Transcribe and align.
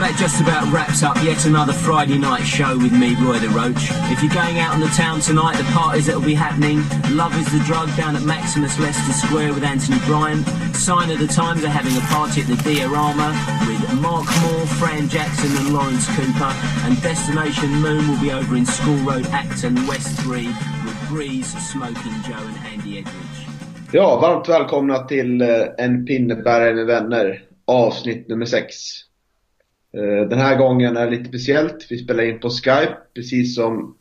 Well, 0.00 0.08
that 0.08 0.18
just 0.18 0.40
about 0.40 0.64
wraps 0.72 1.02
up 1.02 1.20
yet 1.20 1.44
another 1.44 1.74
Friday 1.74 2.16
night 2.16 2.40
show 2.40 2.72
with 2.72 2.90
me, 2.90 3.12
Roy 3.20 3.36
the 3.36 3.52
Roach. 3.52 3.92
If 4.08 4.24
you're 4.24 4.32
going 4.32 4.56
out 4.56 4.72
in 4.72 4.80
the 4.80 4.88
town 4.96 5.20
tonight, 5.20 5.60
the 5.60 5.68
parties 5.76 6.06
that 6.06 6.16
will 6.16 6.24
be 6.24 6.32
happening, 6.32 6.80
Love 7.12 7.36
is 7.36 7.52
the 7.52 7.60
Drug 7.68 7.94
down 8.00 8.16
at 8.16 8.22
Maximus 8.22 8.78
Leicester 8.80 9.12
Square 9.12 9.52
with 9.52 9.62
Anthony 9.62 10.00
Bryan, 10.08 10.40
Sign 10.72 11.10
of 11.10 11.18
the 11.18 11.26
Times 11.26 11.64
are 11.64 11.68
having 11.68 11.92
a 12.00 12.00
party 12.08 12.40
at 12.40 12.48
the 12.48 12.56
Diorama 12.64 13.36
with 13.68 14.00
Mark 14.00 14.24
Moore, 14.40 14.66
Fran 14.80 15.04
Jackson 15.10 15.52
and 15.60 15.74
Lawrence 15.74 16.08
Cooper, 16.16 16.52
and 16.88 16.96
Destination 17.02 17.68
Moon 17.84 18.08
will 18.08 18.20
be 18.24 18.32
over 18.32 18.56
in 18.56 18.64
School 18.64 18.96
Road, 19.04 19.26
Acton, 19.36 19.86
West 19.86 20.16
3 20.24 20.48
with 20.48 20.96
Breeze, 21.10 21.52
Smoking 21.68 22.16
Joe 22.24 22.40
and 22.40 22.56
Andy 22.72 23.04
Edridge. 23.04 23.40
Ja, 23.92 24.16
varmt 24.20 24.48
välkomna 24.48 24.98
till 24.98 25.40
eh, 25.42 25.48
En 25.78 26.06
pinnebärare 26.06 26.74
med 26.74 26.86
vänner, 26.86 27.42
avsnitt 27.66 28.28
nummer 28.28 28.46
6. 28.46 29.09
Eh, 29.92 30.28
den 30.28 30.38
här 30.38 30.58
gången 30.58 30.96
är 30.96 31.04
det 31.04 31.10
lite 31.10 31.28
speciellt. 31.28 31.86
Vi 31.90 31.98
spelar 31.98 32.24
in 32.24 32.40
på 32.40 32.50
Skype, 32.50 32.96
precis 33.14 33.54
som 33.54 33.96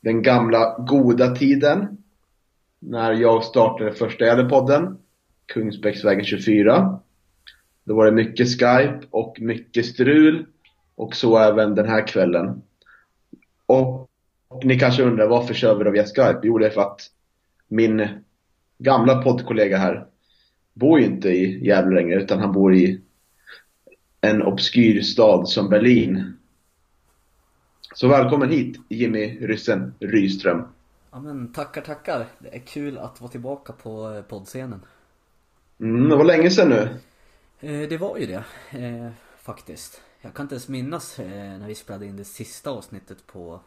den 0.00 0.22
gamla 0.22 0.76
goda 0.78 1.34
tiden. 1.34 1.98
När 2.78 3.12
jag 3.12 3.44
startade 3.44 3.92
första 3.92 4.24
Gävlepodden, 4.24 4.98
Kungsbäcksvägen 5.46 6.24
24. 6.24 6.98
Då 7.84 7.94
var 7.94 8.06
det 8.06 8.12
mycket 8.12 8.48
Skype 8.48 9.00
och 9.10 9.40
mycket 9.40 9.86
strul. 9.86 10.46
Och 10.94 11.16
så 11.16 11.38
även 11.38 11.74
den 11.74 11.88
här 11.88 12.06
kvällen. 12.06 12.62
Och, 13.66 14.08
och 14.48 14.64
ni 14.64 14.78
kanske 14.78 15.02
undrar 15.02 15.28
varför 15.28 15.54
kör 15.54 15.78
vi 15.78 15.84
då 15.84 15.90
via 15.90 16.04
Skype? 16.04 16.40
Jo, 16.42 16.58
det 16.58 16.66
är 16.66 16.70
för 16.70 16.80
att 16.80 17.00
min 17.68 18.08
gamla 18.78 19.22
poddkollega 19.22 19.78
här 19.78 20.06
bor 20.74 21.00
ju 21.00 21.06
inte 21.06 21.28
i 21.28 21.66
Gävle 21.66 21.94
längre 21.94 22.22
utan 22.22 22.38
han 22.38 22.52
bor 22.52 22.74
i 22.74 23.00
en 24.26 24.42
obskyr 24.42 25.02
stad 25.02 25.48
som 25.48 25.68
Berlin. 25.68 26.36
Så 27.94 28.08
välkommen 28.08 28.50
hit 28.50 28.80
Jimmy 28.88 29.38
Ryssen 29.40 29.94
Ryström. 30.00 30.64
Ja 31.10 31.20
men 31.20 31.52
tackar 31.52 31.82
tackar. 31.82 32.26
Det 32.38 32.54
är 32.54 32.58
kul 32.58 32.98
att 32.98 33.20
vara 33.20 33.30
tillbaka 33.30 33.72
på 33.72 34.10
eh, 34.10 34.22
poddscenen. 34.22 34.80
Mm, 35.80 36.08
det 36.08 36.16
var 36.16 36.24
länge 36.24 36.50
sedan 36.50 36.68
nu. 36.68 36.88
Eh, 37.60 37.88
det 37.88 37.96
var 37.96 38.18
ju 38.18 38.26
det. 38.26 38.44
Eh, 38.78 39.10
faktiskt. 39.38 40.02
Jag 40.20 40.34
kan 40.34 40.44
inte 40.44 40.54
ens 40.54 40.68
minnas 40.68 41.18
när 41.18 41.66
vi 41.66 41.74
spelade 41.74 42.06
in 42.06 42.16
det 42.16 42.24
sista 42.24 42.70
avsnittet 42.70 43.26
på 43.26 43.60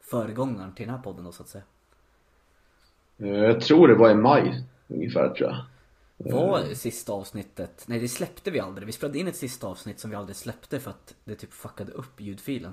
föregångaren 0.00 0.74
till 0.74 0.86
den 0.86 0.94
här 0.94 1.02
podden 1.02 1.24
då 1.24 1.32
så 1.32 1.42
att 1.42 1.48
säga. 1.48 1.64
Jag 3.16 3.60
tror 3.60 3.88
det 3.88 3.94
var 3.94 4.10
i 4.10 4.14
maj 4.14 4.64
ungefär 4.88 5.28
tror 5.28 5.50
jag. 5.50 5.64
Var 6.18 6.60
det 6.60 6.74
sista 6.74 7.12
avsnittet? 7.12 7.84
Nej 7.88 7.98
det 8.00 8.08
släppte 8.08 8.50
vi 8.50 8.60
aldrig. 8.60 8.86
Vi 8.86 8.92
spelade 8.92 9.18
in 9.18 9.28
ett 9.28 9.36
sista 9.36 9.66
avsnitt 9.66 10.00
som 10.00 10.10
vi 10.10 10.16
aldrig 10.16 10.36
släppte 10.36 10.80
för 10.80 10.90
att 10.90 11.14
det 11.24 11.34
typ 11.34 11.52
fuckade 11.52 11.92
upp 11.92 12.20
ljudfilen. 12.20 12.72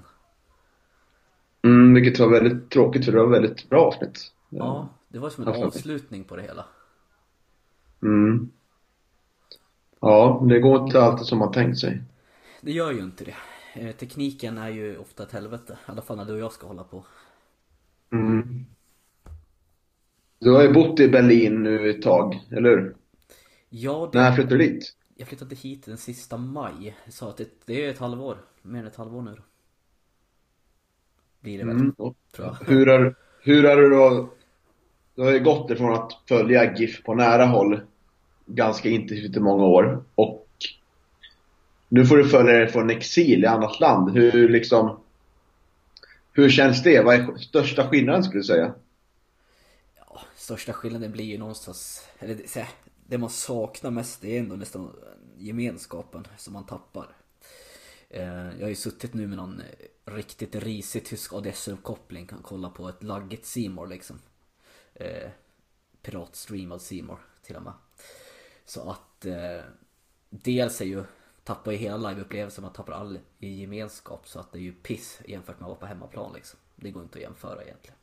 Mm, 1.63 1.93
vilket 1.93 2.19
var 2.19 2.29
väldigt 2.29 2.69
tråkigt 2.69 3.05
för 3.05 3.11
det 3.11 3.17
var 3.17 3.25
ett 3.25 3.43
väldigt 3.43 3.69
bra 3.69 3.85
avsnitt. 3.85 4.31
Ja, 4.49 4.89
det 5.07 5.19
var 5.19 5.29
som 5.29 5.43
en 5.43 5.49
Absolut. 5.49 5.75
avslutning 5.75 6.23
på 6.23 6.35
det 6.35 6.41
hela. 6.41 6.65
Mm. 8.01 8.49
Ja, 9.99 10.45
det 10.49 10.59
går 10.59 10.83
inte 10.83 11.01
alltid 11.01 11.25
som 11.25 11.39
man 11.39 11.51
tänkt 11.51 11.79
sig. 11.79 12.01
Det 12.61 12.71
gör 12.71 12.91
ju 12.91 12.99
inte 12.99 13.25
det. 13.25 13.35
Eh, 13.73 13.95
tekniken 13.95 14.57
är 14.57 14.69
ju 14.69 14.97
ofta 14.97 15.23
ett 15.23 15.31
helvete. 15.31 15.77
I 15.87 15.91
alla 15.91 16.01
fall 16.01 16.17
när 16.17 16.25
du 16.25 16.33
och 16.33 16.39
jag 16.39 16.51
ska 16.51 16.67
hålla 16.67 16.83
på. 16.83 17.05
Mm. 18.11 18.65
Du 20.39 20.51
har 20.51 20.63
ju 20.63 20.73
bott 20.73 20.99
i 20.99 21.07
Berlin 21.07 21.63
nu 21.63 21.89
ett 21.89 22.01
tag, 22.01 22.45
eller 22.51 22.69
hur? 22.69 22.95
Ja, 23.77 24.09
det... 24.11 24.19
När 24.19 24.31
flyttade 24.31 24.57
du 24.57 24.67
dit? 24.67 24.95
Jag 25.15 25.27
flyttade 25.27 25.55
hit 25.55 25.85
den 25.85 25.97
sista 25.97 26.37
maj. 26.37 26.95
Så 27.09 27.29
att 27.29 27.37
det, 27.37 27.49
det 27.65 27.85
är 27.85 27.89
ett 27.89 27.99
halvår. 27.99 28.37
Mer 28.61 28.79
än 28.79 28.87
ett 28.87 28.95
halvår 28.95 29.21
nu 29.21 29.31
då. 29.35 29.41
Blir 31.39 31.57
det 31.57 31.65
väl, 31.65 31.75
Mm. 31.75 31.95
tror 31.95 32.15
jag. 32.35 32.57
Hur 32.67 32.87
har, 32.87 33.15
hur 33.41 33.63
har 33.63 33.75
du 33.75 33.89
då, 33.89 34.29
du 35.15 35.21
har 35.21 35.31
ju 35.31 35.39
gått 35.39 35.71
ifrån 35.71 35.93
att 35.93 36.11
följa 36.27 36.75
GIF 36.75 37.03
på 37.03 37.15
nära 37.15 37.45
håll 37.45 37.81
ganska 38.45 38.89
intensivt 38.89 39.37
i 39.37 39.39
många 39.39 39.63
år 39.65 40.03
och 40.15 40.47
nu 41.89 42.05
får 42.05 42.17
du 42.17 42.29
följa 42.29 42.53
det 42.53 42.67
från 42.67 42.89
exil 42.89 43.43
i 43.43 43.47
annat 43.47 43.79
land. 43.79 44.09
Hur 44.17 44.49
liksom, 44.49 44.99
hur 46.31 46.49
känns 46.49 46.83
det? 46.83 47.01
Vad 47.01 47.15
är 47.15 47.37
största 47.37 47.87
skillnaden 47.87 48.23
skulle 48.23 48.39
du 48.39 48.45
säga? 48.45 48.73
Ja, 49.97 50.21
största 50.35 50.73
skillnaden 50.73 51.11
blir 51.11 51.25
ju 51.25 51.37
någonstans, 51.37 52.07
eller 52.19 52.37
det, 53.07 53.17
man 53.17 53.29
saknar 53.29 53.91
mest 53.91 54.23
är 54.23 54.39
ändå 54.39 54.55
nästan 54.55 54.95
gemenskapen 55.37 56.27
som 56.37 56.53
man 56.53 56.65
tappar. 56.65 57.15
Eh, 58.09 58.57
Jag 58.57 58.61
har 58.61 58.69
ju 58.69 58.75
suttit 58.75 59.13
nu 59.13 59.27
med 59.27 59.37
någon 59.37 59.61
eh, 59.61 60.11
riktigt 60.11 60.55
risig 60.55 61.05
tysk 61.05 61.33
ADSL-uppkoppling, 61.33 62.27
kan 62.27 62.39
kolla 62.41 62.69
på 62.69 62.89
ett 62.89 63.03
laggigt 63.03 63.45
Seymour 63.45 63.87
liksom. 63.87 64.19
Eh, 64.93 65.29
Piratstreamad 66.01 66.81
Seymour 66.81 67.17
till 67.43 67.55
och 67.55 67.63
med. 67.63 67.73
Så 68.65 68.89
att 68.89 69.25
eh, 69.25 69.63
dels 70.29 70.81
är 70.81 70.85
ju, 70.85 71.03
tappar 71.43 71.71
ju 71.71 71.77
hela 71.77 72.09
liveupplevelsen, 72.09 72.61
man 72.61 72.73
tappar 72.73 72.93
all 72.93 73.19
i 73.39 73.61
gemenskap 73.61 74.27
så 74.27 74.39
att 74.39 74.51
det 74.51 74.57
är 74.57 74.61
ju 74.61 74.73
piss 74.73 75.19
jämfört 75.27 75.59
med 75.59 75.65
att 75.65 75.69
vara 75.69 75.79
på 75.79 75.85
hemmaplan 75.85 76.33
liksom. 76.33 76.59
Det 76.75 76.91
går 76.91 77.03
inte 77.03 77.17
att 77.17 77.23
jämföra 77.23 77.63
egentligen. 77.63 77.97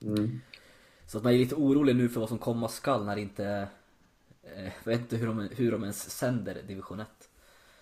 Mm. 0.00 0.40
Så 1.06 1.18
att 1.18 1.24
man 1.24 1.32
är 1.32 1.38
lite 1.38 1.54
orolig 1.54 1.96
nu 1.96 2.08
för 2.08 2.20
vad 2.20 2.28
som 2.28 2.38
komma 2.38 2.68
skall 2.68 3.04
när 3.04 3.16
inte... 3.16 3.68
Eh, 4.54 4.72
jag 4.84 4.92
vet 4.92 5.00
inte 5.00 5.16
hur 5.16 5.26
de, 5.26 5.48
hur 5.56 5.72
de 5.72 5.82
ens 5.82 6.10
sänder 6.10 6.56
division 6.66 7.00
1. 7.00 7.06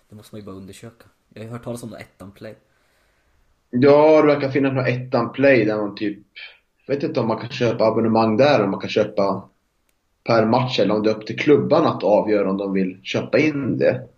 Det 0.08 0.16
måste 0.16 0.34
man 0.34 0.40
ju 0.40 0.46
bara 0.46 0.56
undersöka. 0.56 1.04
Jag 1.28 1.40
har 1.40 1.46
ju 1.46 1.52
hört 1.52 1.64
talas 1.64 1.82
om 1.82 1.90
det 1.90 1.98
ettan 1.98 2.32
play. 2.32 2.56
Ja, 3.70 4.20
det 4.22 4.26
verkar 4.26 4.50
finnas 4.50 4.72
något 4.72 4.88
ettan 4.88 5.32
play 5.32 5.64
där 5.64 5.76
man 5.76 5.94
typ, 5.94 6.18
jag 6.86 6.94
vet 6.94 7.04
inte 7.04 7.20
om 7.20 7.28
man 7.28 7.38
kan 7.38 7.50
köpa 7.50 7.84
abonnemang 7.84 8.36
där, 8.36 8.64
om 8.64 8.70
man 8.70 8.80
kan 8.80 8.90
köpa 8.90 9.48
per 10.24 10.46
match 10.46 10.78
eller 10.78 10.94
om 10.94 11.02
det 11.02 11.10
är 11.10 11.14
upp 11.14 11.26
till 11.26 11.38
klubban 11.38 11.86
att 11.86 12.02
avgöra 12.02 12.50
om 12.50 12.56
de 12.56 12.72
vill 12.72 13.00
köpa 13.02 13.38
in 13.38 13.78
det. 13.78 14.08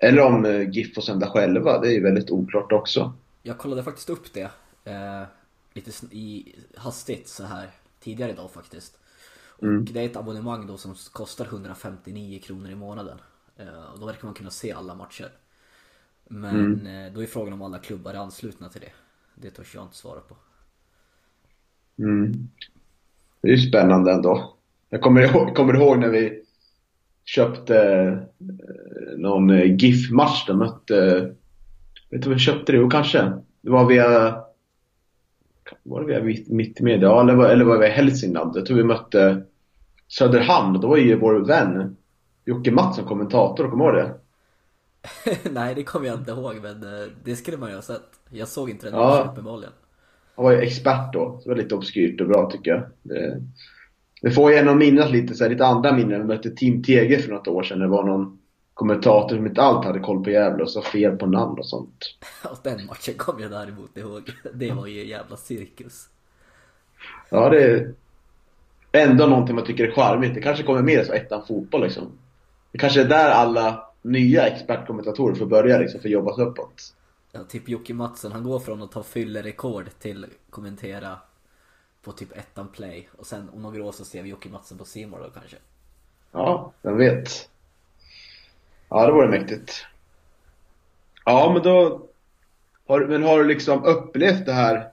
Eller 0.00 0.22
om 0.22 0.44
eh, 0.44 0.70
GIF 0.70 0.94
får 0.94 1.02
sända 1.02 1.26
själva, 1.26 1.78
det 1.78 1.88
är 1.88 1.92
ju 1.92 2.02
väldigt 2.02 2.30
oklart 2.30 2.72
också. 2.72 3.12
Jag 3.42 3.58
kollade 3.58 3.82
faktiskt 3.82 4.10
upp 4.10 4.32
det. 4.32 4.50
Eh, 4.84 5.22
lite 5.72 5.90
i, 6.10 6.54
hastigt 6.76 7.28
så 7.28 7.44
här 7.44 7.70
tidigare 8.00 8.32
idag 8.32 8.50
faktiskt. 8.50 8.98
Och 9.56 9.62
Mm. 9.62 9.84
det 9.84 10.00
är 10.00 10.04
ett 10.06 10.16
abonnemang 10.16 10.66
då 10.66 10.76
som 10.76 10.94
kostar 11.12 11.44
159 11.44 12.40
kronor 12.44 12.70
i 12.70 12.74
månaden. 12.74 13.18
Eh, 13.56 13.92
och 13.92 13.98
då 14.00 14.06
verkar 14.06 14.24
man 14.24 14.34
kunna 14.34 14.50
se 14.50 14.72
alla 14.72 14.94
matcher. 14.94 15.28
Men 16.28 16.86
eh, 16.86 17.12
då 17.12 17.22
är 17.22 17.26
frågan 17.26 17.52
om 17.52 17.62
alla 17.62 17.78
klubbar 17.78 18.14
är 18.14 18.18
anslutna 18.18 18.68
till 18.68 18.80
det. 18.80 18.92
Det 19.34 19.50
törs 19.50 19.74
jag 19.74 19.84
inte 19.84 19.96
svara 19.96 20.20
på. 20.20 20.36
Mm. 21.98 22.48
Det 23.40 23.48
är 23.48 23.52
ju 23.52 23.58
spännande 23.68 24.12
ändå. 24.12 24.56
Jag 24.90 25.00
kommer 25.00 25.20
ihåg, 25.20 25.56
kommer 25.56 25.74
ihåg 25.74 25.98
när 25.98 26.08
vi 26.08 26.42
köpte 27.24 27.78
eh, 28.40 29.18
någon 29.18 29.48
GIF-match. 29.78 30.44
De 30.46 30.58
mötte, 30.58 31.20
vet 32.10 32.22
du 32.22 32.28
vad 32.28 32.34
vi 32.34 32.38
köpte 32.44 32.72
det? 32.72 32.78
Jo, 32.78 32.90
kanske. 32.90 33.32
Det 33.60 33.70
var 33.70 33.86
via, 33.88 34.40
var 35.82 36.00
det 36.00 36.06
via 36.06 36.20
Mitt- 36.22 36.48
Mittmedia? 36.48 37.08
Ja, 37.08 37.20
eller 37.20 37.34
var, 37.34 37.48
eller 37.48 37.64
var 37.64 37.74
det 37.74 37.80
via 37.80 37.88
Hälsingland? 37.90 38.56
Jag 38.56 38.66
tror 38.66 38.76
vi 38.76 38.84
mötte 38.84 39.42
Söderhamn. 40.08 40.80
Då 40.80 40.88
var 40.88 40.96
ju 40.96 41.18
vår 41.18 41.34
vän 41.34 41.96
Jocke 42.44 42.70
Mattsson 42.72 43.04
kommentator, 43.04 43.70
kommer 43.70 43.92
du 43.92 43.98
ihåg 44.00 44.08
det? 44.08 44.14
Nej 45.50 45.74
det 45.74 45.82
kommer 45.82 46.06
jag 46.06 46.16
inte 46.18 46.30
ihåg 46.30 46.54
men 46.62 46.82
eh, 46.82 47.06
det 47.24 47.36
skulle 47.36 47.56
man 47.56 47.68
ju 47.68 47.74
ha 47.74 47.82
sett. 47.82 48.02
Jag 48.30 48.48
såg 48.48 48.70
inte 48.70 48.86
den 48.86 48.94
Ja. 48.94 49.08
matchen 49.08 49.30
uppenbarligen. 49.30 49.72
Han 50.36 50.44
var 50.44 50.52
ju 50.52 50.58
expert 50.58 51.12
då. 51.12 51.38
Så 51.42 51.48
det 51.48 51.54
var 51.54 51.62
lite 51.62 51.74
obskyrt 51.74 52.20
och 52.20 52.28
bra 52.28 52.50
tycker 52.50 52.70
jag. 52.70 52.82
Det, 53.02 53.42
det 54.22 54.30
får 54.30 54.50
ju 54.52 54.56
en 54.56 54.68
att 54.68 54.76
minnas 54.76 55.10
lite, 55.10 55.34
så 55.34 55.44
här, 55.44 55.50
lite 55.50 55.66
andra 55.66 55.92
minnen. 55.92 56.20
Vi 56.20 56.26
mötte 56.26 56.50
Team 56.50 56.82
TG 56.82 57.18
för 57.18 57.32
något 57.32 57.48
år 57.48 57.62
sedan. 57.62 57.78
Det 57.78 57.86
var 57.88 58.04
någon 58.04 58.38
kommentator 58.76 59.36
som 59.36 59.46
inte 59.46 59.62
allt 59.62 59.84
hade 59.84 60.00
koll 60.00 60.24
på 60.24 60.30
Gävle 60.30 60.62
och 60.62 60.70
sa 60.70 60.82
fel 60.82 61.16
på 61.16 61.26
namn 61.26 61.58
och 61.58 61.66
sånt. 61.66 62.16
Och 62.44 62.58
den 62.62 62.86
matchen 62.86 63.14
kommer 63.14 63.40
jag 63.40 63.50
däremot 63.50 63.96
ihåg. 63.96 64.30
Det 64.54 64.72
var 64.72 64.86
ju 64.86 65.00
en 65.00 65.08
jävla 65.08 65.36
cirkus. 65.36 66.08
Ja, 67.30 67.48
det 67.48 67.64
är 67.64 67.94
ändå 68.92 69.26
någonting 69.26 69.54
man 69.56 69.64
tycker 69.64 69.88
är 69.88 69.92
charmigt. 69.92 70.34
Det 70.34 70.40
kanske 70.40 70.64
kommer 70.64 70.82
mer 70.82 71.04
så 71.04 71.12
ettan 71.12 71.46
fotboll 71.46 71.82
liksom. 71.82 72.12
Det 72.72 72.78
kanske 72.78 73.00
är 73.00 73.08
där 73.08 73.30
alla 73.30 73.90
nya 74.02 74.46
expertkommentatorer 74.46 75.34
får 75.34 75.46
börja 75.46 75.78
liksom, 75.78 76.00
för 76.00 76.08
att 76.08 76.12
jobba 76.12 76.34
sig 76.34 76.44
uppåt. 76.44 76.94
Ja, 77.32 77.44
typ 77.44 77.68
Jocke 77.68 77.94
Mattsson, 77.94 78.32
han 78.32 78.44
går 78.44 78.58
från 78.58 78.82
att 78.82 78.92
ta 78.92 79.02
fyllerekord 79.02 79.90
till 79.98 80.26
kommentera 80.50 81.18
på 82.02 82.12
typ 82.12 82.36
ettan 82.36 82.68
play. 82.68 83.08
Och 83.16 83.26
sen 83.26 83.48
om 83.54 83.62
några 83.62 83.84
år 83.84 83.92
så 83.92 84.04
ser 84.04 84.22
vi 84.22 84.28
Jocke 84.28 84.48
Mattsson 84.48 84.78
på 84.78 84.84
Simor 84.84 85.18
då 85.18 85.30
kanske. 85.30 85.56
Ja, 86.32 86.72
vem 86.82 86.96
vet. 86.96 87.48
Ja, 88.88 89.06
det 89.06 89.12
vore 89.12 89.28
mäktigt. 89.28 89.86
Ja, 91.24 91.50
men 91.54 91.62
då... 91.62 92.02
Har, 92.86 93.06
men 93.06 93.22
har 93.22 93.38
du 93.38 93.44
liksom 93.44 93.84
upplevt 93.84 94.46
det 94.46 94.52
här 94.52 94.88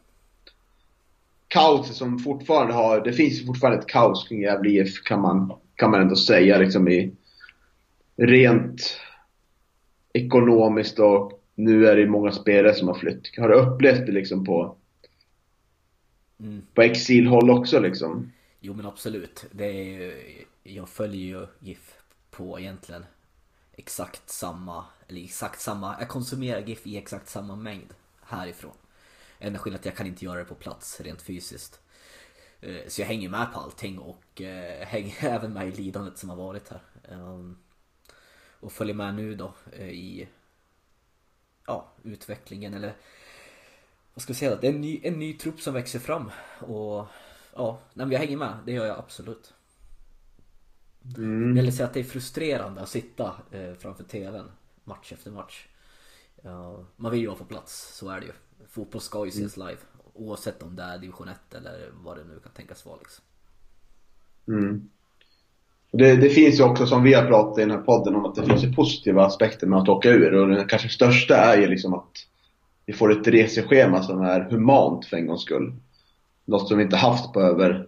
kaoset 1.48 1.96
som 1.96 2.20
fortfarande 2.20 2.74
har... 2.74 3.02
Det 3.02 3.14
finns 3.14 3.42
ju 3.42 3.46
fortfarande 3.46 3.80
ett 3.80 3.88
kaos 3.88 4.28
kring 4.28 4.42
Gävle 4.42 4.70
IF 4.70 5.04
kan 5.04 5.22
man, 5.22 5.54
kan 5.76 5.92
man 5.92 6.02
ändå 6.02 6.16
säga 6.16 6.58
liksom 6.58 6.88
i 6.88 7.12
rent 8.16 9.00
ekonomiskt 10.14 11.00
och 11.00 11.42
nu 11.56 11.88
är 11.88 11.96
det 11.96 12.08
många 12.08 12.32
spelare 12.32 12.74
som 12.74 12.88
har 12.88 12.96
flytt. 12.96 13.38
Har 13.38 13.50
du 13.50 13.56
upplevt 13.56 14.06
det 14.06 14.12
liksom 14.12 14.46
på, 14.46 14.76
Mm. 16.40 16.62
på 16.74 16.82
exilhåll 16.82 17.50
också 17.50 17.80
liksom? 17.80 18.32
Jo 18.60 18.74
men 18.74 18.86
absolut. 18.86 19.46
Det 19.52 19.66
är 19.66 19.84
ju, 19.84 20.14
jag 20.64 20.90
följer 20.90 21.40
ju 21.40 21.48
GIF 21.60 21.98
på 22.32 22.60
egentligen 22.60 23.06
exakt 23.76 24.30
samma, 24.30 24.86
eller 25.08 25.24
exakt 25.24 25.62
samma, 25.62 25.96
jag 26.00 26.10
konsumerar 26.10 26.60
GIF 26.60 26.88
i 26.88 26.98
exakt 26.98 27.30
samma 27.30 27.56
mängd 27.56 27.94
härifrån. 28.22 28.76
Enda 29.40 29.60
skillnaden 29.60 29.80
är 29.80 29.82
att 29.82 29.86
jag 29.86 29.96
kan 29.96 30.08
inte 30.08 30.26
göra 30.26 30.40
det 30.40 30.46
på 30.46 30.56
plats 30.56 31.02
rent 31.02 31.22
fysiskt. 31.22 31.80
Eh, 32.62 32.88
så 32.88 33.02
jag 33.02 33.08
hänger 33.08 33.30
med 33.30 33.54
på 33.54 33.60
allting 33.60 34.00
och 34.00 34.42
eh, 34.42 34.88
hänger 34.88 35.16
även 35.26 35.54
med 35.54 35.68
i 35.68 35.72
lidandet 35.72 36.18
som 36.18 36.30
har 36.30 36.36
varit 36.36 36.70
här. 36.70 36.82
Ehm, 37.10 37.58
och 38.60 38.72
följer 38.72 38.96
med 38.96 39.16
nu 39.16 39.36
då 39.36 39.54
eh, 39.72 39.90
i 39.90 40.28
ja, 41.68 41.92
utvecklingen 42.04 42.74
eller 42.74 42.94
vad 44.14 44.24
ska 44.24 44.34
vi 44.34 44.40
säga? 44.40 44.56
Det 44.56 44.68
är 44.68 44.74
en 44.74 44.82
ny, 44.82 45.02
en 45.04 45.20
ny 45.20 45.34
trupp 45.34 45.62
som 45.62 45.74
växer 45.74 46.00
fram 46.00 46.32
och 46.60 47.06
ja, 47.56 47.80
nej, 47.94 48.06
men 48.06 48.12
jag 48.12 48.20
hänger 48.20 48.38
med. 48.38 48.58
Det 48.66 48.72
gör 48.72 48.86
jag 48.86 49.00
absolut. 49.00 49.54
Mm. 51.18 51.58
Eller 51.58 51.72
säga 51.72 51.88
att 51.88 51.94
det 51.94 52.00
är 52.00 52.04
frustrerande 52.04 52.82
att 52.82 52.90
sitta 52.90 53.34
eh, 53.52 53.74
framför 53.80 54.04
TVn 54.04 54.46
match 54.84 55.14
efter 55.14 55.32
match. 55.32 55.68
Man 56.96 57.12
vill 57.12 57.22
ju 57.22 57.28
vara 57.28 57.38
på 57.38 57.46
plats, 57.46 57.98
så 57.98 58.10
är 58.10 58.20
det 58.20 58.26
ju. 58.26 58.32
Fotboll 58.68 59.02
ska 59.02 59.26
ju 59.26 59.30
ses 59.30 59.58
live. 59.58 59.78
Oavsett 60.14 60.64
om 60.64 60.76
det 60.76 60.84
är 60.84 60.98
division 60.98 61.28
1 61.28 61.54
eller 61.54 61.92
vad 62.04 62.18
det 62.18 62.24
nu 62.24 62.40
kan 62.40 62.52
tänkas 62.52 62.86
vara 62.86 62.98
liksom. 62.98 63.24
Mm. 64.48 64.90
Det, 65.92 66.16
det 66.16 66.30
finns 66.30 66.60
ju 66.60 66.64
också, 66.64 66.86
som 66.88 67.04
vi 67.04 67.14
har 67.14 67.28
pratat 67.28 67.58
i 67.58 67.62
den 67.62 67.72
här 67.72 67.82
podden 67.82 68.16
om, 68.16 68.26
att 68.26 68.36
det 68.36 68.46
finns 68.46 68.64
ju 68.64 68.74
positiva 68.74 69.26
aspekter 69.26 69.68
med 69.68 69.80
att 69.80 69.90
åka 69.90 70.10
ur. 70.10 70.34
Och 70.34 70.48
den 70.48 70.68
kanske 70.68 70.90
största 70.90 71.36
är 71.36 71.58
ju 71.58 71.68
liksom 71.68 71.94
att 71.94 72.12
vi 72.86 72.94
får 72.94 73.12
ett 73.12 73.28
reseschema 73.28 74.04
som 74.04 74.22
är 74.22 74.42
humant 74.42 75.06
för 75.06 75.18
en 75.18 75.28
gångs 75.28 75.42
skull. 75.42 75.74
Något 76.46 76.68
som 76.68 76.78
vi 76.78 76.84
inte 76.84 76.98
haft 76.98 77.34
på 77.34 77.42
över, 77.42 77.88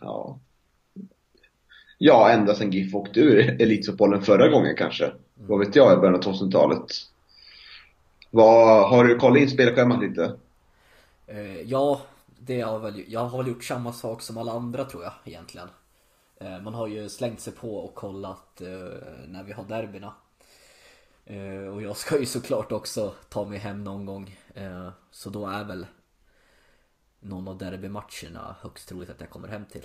ja, 0.00 0.38
ja 2.04 2.30
ända 2.30 2.54
sedan 2.54 2.70
GIF 2.70 2.94
åkte 2.94 3.20
ur 3.20 3.62
Elitfotbollen 3.62 4.22
förra 4.22 4.48
gången 4.48 4.76
kanske. 4.76 5.12
Vad 5.34 5.58
vet 5.58 5.76
jag, 5.76 5.92
i 5.92 5.96
början 5.96 6.14
av 6.14 6.20
2000-talet. 6.20 6.86
Vad, 8.30 8.90
har 8.90 9.04
du 9.04 9.18
kollat 9.18 9.38
in 9.38 9.50
spelschemat 9.50 10.02
lite? 10.02 10.36
Eh, 11.26 11.60
ja, 11.60 12.00
det 12.38 12.60
har 12.60 12.78
väl, 12.78 13.04
jag 13.08 13.24
har 13.24 13.38
väl 13.38 13.48
gjort 13.52 13.64
samma 13.64 13.92
sak 13.92 14.22
som 14.22 14.38
alla 14.38 14.52
andra 14.52 14.84
tror 14.84 15.02
jag 15.02 15.12
egentligen. 15.24 15.68
Eh, 16.40 16.60
man 16.60 16.74
har 16.74 16.86
ju 16.86 17.08
slängt 17.08 17.40
sig 17.40 17.52
på 17.52 17.76
och 17.76 17.94
kollat 17.94 18.60
eh, 18.60 18.68
när 19.28 19.44
vi 19.44 19.52
har 19.52 19.64
derbyna. 19.64 20.12
Och 21.74 21.82
jag 21.82 21.96
ska 21.96 22.18
ju 22.18 22.26
såklart 22.26 22.72
också 22.72 23.14
ta 23.28 23.44
mig 23.44 23.58
hem 23.58 23.84
någon 23.84 24.06
gång. 24.06 24.38
Så 25.10 25.30
då 25.30 25.46
är 25.46 25.64
väl 25.64 25.86
någon 27.20 27.48
av 27.48 27.58
derbymatcherna 27.58 28.56
högst 28.60 28.88
troligt 28.88 29.10
att 29.10 29.20
jag 29.20 29.30
kommer 29.30 29.48
hem 29.48 29.64
till. 29.64 29.82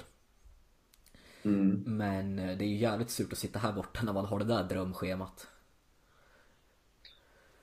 Mm. 1.44 1.83
Men 1.86 2.39
eh, 2.39 2.57
det 2.57 2.65
är 2.65 2.69
ju 2.69 2.75
jävligt 2.75 3.09
surt 3.09 3.33
att 3.33 3.39
sitta 3.39 3.59
här 3.59 3.74
borta 3.74 4.00
när 4.03 4.13
man 4.13 4.25
har 4.25 4.39
det 4.39 4.45
där 4.45 4.63
drömschemat. 4.63 5.47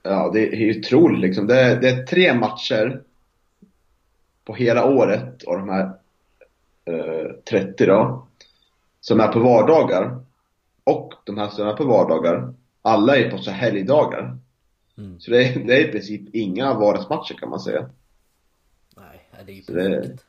Ja, 0.02 0.30
det 0.32 0.48
är 0.48 0.56
ju 0.56 0.80
otroligt 0.80 1.20
liksom. 1.20 1.46
Det 1.46 1.60
är, 1.60 1.80
det 1.80 1.88
är 1.88 2.06
tre 2.06 2.34
matcher 2.34 3.02
på 4.44 4.54
hela 4.54 4.84
året 4.84 5.44
av 5.44 5.58
de 5.58 5.68
här 5.68 5.92
eh, 6.84 7.32
30 7.50 7.86
då. 7.86 8.26
Som 9.00 9.20
är 9.20 9.28
på 9.28 9.40
vardagar. 9.40 10.20
Och 10.84 11.14
de 11.24 11.38
här 11.38 11.48
som 11.48 11.68
är 11.68 11.72
på 11.72 11.84
vardagar, 11.84 12.54
alla 12.82 13.16
är 13.16 13.30
på 13.30 13.38
så 13.38 13.50
helgdagar. 13.50 14.38
Mm. 14.98 15.20
Så 15.20 15.30
det 15.30 15.44
är, 15.44 15.64
det 15.64 15.76
är 15.76 15.88
i 15.88 15.92
princip 15.92 16.34
inga 16.34 16.74
vardagsmatcher 16.74 17.34
kan 17.34 17.50
man 17.50 17.60
säga. 17.60 17.90
Nej, 18.96 19.28
det 19.46 19.52
är 19.52 19.56
ju 19.56 19.62
perfekt. 19.62 20.24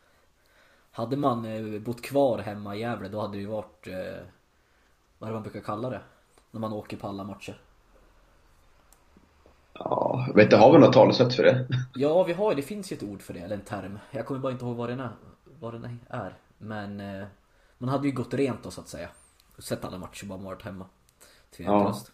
Hade 0.98 1.18
man 1.18 1.46
eh, 1.46 1.82
bott 1.82 2.02
kvar 2.02 2.38
hemma 2.38 2.76
i 2.76 2.80
Gävle 2.80 3.10
då 3.10 3.22
hade 3.22 3.34
det 3.34 3.40
ju 3.40 3.46
varit, 3.46 3.88
eh, 3.88 3.94
vad 5.18 5.28
är 5.28 5.32
det 5.32 5.34
man 5.34 5.44
brukar 5.44 5.60
kalla 5.60 5.90
det? 5.90 6.02
När 6.52 6.60
man 6.60 6.74
åker 6.74 6.98
på 6.98 7.08
alla 7.08 7.24
matcher. 7.24 7.62
Ja, 9.74 10.26
jag 10.28 10.36
vet 10.36 10.44
inte, 10.44 10.58
har 10.58 10.72
vi 10.72 10.80
något 10.80 10.94
talesätt 10.94 11.36
för 11.36 11.44
det? 11.44 11.68
Ja, 11.96 12.24
vi 12.24 12.34
har 12.34 12.56
det 12.56 12.62
finns 12.62 12.92
ju 12.92 12.96
ett 12.96 13.04
ord 13.04 13.22
för 13.22 13.34
det, 13.34 13.40
eller 13.40 13.56
en 13.56 13.62
term. 13.62 14.00
Jag 14.12 14.26
kommer 14.26 14.40
bara 14.40 14.52
inte 14.52 14.66
ihåg 14.66 14.76
vad 14.76 14.90
den 14.90 15.00
är. 15.00 15.12
Vad 15.60 15.74
den 15.74 16.00
är. 16.10 16.38
Men 16.58 17.00
eh, 17.00 17.28
man 17.78 17.90
hade 17.90 18.08
ju 18.08 18.14
gått 18.14 18.34
rent 18.34 18.64
då 18.64 18.72
så 18.72 18.82
att 18.82 18.88
säga. 18.88 19.10
Sett 19.58 19.86
alla 19.86 19.98
matcher 19.98 20.26
bara 20.26 20.38
varit 20.38 20.62
hemma. 20.62 20.86
Tveklöst. 21.58 22.12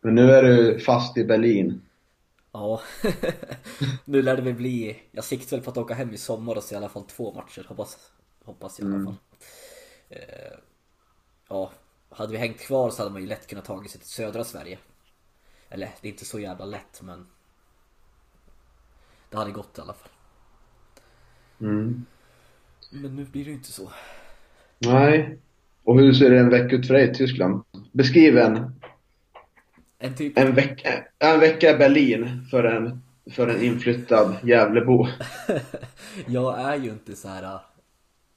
Men 0.00 0.14
nu 0.14 0.30
är 0.30 0.42
du 0.42 0.78
fast 0.78 1.16
i 1.16 1.24
Berlin. 1.24 1.82
Ja. 2.54 2.80
nu 4.04 4.22
lär 4.22 4.36
det 4.36 4.42
väl 4.42 4.54
bli, 4.54 5.02
jag 5.10 5.24
siktar 5.24 5.56
väl 5.56 5.64
på 5.64 5.70
att 5.70 5.76
åka 5.76 5.94
hem 5.94 6.12
i 6.12 6.16
sommar 6.16 6.56
och 6.56 6.62
se 6.62 6.74
i 6.74 6.78
alla 6.78 6.88
fall 6.88 7.04
två 7.04 7.34
matcher. 7.34 7.66
Hoppas, 7.68 8.10
hoppas 8.44 8.80
jag 8.80 8.90
i 8.90 8.94
alla 8.94 9.04
fall. 9.04 9.16
Eh, 10.08 10.58
ja, 11.48 11.72
hade 12.08 12.32
vi 12.32 12.38
hängt 12.38 12.58
kvar 12.58 12.90
så 12.90 13.02
hade 13.02 13.12
man 13.12 13.22
ju 13.22 13.28
lätt 13.28 13.46
kunnat 13.46 13.64
tagit 13.64 13.90
sig 13.90 14.00
till 14.00 14.10
södra 14.10 14.44
Sverige. 14.44 14.78
Eller 15.68 15.90
det 16.00 16.08
är 16.08 16.12
inte 16.12 16.24
så 16.24 16.40
jävla 16.40 16.64
lätt 16.64 17.02
men 17.02 17.26
det 19.30 19.36
hade 19.36 19.52
gått 19.52 19.78
i 19.78 19.80
alla 19.80 19.94
fall. 19.94 20.10
Mm. 21.60 22.04
Men 22.90 23.16
nu 23.16 23.24
blir 23.24 23.44
det 23.44 23.50
ju 23.50 23.56
inte 23.56 23.72
så. 23.72 23.90
Nej. 24.78 25.38
Och 25.84 26.00
hur 26.00 26.12
ser 26.12 26.30
det 26.30 26.38
en 26.38 26.50
vecka 26.50 26.76
ut 26.76 26.86
för 26.86 26.94
dig 26.94 27.10
i 27.10 27.14
Tyskland? 27.14 27.64
Beskriv 27.92 28.38
en, 28.38 28.80
En 29.98 30.14
typ 30.14 30.38
en, 30.38 30.54
vecka, 30.54 31.04
en 31.18 31.40
vecka 31.40 31.70
i 31.70 31.78
Berlin 31.78 32.46
för 32.50 32.64
en, 32.64 33.02
för 33.30 33.48
en 33.48 33.62
inflyttad 33.62 34.36
Gävlebo. 34.42 35.06
Jag 36.26 36.60
är 36.60 36.76
ju 36.76 36.90
inte 36.90 37.16
så 37.16 37.28
här 37.28 37.42
äh, 37.42 37.60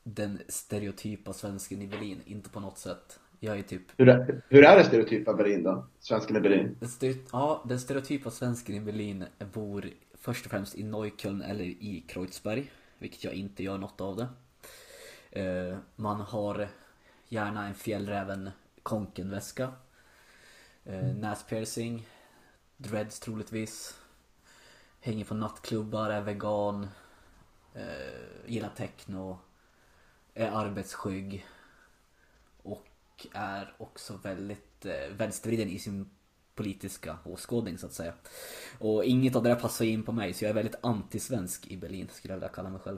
den 0.04 0.40
stereotypa 0.48 1.34
svensken 1.34 1.82
i 1.82 1.88
Berlin, 1.88 2.22
inte 2.26 2.50
på 2.50 2.60
något 2.60 2.78
sätt. 2.78 3.20
Jag 3.40 3.60
är 3.60 3.64
typ 3.64 3.82
Hur 3.98 4.10
är, 4.10 4.42
hur 4.50 4.64
är 4.66 4.78
det 4.78 4.84
stereotypa 4.84 5.34
Berlin 5.34 5.64
då? 5.64 5.88
Svensken 6.00 6.36
i 6.36 6.40
Berlin? 6.40 6.76
den, 6.80 6.90
stereo, 6.90 7.16
ja, 7.32 7.64
den 7.70 7.80
stereotypa 7.80 8.32
svensken 8.32 8.76
i 8.76 8.80
Berlin 8.80 9.26
bor 9.54 9.90
först 10.22 10.46
och 10.46 10.52
främst 10.52 10.76
i 10.76 10.84
Neukölln 10.84 11.42
eller 11.42 11.64
i 11.64 12.04
Kreuzberg, 12.08 12.72
vilket 13.00 13.24
jag 13.24 13.34
inte 13.34 13.64
gör 13.64 13.78
något 13.78 14.02
av 14.02 14.16
det. 14.16 14.28
Eh, 15.42 15.78
Man 15.96 16.22
har 16.22 16.68
gärna 17.30 17.68
en 17.68 17.74
fjällräven 17.74 18.50
konkenväska, 18.84 19.72
eh, 20.88 21.16
näspiercing, 21.16 22.08
dreads 22.78 23.20
troligtvis, 23.20 23.98
hänger 25.00 25.26
på 25.26 25.36
nattklubbar, 25.36 26.10
är 26.10 26.22
vegan, 26.22 26.88
eh, 27.74 28.46
gillar 28.46 28.72
techno, 28.78 29.40
är 30.34 30.52
arbetsskygg 30.52 31.46
och 32.64 32.88
är 33.34 33.74
också 33.78 34.20
väldigt 34.24 34.86
eh, 34.86 35.16
vänstervriden 35.18 35.70
i 35.70 35.80
sin 35.80 36.10
politiska 36.56 37.18
åskådning 37.24 37.78
så 37.78 37.86
att 37.86 37.94
säga. 37.94 38.14
Och 38.80 39.06
inget 39.06 39.36
av 39.36 39.44
det 39.44 39.50
där 39.50 39.56
passar 39.56 39.86
in 39.86 40.04
på 40.04 40.12
mig 40.12 40.34
så 40.34 40.46
jag 40.46 40.50
är 40.50 40.54
väldigt 40.54 40.86
antisvensk 40.86 41.68
i 41.68 41.78
Berlin 41.78 42.08
skulle 42.12 42.34
jag 42.34 42.38
vilja 42.40 42.50
kalla 42.50 42.70
mig 42.70 42.80
själv. 42.80 42.98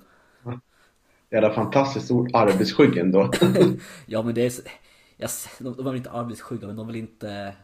Jävla 1.30 1.54
fantastiskt 1.54 2.12
ord, 2.12 2.30
arbetsskygg 2.34 2.98
ändå. 2.98 3.32
Ja 4.06 4.22
men 4.22 4.36
det 4.36 4.46
är... 4.46 4.54
Jag, 5.18 5.30
de, 5.60 5.74
de 5.74 5.80
är 5.80 5.84
väl 5.84 5.96
inte 5.96 6.12
arbetsskygga 6.12 6.68
men 6.68 6.76
de 6.76 6.88
vill 6.88 6.96
inte... 6.96 7.56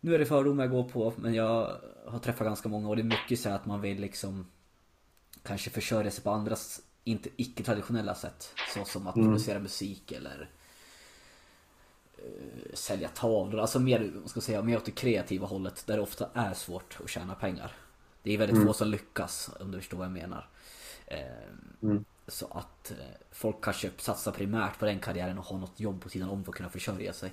Nu 0.00 0.14
är 0.14 0.18
det 0.18 0.26
fördomar 0.26 0.64
jag 0.64 0.70
går 0.70 0.84
på 0.84 1.12
men 1.16 1.34
jag 1.34 1.80
har 2.06 2.18
träffat 2.18 2.46
ganska 2.46 2.68
många 2.68 2.88
och 2.88 2.96
det 2.96 3.02
är 3.02 3.04
mycket 3.04 3.40
så 3.40 3.50
att 3.50 3.66
man 3.66 3.80
vill 3.80 4.00
liksom 4.00 4.46
Kanske 5.42 5.70
försörja 5.70 6.10
sig 6.10 6.24
på 6.24 6.30
andras 6.30 6.80
inte 7.04 7.28
icke-traditionella 7.36 8.14
sätt. 8.14 8.54
Så 8.74 8.84
som 8.84 9.06
att 9.06 9.14
producera 9.22 9.58
musik 9.58 10.12
eller 10.12 10.50
eh, 12.18 12.74
Sälja 12.74 13.08
tavlor, 13.08 13.60
alltså 13.60 13.80
mer, 13.80 14.12
vad 14.14 14.30
ska 14.30 14.40
säga, 14.40 14.62
mer 14.62 14.76
åt 14.76 14.84
det 14.84 14.90
kreativa 14.90 15.46
hållet 15.46 15.86
där 15.86 15.96
det 15.96 16.02
ofta 16.02 16.30
är 16.34 16.54
svårt 16.54 16.98
att 17.04 17.10
tjäna 17.10 17.34
pengar. 17.34 17.72
Det 18.22 18.34
är 18.34 18.38
väldigt 18.38 18.58
få 18.58 18.72
som 18.72 18.88
lyckas 18.88 19.50
om 19.60 19.70
du 19.70 19.78
förstår 19.78 19.98
vad 19.98 20.06
jag 20.06 20.12
menar. 20.12 20.48
Eh, 21.06 21.20
Så 22.28 22.46
att 22.46 22.90
eh, 22.90 22.96
folk 23.30 23.60
kanske 23.64 23.90
satsar 23.98 24.32
primärt 24.32 24.78
på 24.78 24.84
den 24.86 25.00
karriären 25.00 25.38
och 25.38 25.44
har 25.44 25.58
något 25.58 25.80
jobb 25.80 26.02
på 26.02 26.08
sidan 26.08 26.28
om 26.30 26.44
för 26.44 26.52
att 26.52 26.56
kunna 26.56 26.70
försörja 26.70 27.12
sig. 27.12 27.32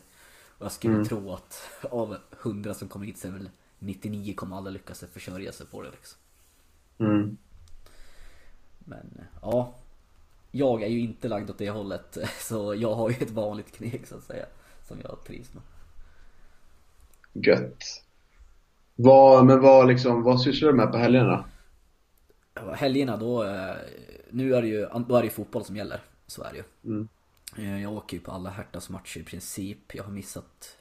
Och 0.57 0.65
jag 0.65 0.71
skulle 0.71 1.05
tro 1.05 1.33
att 1.33 1.61
av 1.91 2.17
100 2.41 2.73
som 2.73 2.87
kommer 2.87 3.05
hit 3.05 3.17
så 3.17 3.27
är 3.27 3.31
väl 3.31 3.49
99 3.79 4.33
kommer 4.35 4.57
alla 4.57 4.69
lyckas 4.69 5.03
försörja 5.13 5.51
sig 5.51 5.67
på 5.67 5.81
det 5.81 5.91
liksom. 5.91 6.19
Mm. 6.97 7.37
Men 8.79 9.21
ja. 9.41 9.75
Jag 10.51 10.83
är 10.83 10.87
ju 10.87 10.99
inte 10.99 11.27
lagd 11.27 11.49
åt 11.49 11.57
det 11.57 11.69
hållet 11.69 12.17
så 12.39 12.75
jag 12.75 12.95
har 12.95 13.09
ju 13.09 13.15
ett 13.15 13.31
vanligt 13.31 13.71
kneg 13.71 14.07
så 14.07 14.15
att 14.15 14.23
säga. 14.23 14.45
Som 14.87 14.97
jag 15.03 15.23
trivs 15.25 15.53
med. 15.53 15.63
Gött. 17.33 17.83
Vad, 18.95 19.45
men 19.45 19.61
vad 19.61 19.87
liksom, 19.87 20.23
vad 20.23 20.41
sysslar 20.41 20.69
du 20.69 20.75
med 20.75 20.91
på 20.91 20.97
helgerna? 20.97 21.45
Helgerna 22.73 23.17
då, 23.17 23.43
eh, 23.43 23.75
nu 24.31 24.55
är 24.55 24.61
det 24.61 24.67
ju, 24.67 24.87
då 25.07 25.15
är 25.15 25.21
det 25.21 25.25
ju 25.25 25.29
fotboll 25.29 25.63
som 25.63 25.75
gäller. 25.75 26.01
Så 26.27 26.43
är 26.43 26.51
det 26.51 26.57
ju. 26.57 26.91
Mm. 26.91 27.07
Eh, 27.55 27.81
Jag 27.81 27.93
åker 27.93 28.17
ju 28.17 28.23
på 28.23 28.31
alla 28.31 28.49
Hertas 28.49 28.89
matcher 28.89 29.19
i 29.19 29.23
princip. 29.23 29.95
Jag 29.95 30.03
har 30.03 30.11
missat 30.11 30.77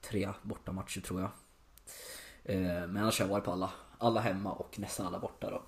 tre 0.00 0.28
bortamatcher 0.42 1.00
tror 1.00 1.20
jag. 1.20 1.30
Eh, 2.44 2.86
men 2.86 2.96
annars 2.96 3.18
har 3.18 3.26
jag 3.26 3.30
varit 3.32 3.44
på 3.44 3.52
alla, 3.52 3.70
alla 3.98 4.20
hemma 4.20 4.52
och 4.52 4.78
nästan 4.78 5.06
alla 5.06 5.18
borta 5.18 5.50
då. 5.50 5.62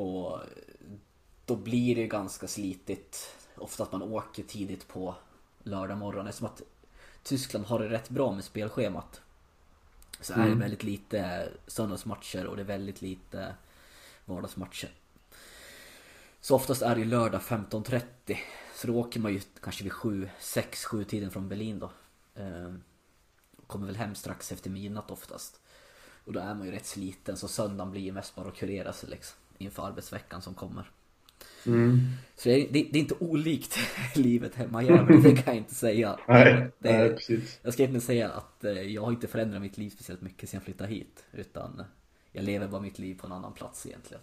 Och 0.00 0.40
då 1.44 1.56
blir 1.56 1.94
det 1.94 2.00
ju 2.00 2.06
ganska 2.06 2.48
slitigt. 2.48 3.36
Ofta 3.56 3.82
att 3.82 3.92
man 3.92 4.02
åker 4.02 4.42
tidigt 4.42 4.88
på 4.88 5.14
lördag 5.62 5.98
morgon. 5.98 6.26
Eftersom 6.26 6.46
att 6.46 6.62
Tyskland 7.22 7.64
har 7.66 7.78
det 7.78 7.88
rätt 7.88 8.08
bra 8.08 8.32
med 8.32 8.44
spelschemat. 8.44 9.20
Så 10.20 10.32
är 10.32 10.36
det 10.38 10.42
Mm. 10.44 10.58
väldigt 10.58 10.82
lite 10.82 11.48
söndagsmatcher 11.66 12.46
och 12.46 12.56
det 12.56 12.62
är 12.62 12.66
väldigt 12.66 13.02
lite 13.02 13.54
vardagsmatcher. 14.24 14.90
Så 16.40 16.54
oftast 16.56 16.82
är 16.82 16.94
det 16.94 17.00
ju 17.00 17.06
lördag 17.06 17.40
15.30. 17.40 18.38
Så 18.78 18.86
då 18.86 18.96
åker 18.96 19.20
man 19.20 19.32
ju 19.32 19.40
kanske 19.62 19.84
vid 19.84 19.92
7, 19.92 20.28
6, 20.38 20.84
7 20.84 21.04
tiden 21.04 21.30
från 21.30 21.48
Berlin 21.48 21.78
då. 21.78 21.90
Ehm, 22.36 22.80
Kommer 23.66 23.86
väl 23.86 23.96
hem 23.96 24.14
strax 24.14 24.52
efter 24.52 24.70
midnatt 24.70 25.10
oftast. 25.10 25.60
Och 26.24 26.32
då 26.32 26.40
är 26.40 26.54
man 26.54 26.66
ju 26.66 26.72
rätt 26.72 26.86
sliten 26.86 27.36
så 27.36 27.48
söndagen 27.48 27.90
blir 27.90 28.00
ju 28.00 28.12
mest 28.12 28.34
bara 28.34 28.48
att 28.48 28.56
kurera 28.56 28.92
sig 28.92 29.10
liksom. 29.10 29.38
Inför 29.58 29.86
arbetsveckan 29.86 30.42
som 30.42 30.54
kommer. 30.54 30.90
Mm. 31.66 31.98
Så 32.36 32.48
det 32.48 32.54
är, 32.54 32.72
det, 32.72 32.88
det 32.92 32.98
är 32.98 33.00
inte 33.00 33.14
olikt 33.20 33.78
livet 34.16 34.54
hemma 34.54 34.82
i 34.82 34.86
Gävle, 34.86 35.16
det 35.16 35.36
kan 35.36 35.54
jag 35.54 35.56
inte 35.56 35.74
säga. 35.74 36.18
Nej, 36.28 36.70
det, 36.78 36.98
nej, 36.98 37.10
precis. 37.10 37.60
Jag 37.62 37.72
ska 37.72 37.82
inte 37.82 38.00
säga 38.00 38.30
att 38.30 38.64
eh, 38.64 38.72
jag 38.72 39.02
har 39.02 39.10
inte 39.10 39.28
förändrat 39.28 39.62
mitt 39.62 39.78
liv 39.78 39.90
speciellt 39.90 40.22
mycket 40.22 40.48
sedan 40.48 40.58
jag 40.58 40.64
flyttade 40.64 40.90
hit. 40.90 41.24
Utan 41.32 41.82
jag 42.32 42.44
lever 42.44 42.68
bara 42.68 42.80
mitt 42.80 42.98
liv 42.98 43.18
på 43.20 43.26
en 43.26 43.32
annan 43.32 43.52
plats 43.52 43.86
egentligen. 43.86 44.22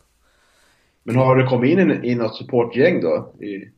Men 1.04 1.16
har 1.16 1.36
du 1.36 1.48
kommit 1.48 1.72
in 1.72 1.92
i, 1.92 2.12
i 2.12 2.16
något 2.16 2.36
supportgäng 2.36 3.02
då? 3.02 3.36
I, 3.40 3.72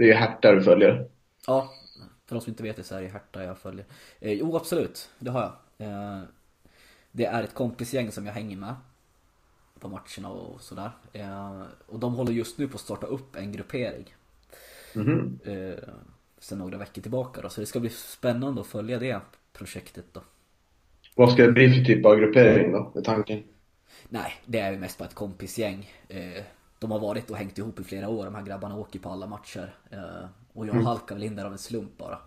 det 0.00 0.10
är 0.10 0.14
Hertha 0.14 0.52
du 0.52 0.62
följer. 0.62 1.08
Ja, 1.46 1.72
för 2.26 2.34
de 2.34 2.40
som 2.40 2.50
inte 2.50 2.62
vet 2.62 2.76
det 2.76 2.82
så 2.82 2.94
är 2.94 3.02
det 3.02 3.08
Hertha 3.08 3.44
jag 3.44 3.58
följer. 3.58 3.86
Eh, 4.20 4.32
jo, 4.32 4.56
absolut. 4.56 5.10
Det 5.18 5.30
har 5.30 5.40
jag. 5.40 5.88
Eh, 5.88 6.22
det 7.12 7.24
är 7.24 7.42
ett 7.42 7.54
kompisgäng 7.54 8.12
som 8.12 8.26
jag 8.26 8.32
hänger 8.32 8.56
med. 8.56 8.74
På 9.80 9.88
matcherna 9.88 10.28
och 10.28 10.60
sådär. 10.60 10.90
Eh, 11.12 11.62
och 11.86 11.98
de 11.98 12.14
håller 12.14 12.32
just 12.32 12.58
nu 12.58 12.68
på 12.68 12.74
att 12.74 12.80
starta 12.80 13.06
upp 13.06 13.36
en 13.36 13.52
gruppering. 13.52 14.14
Mhm. 14.94 15.38
Eh, 15.44 15.88
sen 16.38 16.58
några 16.58 16.78
veckor 16.78 17.02
tillbaka 17.02 17.40
då. 17.40 17.48
Så 17.48 17.60
det 17.60 17.66
ska 17.66 17.80
bli 17.80 17.90
spännande 17.90 18.60
att 18.60 18.66
följa 18.66 18.98
det 18.98 19.20
projektet 19.52 20.04
då. 20.12 20.22
Vad 21.14 21.32
ska 21.32 21.46
det 21.46 21.52
bli 21.52 21.70
för 21.70 21.84
typ 21.84 22.06
av 22.06 22.16
gruppering 22.16 22.72
då? 22.72 22.92
Är 22.96 23.02
tanken? 23.02 23.42
Nej, 24.08 24.32
det 24.46 24.58
är 24.58 24.72
ju 24.72 24.78
mest 24.78 24.98
bara 24.98 25.04
ett 25.04 25.14
kompisgäng. 25.14 25.90
Eh, 26.08 26.44
De 26.80 26.90
har 26.90 26.98
varit 26.98 27.30
och 27.30 27.36
hängt 27.36 27.58
ihop 27.58 27.80
i 27.80 27.84
flera 27.84 28.08
år, 28.08 28.24
de 28.24 28.34
här 28.34 28.42
grabbarna 28.42 28.76
åker 28.76 28.98
på 28.98 29.08
alla 29.10 29.26
matcher. 29.26 29.74
Eh, 29.90 30.24
Och 30.52 30.66
jag 30.66 30.74
halkar 30.74 31.14
väl 31.14 31.24
in 31.24 31.36
där 31.36 31.44
av 31.44 31.52
en 31.52 31.58
slump 31.58 31.98
bara. 31.98 32.18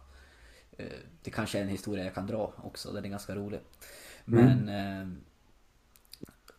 Eh, 0.78 0.88
Det 1.24 1.32
kanske 1.32 1.58
är 1.58 1.62
en 1.62 1.68
historia 1.70 2.04
jag 2.06 2.14
kan 2.14 2.28
dra 2.28 2.54
också, 2.64 2.92
den 2.92 3.06
är 3.06 3.10
ganska 3.10 3.36
rolig. 3.36 3.60
Men... 4.26 4.70
eh, 4.70 5.08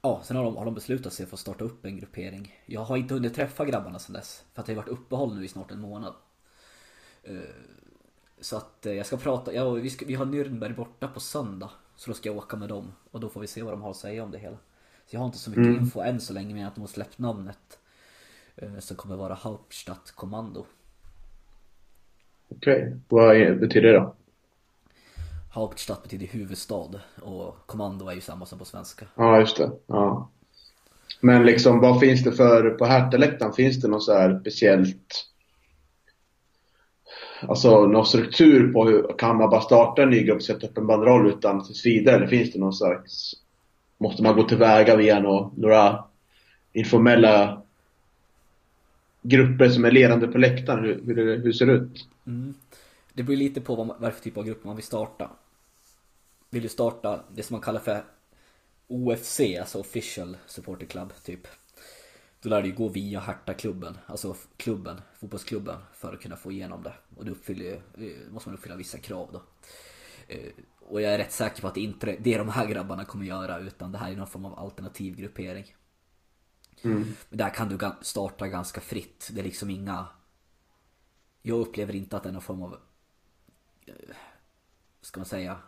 Ja, 0.03 0.21
sen 0.25 0.37
har 0.37 0.45
de, 0.45 0.57
har 0.57 0.65
de 0.65 0.75
beslutat 0.75 1.13
sig 1.13 1.27
för 1.27 1.37
att 1.37 1.41
starta 1.41 1.65
upp 1.65 1.85
en 1.85 1.97
gruppering. 1.97 2.55
Jag 2.67 2.81
har 2.85 2.97
inte 2.97 3.15
hunnit 3.15 3.35
träffa 3.35 3.65
grabbarna 3.65 3.99
sen 3.99 4.13
dess. 4.13 4.45
För 4.55 4.61
att 4.61 4.67
det 4.67 4.73
har 4.75 4.83
varit 4.83 4.89
uppehåll 4.93 5.35
nu 5.37 5.45
i 5.45 5.49
snart 5.49 5.71
en 5.71 5.81
månad. 5.81 6.15
Så 8.41 8.57
att 8.57 8.79
jag 8.81 9.07
ska 9.07 9.17
prata, 9.17 9.53
ja, 9.53 9.71
vi, 9.71 9.91
ska, 9.91 10.07
vi 10.07 10.15
har 10.15 10.27
Nürnberg 10.27 10.75
borta 10.77 11.09
på 11.09 11.21
söndag. 11.21 11.71
Så 11.97 12.11
då 12.11 12.15
ska 12.15 12.29
jag 12.29 12.37
åka 12.37 12.57
med 12.57 12.69
dem. 12.69 12.93
Och 13.11 13.21
då 13.21 13.29
får 13.29 13.41
vi 13.41 13.47
se 13.47 13.63
vad 13.63 13.73
de 13.73 13.83
har 13.83 13.91
att 13.91 13.97
säga 13.97 14.25
om 14.25 14.31
det 14.31 14.39
hela. 14.39 14.57
Så 15.07 15.17
jag 15.17 15.21
har 15.21 15.27
inte 15.27 15.39
så 15.39 15.51
mycket 15.51 15.67
info 15.81 16.01
än 16.01 16.21
så 16.21 16.33
länge 16.33 16.55
men 16.55 16.67
att 16.67 16.75
de 16.75 16.81
har 16.81 16.89
släppt 16.89 17.19
namnet. 17.19 17.79
Eh, 18.57 18.79
Som 18.79 18.97
kommer 18.97 19.17
vara 19.17 19.35
Hauptstadt 19.35 20.13
Kommando. 20.17 20.65
Okej, 22.49 22.97
vad 23.09 23.37
är- 23.37 23.55
betyder 23.55 23.93
det 23.93 23.99
då? 23.99 24.15
Hauptstadt 25.51 26.03
betyder 26.03 26.27
huvudstad 26.27 27.01
och 27.23 27.57
kommando 27.67 28.09
är 28.09 28.15
ju 28.15 28.21
samma 28.21 28.47
som 28.47 28.59
på 28.59 28.65
svenska. 28.65 29.07
Ja, 29.15 29.41
just 29.41 29.57
det. 29.57 29.71
Ja. 29.87 30.29
Men 31.21 31.47
liksom, 31.47 31.81
vad 31.81 32.01
finns 32.01 32.25
det 32.25 32.33
för, 32.33 32.71
på 32.71 32.85
Hertha-läktaren, 32.85 33.53
finns 33.53 33.81
det 33.81 33.89
något 33.89 34.03
så 34.03 34.13
här 34.13 34.39
speciellt 34.41 35.31
Alltså 37.49 37.87
någon 37.87 38.07
struktur 38.07 38.73
på 38.73 38.85
hur, 38.85 39.19
kan 39.19 39.37
man 39.37 39.51
bara 39.51 39.61
starta 39.61 40.03
en 40.03 40.11
ny 40.11 40.23
grupp 40.23 40.37
och 40.37 40.43
sätta 40.43 40.67
upp 40.67 40.79
en 40.79 40.87
banderoll 40.87 41.29
utan 41.29 41.65
tills 41.67 41.87
vidare? 41.87 42.17
Eller 42.17 42.27
finns 42.27 42.53
det 42.53 42.59
någon 42.59 42.73
slags, 42.73 43.33
måste 43.99 44.23
man 44.23 44.37
gå 44.37 44.43
tillväga 44.43 44.97
via 44.97 45.21
nå- 45.21 45.53
några 45.57 46.05
informella 46.73 47.63
grupper 49.29 49.69
som 49.69 49.85
är 49.85 49.91
ledande 49.91 50.27
på 50.27 50.39
läktaren? 50.39 50.85
Hur, 50.85 51.03
hur, 51.05 51.15
det- 51.27 51.37
hur 51.43 51.53
ser 51.53 51.67
det 51.67 51.73
ut? 51.73 52.09
Mm. 52.27 52.55
Det 53.13 53.23
beror 53.23 53.37
lite 53.37 53.61
på 53.61 53.75
vad, 53.75 53.87
man- 53.87 53.97
vad 54.01 54.13
för 54.15 54.21
typ 54.23 54.37
av 54.37 54.45
grupp 54.45 54.65
man 54.65 54.77
vill 54.77 54.85
starta. 54.85 55.31
Vill 56.51 56.63
du 56.63 56.69
starta 56.69 57.25
det 57.35 57.43
som 57.43 57.55
man 57.55 57.61
kallar 57.61 57.81
för 57.81 58.05
OFC, 58.89 59.41
alltså 59.61 59.79
Official 59.81 60.37
Supporter 60.47 60.87
Club 60.87 61.13
typ. 61.25 61.41
Då 62.43 62.49
lär 62.49 62.63
det 62.63 62.69
ju 62.69 62.75
gå 62.75 62.89
via 62.89 63.21
Hertha-klubben, 63.21 63.99
alltså 64.07 64.37
klubben, 64.57 65.01
fotbollsklubben, 65.21 65.77
för 65.95 66.13
att 66.13 66.21
kunna 66.21 66.37
få 66.37 66.53
igenom 66.53 66.83
det. 66.83 66.93
Och 67.17 67.25
då 67.25 67.33
uppfyller, 67.33 67.73
eh, 67.73 68.33
måste 68.33 68.49
man 68.49 68.59
uppfylla 68.59 68.77
vissa 68.77 68.99
krav 68.99 69.29
då. 69.33 69.43
Eh, 70.29 70.51
och 70.81 71.03
jag 71.03 71.15
är 71.15 71.19
rätt 71.19 71.33
säker 71.33 71.61
på 71.63 71.69
att 71.69 71.75
det 71.75 71.81
inte 71.81 72.11
är 72.11 72.17
det 72.21 72.39
de 72.39 72.49
här 72.49 72.67
grabbarna 72.67 73.05
kommer 73.05 73.27
göra, 73.27 73.59
utan 73.59 73.93
det 73.93 73.99
här 73.99 74.13
är 74.13 74.17
någon 74.17 74.27
form 74.27 74.45
av 74.45 74.59
alternativ 74.59 75.17
gruppering. 75.17 75.65
Men 76.89 77.39
där 77.39 77.51
kan 77.51 77.69
du 77.69 77.91
starta 78.01 78.49
ganska 78.49 78.81
fritt, 78.81 79.29
det 79.33 79.41
är 79.41 79.45
liksom 79.45 79.71
inga... 79.71 80.07
Jag 81.43 81.61
upplever 81.61 81.95
inte 81.95 82.17
att 82.17 82.23
det 82.23 82.29
är 82.29 82.33
någon 82.33 82.43
form 82.43 82.63
av 82.63 82.77
ska 85.01 85.21
man 85.21 85.27
säga, 85.27 85.59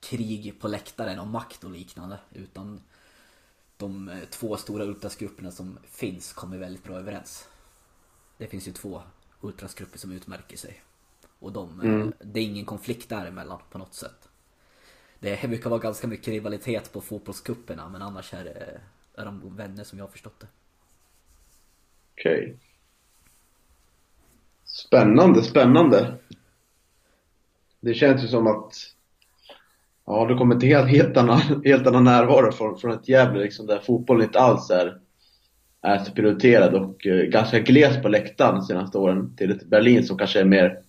krig 0.00 0.60
på 0.60 0.68
läktaren 0.68 1.18
om 1.18 1.30
makt 1.30 1.64
och 1.64 1.70
liknande. 1.70 2.18
Utan 2.32 2.80
de 3.76 4.08
eh, 4.08 4.18
två 4.30 4.56
stora 4.56 4.84
ultrasgrupperna 4.84 5.50
som 5.50 5.78
finns 5.84 6.32
kommer 6.32 6.58
väldigt 6.58 6.84
bra 6.84 6.96
överens. 6.96 7.48
Det 8.38 8.46
finns 8.46 8.68
ju 8.68 8.72
två 8.72 9.02
ultrasgrupper 9.40 9.98
som 9.98 10.12
utmärker 10.12 10.56
sig. 10.56 10.82
Och 11.38 11.52
de, 11.52 11.80
eh, 11.80 12.08
det 12.24 12.40
är 12.40 12.44
ingen 12.44 12.64
konflikt 12.64 13.08
däremellan 13.08 13.60
på 13.70 13.78
något 13.78 13.94
sätt. 13.94 14.28
Det 15.18 15.48
brukar 15.48 15.70
vara 15.70 15.80
ganska 15.80 16.06
mycket 16.06 16.28
rivalitet 16.28 16.92
på 16.92 17.00
fotbollskupperna 17.00 17.88
men 17.88 18.02
annars 18.02 18.34
är, 18.34 18.44
det, 18.44 18.80
är 19.20 19.24
de 19.24 19.56
vänner 19.56 19.84
som 19.84 19.98
jag 19.98 20.04
har 20.04 20.10
förstått 20.10 20.40
det. 20.40 20.46
Okej. 22.12 22.56
Spännande, 24.64 25.42
spännande. 25.42 26.14
Det 27.80 27.94
känns 27.94 28.24
ju 28.24 28.28
som 28.28 28.46
att 28.46 28.74
Ja, 30.10 30.26
det 30.26 30.34
kommer 30.34 30.56
till 30.56 30.68
helt, 30.68 30.88
helt, 30.88 31.16
annan, 31.16 31.40
helt 31.64 31.86
annan 31.86 32.04
närvaro 32.04 32.52
från, 32.52 32.78
från 32.78 32.92
ett 32.92 33.08
Gävle 33.08 33.42
liksom, 33.42 33.66
där 33.66 33.78
fotbollen 33.78 34.24
inte 34.24 34.40
alls 34.40 34.70
är, 34.70 34.98
är 35.82 36.04
prioriterad 36.04 36.74
och 36.74 37.06
eh, 37.06 37.24
ganska 37.24 37.58
gles 37.58 38.02
på 38.02 38.08
läktaren 38.08 38.54
de 38.54 38.62
senaste 38.62 38.98
åren 38.98 39.36
till 39.36 39.50
ett 39.50 39.64
Berlin 39.64 40.04
som 40.04 40.18
kanske 40.18 40.40
är 40.40 40.44
mer 40.44 40.82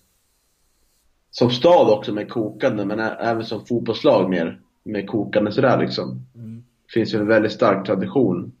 som 1.30 1.50
stad 1.50 1.90
också 1.90 2.12
mer 2.12 2.24
kokande 2.24 2.84
men 2.84 3.00
även 3.00 3.44
som 3.44 3.66
fotbollslag 3.66 4.30
mer, 4.30 4.60
mer 4.82 5.06
kokande 5.06 5.52
sådär 5.52 5.78
liksom. 5.78 6.26
Det 6.32 6.71
finns 6.92 7.14
ju 7.14 7.18
en 7.18 7.26
väldigt 7.26 7.52
stark 7.52 7.86
tradition 7.86 8.52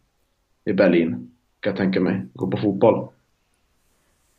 i 0.64 0.72
Berlin, 0.72 1.30
kan 1.60 1.70
jag 1.70 1.76
tänka 1.76 2.00
mig, 2.00 2.26
gå 2.34 2.50
på 2.50 2.56
fotboll. 2.56 3.08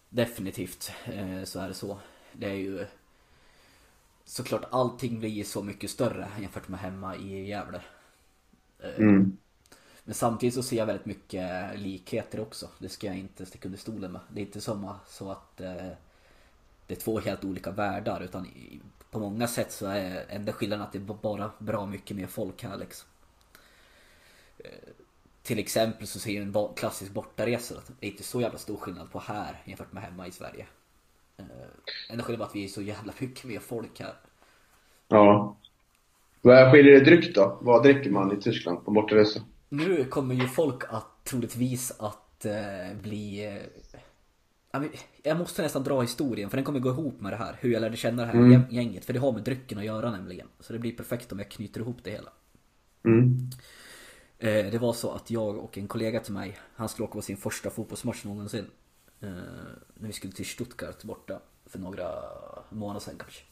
Definitivt 0.09 0.91
eh, 1.05 1.43
så 1.43 1.59
är 1.59 1.67
det 1.67 1.73
så. 1.73 1.97
Det 2.33 2.45
är 2.45 2.53
ju 2.53 2.85
såklart 4.25 4.65
allting 4.71 5.19
blir 5.19 5.43
så 5.43 5.63
mycket 5.63 5.89
större 5.89 6.27
jämfört 6.39 6.67
med 6.67 6.79
hemma 6.79 7.15
i 7.15 7.47
Gävle. 7.47 7.81
Mm. 8.97 9.37
Men 10.03 10.13
samtidigt 10.13 10.55
så 10.55 10.63
ser 10.63 10.77
jag 10.77 10.85
väldigt 10.85 11.05
mycket 11.05 11.79
likheter 11.79 12.39
också. 12.39 12.69
Det 12.79 12.89
ska 12.89 13.07
jag 13.07 13.17
inte 13.17 13.45
sticka 13.45 13.67
under 13.67 13.79
stolen 13.79 14.11
med. 14.11 14.21
Det 14.33 14.41
är 14.41 14.45
inte 14.45 14.61
som 14.61 14.93
så 15.07 15.31
att 15.31 15.61
eh, 15.61 15.91
det 16.87 16.93
är 16.93 16.99
två 16.99 17.19
helt 17.19 17.45
olika 17.45 17.71
världar 17.71 18.21
utan 18.21 18.47
på 19.11 19.19
många 19.19 19.47
sätt 19.47 19.71
så 19.71 19.85
är 19.85 20.25
enda 20.29 20.53
skillnaden 20.53 20.85
att 20.85 20.91
det 20.91 20.97
är 20.97 21.13
bara 21.21 21.51
bra 21.59 21.85
mycket 21.85 22.17
mer 22.17 22.27
folk 22.27 22.63
här 22.63 22.77
liksom. 22.77 23.07
Eh, 24.63 24.69
till 25.43 25.59
exempel 25.59 26.07
så 26.07 26.19
ser 26.19 26.31
jag 26.33 26.43
en 26.43 26.75
klassisk 26.75 27.11
bortaresa 27.11 27.77
att 27.77 27.91
det 27.99 28.07
är 28.07 28.11
inte 28.11 28.23
så 28.23 28.41
jävla 28.41 28.57
stor 28.57 28.77
skillnad 28.77 29.11
på 29.11 29.19
här 29.19 29.61
jämfört 29.65 29.91
med 29.93 30.03
hemma 30.03 30.27
i 30.27 30.31
Sverige. 30.31 30.65
Eh, 31.37 31.45
enda 32.09 32.23
skillnaden 32.23 32.41
är 32.41 32.49
att 32.49 32.55
vi 32.55 32.63
är 32.63 32.67
så 32.67 32.81
jävla 32.81 33.13
mycket 33.19 33.43
mer 33.43 33.59
folk 33.59 33.99
här. 33.99 34.13
Ja. 35.07 35.57
Vad 36.41 36.71
skiljer 36.71 36.93
det 36.93 37.05
drygt 37.05 37.35
då? 37.35 37.57
Vad 37.61 37.83
dricker 37.83 38.09
man 38.11 38.37
i 38.37 38.41
Tyskland 38.41 38.85
på 38.85 38.91
bortaresa? 38.91 39.41
Nu 39.69 40.05
kommer 40.05 40.35
ju 40.35 40.47
folk 40.47 40.83
att 40.89 41.23
troligtvis 41.23 41.91
att 41.99 42.45
eh, 42.45 42.97
bli... 43.01 43.45
Eh, 43.45 44.81
jag 45.23 45.37
måste 45.37 45.61
nästan 45.61 45.83
dra 45.83 46.01
historien 46.01 46.49
för 46.49 46.57
den 46.57 46.63
kommer 46.65 46.79
gå 46.79 46.89
ihop 46.89 47.21
med 47.21 47.31
det 47.31 47.35
här. 47.35 47.57
Hur 47.59 47.71
jag 47.71 47.81
lärde 47.81 47.97
känna 47.97 48.21
det 48.25 48.27
här 48.27 48.39
gäng- 48.39 48.67
gänget. 48.69 49.05
För 49.05 49.13
det 49.13 49.19
har 49.19 49.31
med 49.31 49.43
drycken 49.43 49.77
att 49.77 49.85
göra 49.85 50.11
nämligen. 50.11 50.47
Så 50.59 50.73
det 50.73 50.79
blir 50.79 50.91
perfekt 50.97 51.31
om 51.31 51.39
jag 51.39 51.51
knyter 51.51 51.81
ihop 51.81 51.97
det 52.03 52.11
hela. 52.11 52.29
Mm. 53.05 53.37
Eh, 54.43 54.71
det 54.71 54.77
var 54.77 54.93
så 54.93 55.11
att 55.11 55.31
jag 55.31 55.57
och 55.57 55.77
en 55.77 55.87
kollega 55.87 56.19
till 56.19 56.33
mig, 56.33 56.57
han 56.75 56.89
skulle 56.89 57.05
åka 57.05 57.13
på 57.13 57.21
sin 57.21 57.37
första 57.37 57.69
fotbollsmatch 57.69 58.23
någonsin. 58.23 58.67
Eh, 59.21 59.29
när 59.93 60.07
vi 60.07 60.13
skulle 60.13 60.33
till 60.33 60.45
Stuttgart 60.45 61.03
borta 61.03 61.39
för 61.65 61.79
några 61.79 62.07
månader 62.69 62.99
sedan 62.99 63.17
kanske. 63.17 63.43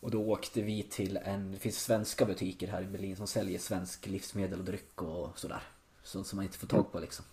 Och 0.00 0.10
då 0.10 0.30
åkte 0.30 0.62
vi 0.62 0.82
till 0.82 1.16
en, 1.16 1.52
det 1.52 1.58
finns 1.58 1.80
svenska 1.80 2.24
butiker 2.24 2.68
här 2.68 2.82
i 2.82 2.86
Berlin 2.86 3.16
som 3.16 3.26
säljer 3.26 3.58
svensk 3.58 4.06
livsmedel 4.06 4.58
och 4.58 4.64
dryck 4.64 5.02
och 5.02 5.38
sådär. 5.38 5.62
Sånt 6.02 6.26
som 6.26 6.36
man 6.36 6.44
inte 6.44 6.58
får 6.58 6.66
tag 6.66 6.92
på 6.92 7.00
liksom. 7.00 7.24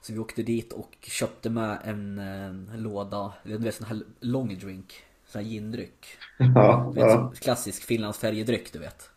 Så 0.00 0.12
vi 0.12 0.18
åkte 0.18 0.42
dit 0.42 0.72
och 0.72 0.96
köpte 1.02 1.50
med 1.50 1.80
en, 1.84 2.18
en 2.18 2.70
låda, 2.76 3.32
du 3.42 3.58
vet 3.58 3.74
sån 3.74 3.86
här 3.86 4.02
long 4.20 4.58
drink. 4.58 4.94
Sån 5.26 5.42
här 5.42 5.48
gindryck. 5.50 6.06
Ja, 6.38 6.92
ja. 6.96 7.32
klassisk 7.40 7.82
finlandsfärjedryck 7.82 8.72
du 8.72 8.78
vet. 8.78 9.10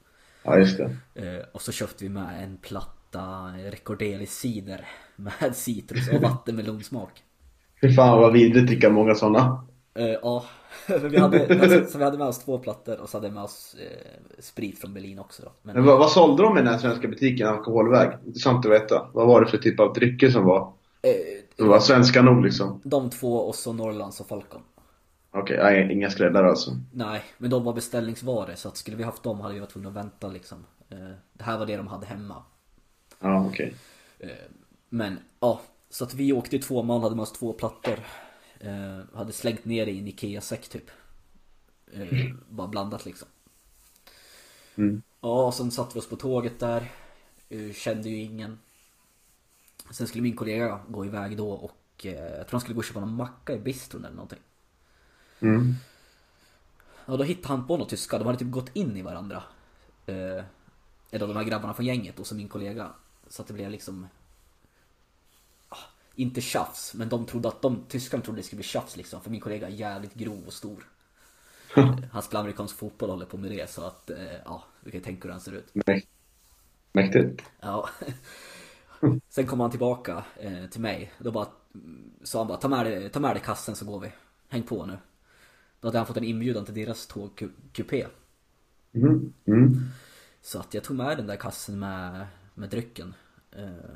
Ja 0.50 0.60
just 0.60 0.78
det. 0.78 0.96
Eh, 1.16 1.46
och 1.52 1.62
så 1.62 1.72
köpte 1.72 2.04
vi 2.04 2.10
med 2.10 2.44
en 2.44 2.58
platta 2.58 3.52
Recordeli 3.72 4.26
cider 4.26 4.88
med 5.16 5.56
citrus 5.56 6.10
och 6.10 6.22
vattenmelonsmak. 6.22 7.24
Fy 7.82 7.94
fan 7.94 8.22
vad 8.22 8.34
vidrigt 8.34 8.58
att 8.58 8.68
dricka 8.68 8.90
många 8.90 9.16
sådana. 9.16 9.66
Eh, 9.94 10.06
ja, 10.22 10.46
vi 11.02 11.18
hade, 11.18 11.62
alltså, 11.62 11.92
så 11.92 11.98
vi 11.98 12.04
hade 12.04 12.18
med 12.18 12.28
oss 12.28 12.46
två 12.46 12.58
plattor 12.58 13.00
och 13.00 13.10
så 13.10 13.18
hade 13.18 13.28
vi 13.28 13.34
med 13.34 13.44
oss 13.44 13.76
eh, 13.80 14.40
sprit 14.40 14.80
från 14.80 14.94
Berlin 14.94 15.20
också 15.20 15.44
då. 15.44 15.52
Men, 15.62 15.76
Men 15.76 15.86
vad, 15.86 16.00
vad 16.00 16.12
sålde 16.12 16.44
de 16.44 16.58
i 16.58 16.62
den 16.62 16.74
här 16.74 16.78
svenska 16.78 17.08
butiken, 17.08 17.48
alkoholväg? 17.48 18.10
Intressant 18.26 18.66
att 18.66 18.72
veta. 18.72 19.10
Vad 19.14 19.28
var 19.28 19.42
det 19.42 19.48
för 19.48 19.58
typ 19.58 19.80
av 19.80 19.94
drycker 19.94 20.30
som 20.30 20.46
var, 20.46 20.74
eh, 21.02 21.12
som 21.58 21.68
var 21.68 21.80
svenska 21.80 22.22
nog 22.22 22.44
liksom? 22.44 22.82
de 22.84 23.10
två 23.10 23.36
och 23.36 23.56
så 23.56 23.74
Norrlands 23.74 24.20
och 24.20 24.28
Falcon. 24.28 24.62
Okej, 25.32 25.58
nej, 25.58 25.94
inga 25.94 26.10
skräddare 26.10 26.50
alltså. 26.50 26.72
Nej, 26.94 27.24
men 27.38 27.50
de 27.50 27.64
var 27.64 27.74
beställningsvaror 27.74 28.56
så 28.56 28.68
att 28.68 28.78
skulle 28.78 28.98
vi 28.98 29.04
haft 29.04 29.24
dem 29.24 29.40
hade 29.40 29.54
vi 29.54 29.60
varit 29.60 29.70
tvungna 29.70 29.90
att 29.90 29.96
vänta 29.96 30.28
liksom. 30.28 30.66
Eh, 30.90 31.12
det 31.34 31.44
här 31.44 31.58
var 31.58 31.66
det 31.66 31.78
de 31.78 31.88
hade 31.88 32.06
hemma. 32.06 32.44
Ja, 33.20 33.46
okej. 33.46 33.74
Eh, 34.20 34.30
men 34.90 35.20
ja, 35.40 35.62
så 35.90 36.04
att 36.04 36.14
vi 36.14 36.34
åkte 36.34 36.56
i 36.56 36.60
två 36.60 36.84
man, 36.84 37.02
hade 37.02 37.16
med 37.16 37.24
oss 37.24 37.32
två 37.32 37.54
plattor. 37.54 38.00
Eh, 38.60 39.00
hade 39.18 39.32
slängt 39.32 39.66
ner 39.66 39.86
det 39.86 39.92
i 39.92 40.00
en 40.00 40.08
IKEA-säck 40.08 40.70
typ. 40.70 40.92
Eh, 41.94 42.08
bara 42.50 42.68
blandat 42.68 43.06
liksom. 43.06 43.28
Mm. 44.76 45.02
Ja, 45.22 45.46
och 45.46 45.54
sen 45.54 45.72
satte 45.72 45.94
vi 45.94 46.00
oss 46.00 46.10
på 46.10 46.16
tåget 46.16 46.60
där. 46.60 46.92
Kände 47.74 48.10
ju 48.10 48.18
ingen. 48.18 48.60
Sen 49.92 50.08
skulle 50.08 50.22
min 50.22 50.36
kollega 50.36 50.80
gå 50.88 51.06
iväg 51.06 51.38
då 51.38 51.52
och 51.52 52.06
jag 52.06 52.16
tror 52.16 52.52
han 52.52 52.62
skulle 52.62 52.76
gå 52.76 52.80
och 52.80 52.86
köpa 52.86 53.00
någon 53.00 53.16
macka 53.16 53.54
i 53.54 53.60
bistron 53.60 54.06
eller 54.06 54.16
någonting. 54.16 54.40
Mm. 55.42 55.76
Ja, 57.06 57.18
då 57.18 57.24
hittade 57.24 57.48
han 57.54 57.68
på 57.68 57.78
några 57.78 57.90
tyskar. 57.90 58.20
De 58.20 58.26
hade 58.26 58.40
typ 58.40 58.52
gått 58.52 58.76
in 58.76 58.98
i 58.98 59.02
varandra. 59.02 59.44
Eh, 60.06 60.44
eller 61.12 61.28
de 61.28 61.36
här 61.36 61.44
grabbarna 61.44 61.74
från 61.74 61.86
gänget 61.86 62.20
och 62.20 62.28
så 62.28 62.36
min 62.36 62.48
kollega. 62.50 62.92
Så 63.28 63.42
att 63.42 63.48
det 63.48 63.54
blev 63.54 63.72
liksom... 63.72 64.08
ah, 65.70 65.78
Inte 66.16 66.42
tjafs, 66.42 66.94
men 66.94 67.10
de 67.10 67.26
trodde 67.26 67.48
att 67.48 67.62
de, 67.62 67.84
tyskarna 67.88 68.24
trodde 68.24 68.40
det 68.40 68.44
skulle 68.44 68.58
bli 68.58 68.68
tjafs 68.68 68.98
liksom. 68.98 69.22
För 69.22 69.30
min 69.30 69.40
kollega 69.42 69.68
är 69.68 69.72
jävligt 69.72 70.14
grov 70.14 70.44
och 70.48 70.54
stor. 70.54 70.88
Han 72.12 72.22
spelar 72.22 72.42
amerikansk 72.42 72.76
fotboll 72.78 73.10
och 73.10 73.16
håller 73.16 73.26
på 73.26 73.38
med 73.38 73.52
det 73.52 73.70
så 73.70 73.84
att, 73.84 74.10
eh, 74.10 74.34
ja, 74.46 74.64
du 74.84 74.92
kan 74.92 75.02
tänka 75.02 75.28
hur 75.28 75.32
han 75.32 75.42
ser 75.42 75.52
ut. 75.52 75.74
Mäk- 75.74 76.08
Mäktigt. 76.92 77.44
Ja. 77.60 77.90
Sen 79.30 79.48
kom 79.48 79.60
han 79.60 79.72
tillbaka 79.72 80.24
eh, 80.36 80.66
till 80.66 80.82
mig. 80.82 81.14
Då 81.20 81.32
bara, 81.32 81.48
sa 82.24 82.38
han 82.40 82.48
bara, 82.48 82.58
ta 82.58 82.68
med, 82.68 82.86
dig, 82.86 83.10
ta 83.10 83.20
med 83.20 83.36
dig 83.36 83.44
kassen 83.44 83.76
så 83.76 83.86
går 83.86 84.00
vi. 84.00 84.12
Häng 84.50 84.64
på 84.64 84.86
nu. 84.86 84.98
Då 85.82 85.88
hade 85.88 85.98
han 85.98 86.08
fått 86.08 86.18
en 86.18 86.24
inbjudan 86.24 86.66
till 86.66 86.74
deras 86.74 87.08
tågkupé. 87.08 88.08
Mm. 88.94 89.34
Mm. 89.46 89.90
Så 90.42 90.60
att 90.60 90.74
jag 90.74 90.84
tog 90.84 90.98
med 90.98 91.18
den 91.18 91.28
där 91.28 91.36
kassen 91.36 91.80
med, 91.80 92.28
med 92.54 92.70
drycken. 92.70 93.14
Eh, 93.52 93.96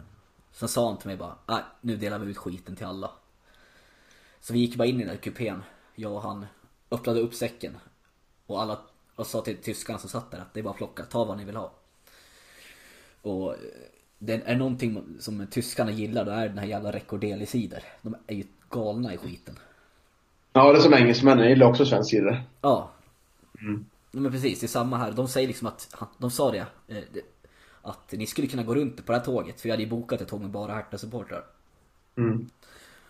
sen 0.52 0.70
sa 0.70 0.90
han 0.90 0.98
till 0.98 1.08
mig 1.08 1.18
bara, 1.18 1.36
nej 1.48 1.64
nu 1.82 1.98
delar 1.98 2.20
vi 2.20 2.32
ut 2.32 2.38
skiten 2.38 2.76
till 2.76 2.86
alla. 2.86 3.12
Så 4.40 4.54
vi 4.54 4.60
gick 4.60 4.76
bara 4.76 4.88
in 4.88 4.96
i 4.96 5.00
den 5.00 5.08
där 5.08 5.22
kupén, 5.22 5.64
jag 5.96 6.12
och 6.12 6.22
han. 6.22 6.46
Öppnade 6.92 7.20
upp 7.20 7.34
säcken. 7.34 7.78
Och 8.46 8.62
alla, 8.62 8.80
och 9.16 9.28
sa 9.28 9.42
till 9.42 9.58
tyskarna 9.58 10.00
som 10.00 10.10
satt 10.10 10.32
där 10.32 10.40
att 10.40 10.54
det 10.54 10.60
är 10.60 10.64
bara 10.64 10.72
att 10.72 10.78
plocka, 10.78 11.04
ta 11.04 11.26
vad 11.26 11.38
ni 11.38 11.46
vill 11.46 11.56
ha. 11.56 11.74
Och 13.22 13.54
eh, 13.54 13.60
det 14.20 14.42
är 14.46 14.56
någonting 14.56 15.18
som 15.20 15.48
tyskarna 15.48 15.92
gillar, 15.92 16.26
då 16.26 16.32
är 16.32 16.50
den 16.50 16.58
här 16.58 16.66
jävla 16.66 16.92
Recordeli-cider. 16.92 17.84
De 18.02 18.16
är 18.28 18.36
ju 18.36 18.44
galna 18.70 19.14
i 19.14 19.18
skiten. 19.18 19.60
Ja, 20.54 20.72
det 20.72 20.78
är 20.78 20.82
som 20.82 20.94
engelsmännen. 20.94 21.40
Jag 21.40 21.50
gillar 21.50 21.68
också 21.68 21.86
svensk 21.86 22.10
cider. 22.10 22.44
Ja. 22.62 22.92
Mm. 23.62 23.86
Men 24.12 24.32
precis, 24.32 24.60
det 24.60 24.66
är 24.66 24.68
samma 24.68 24.98
här. 24.98 25.12
De 25.12 25.28
säger 25.28 25.48
liksom 25.48 25.68
att, 25.68 25.96
de 26.18 26.32
sa 26.32 26.52
det, 26.52 26.58
eh, 26.88 27.04
det, 27.14 27.22
att 27.82 28.12
ni 28.12 28.28
skulle 28.28 28.48
kunna 28.48 28.64
gå 28.64 28.76
runt 28.76 29.06
på 29.06 29.12
det 29.12 29.18
här 29.18 29.26
tåget. 29.26 29.62
För 29.62 29.64
vi 29.64 29.72
hade 29.72 29.84
ju 29.84 29.90
bokat 29.90 30.22
ett 30.22 30.28
tåg 30.28 30.42
med 30.42 30.50
bara 30.50 30.74
Hertha-supportrar. 30.74 31.44
Mm. 32.16 32.50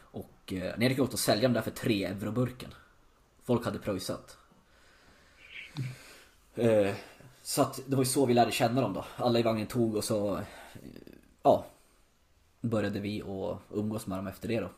Och 0.01 0.53
eh, 0.53 0.73
ni 0.77 0.85
hade 0.85 0.95
kunnat 0.95 1.13
och 1.13 1.19
sälja 1.19 1.43
dem 1.43 1.53
där 1.53 1.61
för 1.61 1.71
3 1.71 2.05
euro 2.05 2.31
burken. 2.31 2.69
Folk 3.43 3.65
hade 3.65 3.79
pröjsat. 3.79 4.37
Eh, 6.55 6.93
så 7.41 7.61
att 7.61 7.81
det 7.85 7.95
var 7.95 8.03
ju 8.03 8.09
så 8.09 8.25
vi 8.25 8.33
lärde 8.33 8.51
känna 8.51 8.81
dem 8.81 8.93
då. 8.93 9.05
Alla 9.15 9.39
i 9.39 9.43
vagnen 9.43 9.67
tog 9.67 9.95
och 9.95 10.03
så, 10.03 10.37
eh, 10.37 10.43
ja. 11.43 11.65
Började 12.61 12.99
vi 12.99 13.21
att 13.21 13.77
umgås 13.77 14.07
med 14.07 14.17
dem 14.17 14.27
efter 14.27 14.47
det 14.47 14.59
då. 14.59 14.69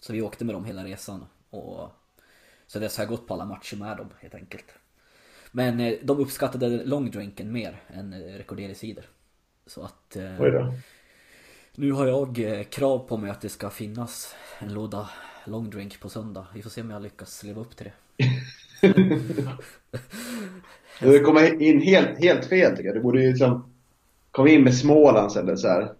Så 0.00 0.12
vi 0.12 0.22
åkte 0.22 0.44
med 0.44 0.54
dem 0.54 0.64
hela 0.64 0.84
resan. 0.84 1.24
Och 1.50 1.90
så 2.66 2.78
dess 2.78 2.96
har 2.96 3.04
jag 3.04 3.10
gått 3.10 3.26
på 3.26 3.34
alla 3.34 3.44
matcher 3.44 3.76
med 3.76 3.96
dem 3.96 4.08
helt 4.20 4.34
enkelt. 4.34 4.64
Men 5.52 5.80
eh, 5.80 5.94
de 6.02 6.18
uppskattade 6.18 6.84
longdrinken 6.84 7.52
mer 7.52 7.80
än 7.88 8.12
eh, 8.12 8.18
Recordeli 8.18 8.74
cider. 8.74 9.04
Så 9.66 9.82
att 9.82 10.16
eh, 10.16 10.72
nu 11.74 11.92
har 11.92 12.06
jag 12.06 12.66
krav 12.70 12.98
på 12.98 13.16
mig 13.16 13.30
att 13.30 13.40
det 13.40 13.48
ska 13.48 13.70
finnas 13.70 14.34
en 14.58 14.74
låda 14.74 15.10
longdrink 15.44 16.00
på 16.00 16.08
söndag. 16.08 16.46
Vi 16.54 16.62
får 16.62 16.70
se 16.70 16.80
om 16.80 16.90
jag 16.90 17.02
lyckas 17.02 17.42
leva 17.42 17.60
upp 17.60 17.76
till 17.76 17.86
det. 17.86 17.92
Du 21.00 21.20
kommer 21.20 21.62
in 21.62 21.80
helt, 21.80 22.18
helt 22.18 22.44
fel 22.44 22.76
tycker 22.76 22.88
jag. 22.88 22.96
Du 22.96 23.00
borde 23.00 23.22
ju 23.22 23.30
liksom 23.30 23.72
komma 24.30 24.48
in 24.48 24.64
med 24.64 24.74
Smålands 24.74 25.36
eller 25.36 25.56
så 25.56 25.68
här. 25.68 25.92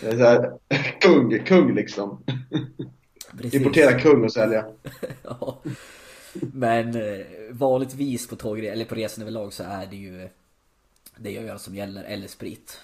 Det 0.00 0.06
är 0.08 0.16
så 0.16 0.24
här 0.24 0.52
kung, 1.00 1.38
kung 1.38 1.74
liksom. 1.74 2.24
Precis. 3.36 3.54
Importera 3.54 4.00
kung 4.00 4.24
och 4.24 4.32
sälja. 4.32 4.66
ja. 5.22 5.62
Men 6.52 6.96
eh, 6.96 7.26
vanligtvis 7.50 8.28
på 8.28 8.36
tåg 8.36 8.58
eller 8.64 8.84
på 8.84 8.94
resan 8.94 9.22
överlag 9.22 9.52
så 9.52 9.62
är 9.64 9.86
det 9.86 9.96
ju 9.96 10.28
det 11.16 11.36
är 11.36 11.50
öl 11.50 11.58
som 11.58 11.74
gäller 11.74 12.04
eller 12.04 12.28
sprit. 12.28 12.80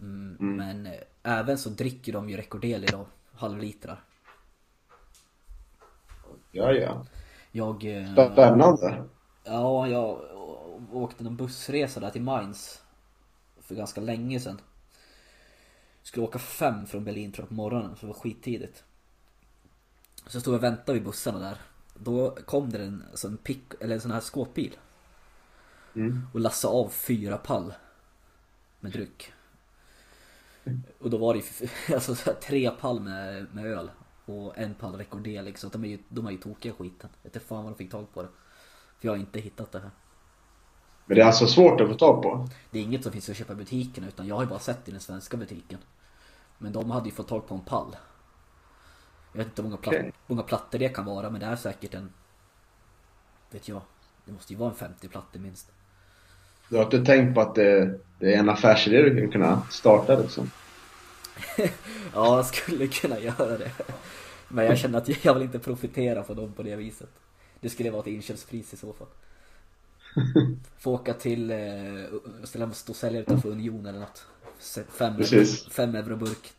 Mm, 0.00 0.36
Men 0.40 0.86
eh, 0.86 0.92
även 1.22 1.58
så 1.58 1.70
dricker 1.70 2.12
de 2.12 2.30
ju 2.30 2.36
Recordeli 2.36 2.86
då, 2.86 3.06
halvlitrar. 3.32 4.04
Ja, 6.50 6.72
ja. 6.72 7.06
Jag... 7.52 7.84
eh, 7.84 8.14
Spännande. 8.32 9.04
Ja, 9.44 9.88
jag 9.88 10.20
åkte 10.92 11.24
en 11.24 11.36
bussresa 11.36 12.00
där 12.00 12.10
till 12.10 12.22
Mainz. 12.22 12.82
För 13.60 13.74
ganska 13.74 14.00
länge 14.00 14.40
sedan. 14.40 14.60
Skulle 16.02 16.26
åka 16.26 16.38
fem 16.38 16.86
från 16.86 17.04
Berlin 17.04 17.32
tror 17.32 17.42
jag 17.42 17.48
på 17.48 17.54
morgonen, 17.54 17.96
så 17.96 18.00
det 18.00 18.12
var 18.12 18.20
skittidigt. 18.20 18.84
Så 20.26 20.36
jag 20.36 20.42
stod 20.42 20.54
och 20.54 20.62
väntade 20.62 20.92
vid 20.92 21.04
bussarna 21.04 21.38
där. 21.38 21.58
Då 21.94 22.30
kom 22.30 22.70
det 22.70 22.84
en, 22.84 23.04
alltså 23.10 23.28
en, 23.28 23.36
pick, 23.36 23.62
eller 23.80 23.94
en 23.94 24.00
sån 24.00 24.10
här 24.10 24.20
skåpbil. 24.20 24.76
Mm. 25.94 26.26
Och 26.32 26.40
lassade 26.40 26.74
av 26.74 26.88
fyra 26.88 27.36
pall. 27.36 27.74
Med 28.80 28.92
dryck. 28.92 29.32
Och 30.98 31.10
då 31.10 31.18
var 31.18 31.34
det 31.34 31.40
ju 31.40 31.68
alltså, 31.94 32.14
här 32.14 32.34
tre 32.34 32.70
pall 32.70 33.00
med, 33.00 33.46
med 33.54 33.66
öl. 33.66 33.90
Och 34.24 34.58
en 34.58 34.74
pall 34.74 34.94
Recordeli. 34.94 35.54
Så 35.56 35.66
att 35.66 35.72
de 35.72 35.84
är 35.84 35.88
ju, 35.88 35.98
de 36.08 36.26
är 36.26 36.30
ju 36.30 36.38
tokiga 36.38 36.72
skiten. 36.72 37.10
Jag 37.22 37.30
vet 37.30 37.36
inte 37.36 37.48
fan 37.48 37.64
vad 37.64 37.72
de 37.72 37.76
fick 37.78 37.90
tag 37.90 38.14
på 38.14 38.22
det. 38.22 38.28
För 38.98 39.08
jag 39.08 39.12
har 39.12 39.18
inte 39.18 39.40
hittat 39.40 39.72
det 39.72 39.78
här. 39.78 39.90
Men 41.06 41.14
det 41.14 41.22
är 41.22 41.26
alltså 41.26 41.46
svårt 41.46 41.80
att 41.80 41.88
få 41.88 41.94
tag 41.94 42.22
på. 42.22 42.48
Det 42.70 42.78
är 42.78 42.82
inget 42.82 43.02
som 43.02 43.12
finns 43.12 43.28
att 43.28 43.36
köpa 43.36 43.52
i 43.52 43.56
butiken 43.56 44.04
utan 44.04 44.26
jag 44.26 44.34
har 44.34 44.42
ju 44.42 44.48
bara 44.48 44.58
sett 44.58 44.88
i 44.88 44.90
den 44.90 45.00
svenska 45.00 45.36
butiken. 45.36 45.78
Men 46.58 46.72
de 46.72 46.90
hade 46.90 47.08
ju 47.08 47.14
fått 47.14 47.28
tag 47.28 47.46
på 47.46 47.54
en 47.54 47.60
pall. 47.60 47.96
Jag 49.34 49.38
vet 49.38 49.46
inte 49.46 49.62
hur 49.62 49.68
många, 49.68 49.76
platt, 49.76 49.94
Okej. 49.94 50.12
många 50.26 50.42
plattor 50.42 50.78
det 50.78 50.88
kan 50.88 51.04
vara 51.04 51.30
men 51.30 51.40
det 51.40 51.46
är 51.46 51.56
säkert 51.56 51.94
en... 51.94 52.12
Vet 53.50 53.68
jag. 53.68 53.82
Det 54.24 54.32
måste 54.32 54.52
ju 54.52 54.58
vara 54.58 54.70
en 54.70 54.76
50 54.76 55.08
plattor 55.08 55.40
minst. 55.40 55.72
Du 56.68 56.76
har 56.76 56.84
inte 56.84 57.04
tänkt 57.04 57.34
på 57.34 57.40
att 57.40 57.54
det, 57.54 58.00
det 58.18 58.34
är 58.34 58.38
en 58.38 58.48
affärsidé 58.48 59.02
du 59.02 59.20
kan 59.20 59.30
kunna 59.30 59.62
starta 59.70 60.18
liksom. 60.20 60.50
Ja, 62.14 62.36
jag 62.36 62.46
skulle 62.46 62.86
kunna 62.86 63.20
göra 63.20 63.58
det. 63.58 63.70
Men 64.48 64.64
jag 64.64 64.78
känner 64.78 64.98
att 64.98 65.24
jag 65.24 65.34
vill 65.34 65.42
inte 65.42 65.58
profitera 65.58 66.22
på 66.22 66.34
dem 66.34 66.52
på 66.52 66.62
det 66.62 66.76
viset. 66.76 67.10
Det 67.60 67.68
skulle 67.70 67.90
vara 67.90 68.00
ett 68.00 68.06
inköpspris 68.06 68.72
i 68.74 68.76
så 68.76 68.92
fall. 68.92 69.08
Få 70.78 70.92
åka 70.92 71.14
till, 71.14 71.50
eh, 71.50 71.58
ställa 72.44 72.70
stå 72.70 72.92
och 72.92 72.96
sälja 72.96 73.20
utanför 73.20 73.48
Union 73.48 73.86
eller 73.86 74.00
något. 74.00 74.26
Fem, 74.88 75.16
Precis. 75.16 75.68
fem 75.68 75.94
euro 75.94 76.16
burk. 76.16 76.52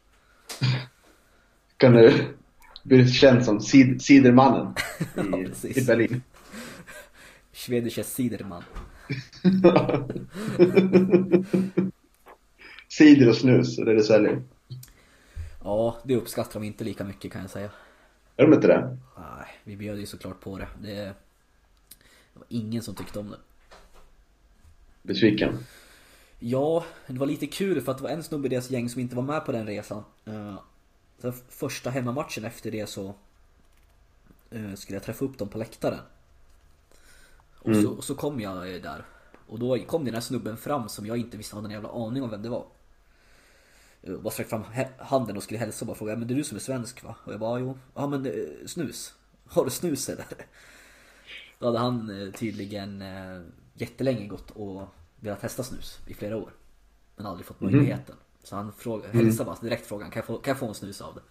Kan 1.78 1.94
du 1.94 2.36
bli 2.86 3.08
känd 3.08 3.46
som 3.46 3.62
sid, 3.62 4.02
Cidermannen 4.02 4.74
Ja, 5.16 5.40
i, 5.40 5.46
precis. 5.46 5.78
i 5.78 5.86
Berlin. 5.86 6.22
Schwedische 7.54 8.04
Ciderman. 8.04 8.64
Cider 12.90 13.30
och 13.30 13.36
snus, 13.36 13.76
det 13.76 13.92
är 13.92 13.96
det 13.96 14.04
säljer. 14.04 14.44
Ja, 15.64 15.98
det 16.04 16.16
uppskattar 16.16 16.60
de 16.60 16.66
inte 16.66 16.84
lika 16.84 17.04
mycket 17.04 17.32
kan 17.32 17.42
jag 17.42 17.50
säga. 17.50 17.70
Är 18.38 18.44
de 18.44 18.54
inte 18.54 18.68
det? 18.68 18.98
Nej, 19.18 19.48
vi 19.64 19.78
bjöd 19.78 20.00
ju 20.00 20.06
såklart 20.06 20.40
på 20.40 20.58
det. 20.58 20.68
det 20.82 20.94
Det 20.94 22.40
var 22.40 22.46
ingen 22.50 22.82
som 22.82 22.96
tyckte 22.96 23.20
om 23.20 23.30
det. 23.30 23.38
Besviken? 25.04 25.58
Ja, 26.40 26.86
det 27.08 27.20
var 27.20 27.28
lite 27.28 27.48
kul 27.48 27.82
för 27.82 27.92
att 27.92 27.98
det 27.98 28.04
var 28.04 28.12
en 28.12 28.24
snubbe 28.24 28.48
i 28.48 28.50
deras 28.50 28.70
gäng 28.70 28.90
som 28.90 29.02
inte 29.02 29.16
var 29.16 29.24
med 29.24 29.46
på 29.46 29.52
den 29.52 29.68
resan. 29.68 30.04
Så 31.18 31.32
första 31.32 31.90
hemmamatchen 31.90 32.46
efter 32.46 32.72
det 32.72 32.88
så 32.88 33.16
uh, 34.54 34.76
skulle 34.76 34.96
jag 34.96 35.04
träffa 35.04 35.26
upp 35.26 35.38
dem 35.38 35.50
på 35.50 35.58
läktaren. 35.58 36.00
Och, 37.60 37.68
mm. 37.68 37.84
så, 37.84 37.92
och 37.92 38.04
så 38.04 38.16
kom 38.16 38.40
jag 38.40 38.82
där. 38.82 39.06
Och 39.48 39.60
då 39.60 39.80
kom 39.80 40.06
den 40.06 40.14
här 40.14 40.22
snubben 40.22 40.58
fram 40.58 40.90
som 40.90 41.06
jag 41.06 41.18
inte 41.18 41.38
visste 41.38 41.56
hade 41.56 41.68
en 41.68 41.72
jävla 41.72 41.90
aning 41.90 42.24
om 42.24 42.30
vem 42.30 42.42
det 42.42 42.50
var. 42.50 42.66
Jag 44.02 44.22
bara 44.22 44.32
sträckte 44.32 44.50
fram 44.50 44.86
handen 44.98 45.38
och 45.38 45.44
skulle 45.44 45.60
hälsa 45.60 45.84
och 45.84 45.88
bara 45.88 45.98
frågade 45.98 46.18
men 46.18 46.28
det 46.28 46.34
är 46.34 46.36
du 46.36 46.44
som 46.44 46.56
är 46.56 46.62
svensk 46.62 47.04
va? 47.04 47.16
Och 47.24 47.34
jag 47.34 47.40
bara 47.40 47.60
jo, 47.60 47.80
ja 47.96 48.08
men 48.08 48.34
snus. 48.66 49.14
Har 49.48 49.66
du 49.66 49.72
snus 49.72 50.10
eller? 50.10 50.26
Då 51.60 51.66
hade 51.66 51.80
han 51.80 52.32
tydligen 52.36 53.04
jättelänge 53.74 54.28
gått 54.28 54.52
och 54.52 54.88
velat 55.20 55.42
testa 55.42 55.64
snus 55.64 56.00
i 56.08 56.14
flera 56.14 56.38
år. 56.38 56.52
Men 57.16 57.26
aldrig 57.26 57.46
fått 57.46 57.62
mhm. 57.62 57.72
möjligheten. 57.72 58.16
Mm. 58.16 58.25
Så 58.46 58.56
han 58.56 58.74
frågade, 58.78 59.10
mm. 59.10 59.26
hälsade 59.26 59.46
bara 59.46 59.58
direkt 59.62 59.88
frågan, 59.88 60.12
kan 60.12 60.20
jag, 60.20 60.26
få, 60.26 60.38
kan 60.38 60.52
jag 60.52 60.60
få 60.60 60.68
en 60.68 60.74
snus 60.74 61.02
av 61.02 61.16
det? 61.16 61.22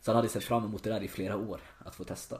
Så 0.00 0.10
han 0.10 0.16
hade 0.16 0.28
sett 0.28 0.44
fram 0.44 0.64
emot 0.64 0.82
det 0.82 0.90
där 0.90 1.02
i 1.02 1.08
flera 1.08 1.36
år, 1.36 1.60
att 1.78 1.94
få 1.94 2.04
testa. 2.04 2.38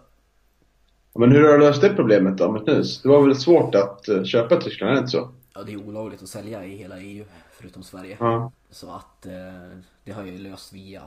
Men 1.15 1.33
hur 1.33 1.43
har 1.43 1.53
du 1.53 1.59
löst 1.59 1.81
det 1.81 1.95
problemet 1.95 2.39
då 2.39 2.53
med 2.53 2.63
snus? 2.63 3.03
Det 3.03 3.09
var 3.09 3.23
väl 3.23 3.37
svårt 3.37 3.75
att 3.75 4.09
uh, 4.09 4.25
köpa 4.25 4.59
i 4.59 4.61
Tyskland, 4.61 4.91
är 4.91 4.95
det 4.95 4.99
inte 4.99 5.11
så? 5.11 5.31
Ja, 5.55 5.63
det 5.63 5.73
är 5.73 5.77
olagligt 5.77 6.23
att 6.23 6.29
sälja 6.29 6.65
i 6.65 6.77
hela 6.77 7.01
EU, 7.01 7.25
förutom 7.53 7.83
Sverige. 7.83 8.17
Ja. 8.21 8.53
Så 8.71 8.91
att 8.91 9.27
uh, 9.27 9.79
det 10.05 10.13
har 10.13 10.23
jag 10.23 10.31
ju 10.31 10.39
löst 10.39 10.73
via 10.73 11.03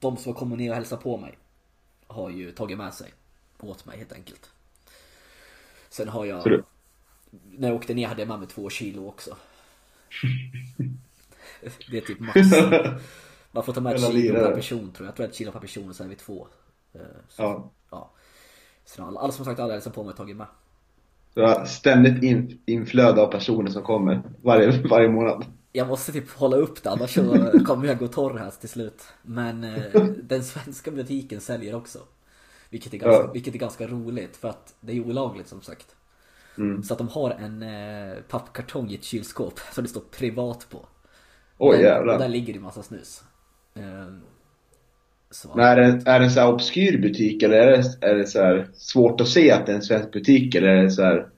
de 0.00 0.16
som 0.16 0.32
har 0.32 0.40
kommit 0.40 0.58
ner 0.58 0.70
och 0.70 0.76
hälsat 0.76 1.02
på 1.02 1.16
mig 1.16 1.38
har 2.06 2.30
ju 2.30 2.52
tagit 2.52 2.78
med 2.78 2.94
sig 2.94 3.12
åt 3.60 3.86
mig 3.86 3.98
helt 3.98 4.12
enkelt. 4.12 4.50
Sen 5.88 6.08
har 6.08 6.24
jag 6.24 6.62
när 7.30 7.68
jag 7.68 7.76
åkte 7.76 7.94
ner 7.94 8.08
hade 8.08 8.20
jag 8.20 8.28
med 8.28 8.38
mig 8.38 8.48
två 8.48 8.70
kilo 8.70 9.08
också. 9.08 9.36
Det 11.90 11.96
är 11.96 12.00
typ 12.00 12.20
max. 12.20 12.40
Man 13.52 13.64
får 13.64 13.72
ta 13.72 13.80
med 13.80 13.94
ett 13.94 14.12
kilo 14.12 14.34
per 14.34 14.54
person 14.54 14.92
tror 14.92 15.06
jag. 15.06 15.08
Jag 15.08 15.16
tror 15.16 15.26
ett 15.26 15.34
kilo 15.34 15.52
per 15.52 15.60
person 15.60 15.88
och 15.88 15.96
sen 15.96 16.06
är 16.06 16.10
vi 16.10 16.16
två. 16.16 16.46
Eh, 16.92 17.00
så, 17.28 17.42
ja. 17.42 17.70
ja. 17.90 18.10
Så 18.84 19.02
alla, 19.02 19.20
alla 19.20 19.32
som 19.32 19.44
sagt 19.44 19.60
alla 19.60 19.72
hälsat 19.72 19.94
på 19.94 20.02
mig 20.02 20.10
har 20.10 20.16
tagit 20.16 20.36
med. 20.36 20.46
Du 21.34 21.42
har 21.42 21.64
ständigt 21.64 22.22
in, 22.22 22.58
inflöde 22.66 23.22
av 23.22 23.30
personer 23.30 23.70
som 23.70 23.82
kommer 23.82 24.22
varje, 24.42 24.88
varje 24.88 25.08
månad. 25.08 25.44
Jag 25.72 25.88
måste 25.88 26.12
typ 26.12 26.30
hålla 26.30 26.56
upp 26.56 26.82
det 26.82 26.90
annars 26.90 27.14
kommer 27.66 27.86
jag 27.86 27.98
gå 27.98 28.08
torr 28.08 28.38
här 28.38 28.50
till 28.50 28.68
slut. 28.68 29.02
Men 29.22 29.64
eh, 29.64 30.02
den 30.22 30.44
svenska 30.44 30.90
butiken 30.90 31.40
säljer 31.40 31.74
också. 31.74 31.98
Vilket 32.70 32.94
är, 32.94 32.98
ganska, 32.98 33.22
ja. 33.22 33.32
vilket 33.32 33.54
är 33.54 33.58
ganska 33.58 33.86
roligt 33.86 34.36
för 34.36 34.48
att 34.48 34.74
det 34.80 34.92
är 34.92 35.00
olagligt 35.00 35.48
som 35.48 35.62
sagt. 35.62 35.96
Mm. 36.58 36.82
Så 36.82 36.94
att 36.94 36.98
de 36.98 37.08
har 37.08 37.30
en 37.30 37.62
eh, 37.62 38.16
pappkartong 38.28 38.90
i 38.90 38.94
ett 38.94 39.04
kylskåp 39.04 39.60
som 39.72 39.84
det 39.84 39.90
står 39.90 40.00
privat 40.00 40.66
på. 40.70 40.86
Oj 41.58 41.76
oh, 41.76 41.82
jävlar. 41.82 42.14
Och 42.14 42.20
där 42.20 42.28
ligger 42.28 42.52
det 42.52 42.60
massa 42.60 42.82
snus. 42.82 43.22
Eh, 43.74 44.06
så. 45.30 45.52
Men 45.54 45.64
är 45.64 45.76
det, 45.76 46.10
är 46.10 46.18
det 46.18 46.24
en 46.24 46.30
så 46.30 46.40
här 46.40 46.52
obskyr 46.52 47.02
butik 47.02 47.42
eller 47.42 47.56
är 47.56 47.76
det, 47.76 48.06
är 48.06 48.14
det 48.14 48.26
så 48.26 48.64
svårt 48.74 49.20
att 49.20 49.28
se 49.28 49.52
att 49.52 49.66
det 49.66 49.72
är 49.72 49.76
en 49.76 49.82
svensk 49.82 50.12
butik 50.12 50.54
eller 50.54 50.68
är 50.68 50.82
det 50.82 50.90
så 50.90 51.02
här 51.02 51.28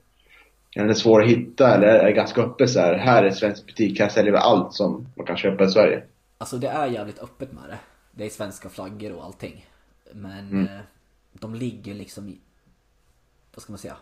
är 0.75 0.85
den 0.85 0.95
svår 0.95 1.21
att 1.23 1.29
hitta 1.29 1.73
eller 1.75 1.87
är 1.87 2.05
det 2.05 2.11
ganska 2.11 2.41
öppet 2.41 2.69
så 2.69 2.79
här, 2.79 2.97
här 2.97 3.23
är 3.23 3.27
en 3.27 3.35
svensk 3.35 3.65
butik, 3.65 3.99
här 3.99 4.09
säljer 4.09 4.31
vi 4.31 4.37
allt 4.37 4.73
som 4.73 5.07
man 5.15 5.25
kan 5.25 5.37
köpa 5.37 5.63
i 5.63 5.67
Sverige? 5.67 6.03
Alltså 6.37 6.57
det 6.57 6.67
är 6.67 6.87
jävligt 6.87 7.19
öppet 7.19 7.51
med 7.51 7.63
det. 7.69 7.79
Det 8.11 8.25
är 8.25 8.29
svenska 8.29 8.69
flaggor 8.69 9.13
och 9.13 9.23
allting. 9.25 9.65
Men 10.13 10.49
mm. 10.51 10.67
eh, 10.67 10.81
de 11.33 11.55
ligger 11.55 11.93
liksom 11.93 12.29
i, 12.29 12.39
vad 13.55 13.61
ska 13.61 13.71
man 13.71 13.77
säga, 13.77 13.97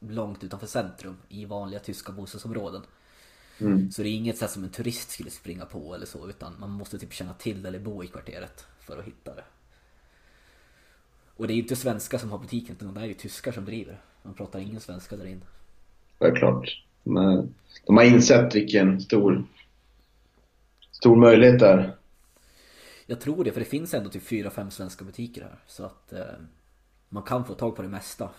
långt 0.00 0.44
utanför 0.44 0.66
centrum 0.66 1.16
i 1.28 1.44
vanliga 1.44 1.80
tyska 1.80 2.12
bostadsområden. 2.12 2.82
Mm. 3.58 3.90
Så 3.90 4.02
det 4.02 4.08
är 4.08 4.12
inget 4.12 4.38
sätt 4.38 4.50
som 4.50 4.64
en 4.64 4.70
turist 4.70 5.10
skulle 5.10 5.30
springa 5.30 5.64
på 5.64 5.94
eller 5.94 6.06
så 6.06 6.28
utan 6.28 6.60
man 6.60 6.70
måste 6.70 6.98
typ 6.98 7.12
känna 7.12 7.34
till 7.34 7.66
eller 7.66 7.78
bo 7.78 8.04
i 8.04 8.06
kvarteret 8.06 8.66
för 8.80 8.98
att 8.98 9.04
hitta 9.04 9.34
det. 9.34 9.44
Och 11.36 11.46
det 11.46 11.54
är 11.54 11.56
inte 11.56 11.76
svenskar 11.76 12.18
som 12.18 12.30
har 12.30 12.38
butiken 12.38 12.76
utan 12.76 12.94
det 12.94 13.00
är 13.00 13.04
ju 13.04 13.14
tyskar 13.14 13.52
som 13.52 13.64
driver. 13.64 14.00
Man 14.22 14.34
pratar 14.34 14.58
ingen 14.58 14.80
svenska 14.80 15.16
där 15.16 15.26
inne. 15.26 15.46
Självklart. 16.18 16.82
Men 17.02 17.54
de 17.86 17.96
har 17.96 18.04
insett 18.04 18.54
vilken 18.54 19.00
stor, 19.00 19.44
stor 20.90 21.16
möjlighet 21.16 21.58
det 21.58 21.66
är. 21.66 21.96
Jag 23.06 23.20
tror 23.20 23.44
det, 23.44 23.52
för 23.52 23.60
det 23.60 23.66
finns 23.66 23.94
ändå 23.94 24.10
typ 24.10 24.22
4-5 24.22 24.70
svenska 24.70 25.04
butiker 25.04 25.42
här. 25.42 25.58
Så 25.66 25.84
att 25.84 26.12
eh, 26.12 26.24
man 27.08 27.22
kan 27.22 27.44
få 27.44 27.54
tag 27.54 27.76
på 27.76 27.82
det 27.82 27.88
mesta 27.88 28.30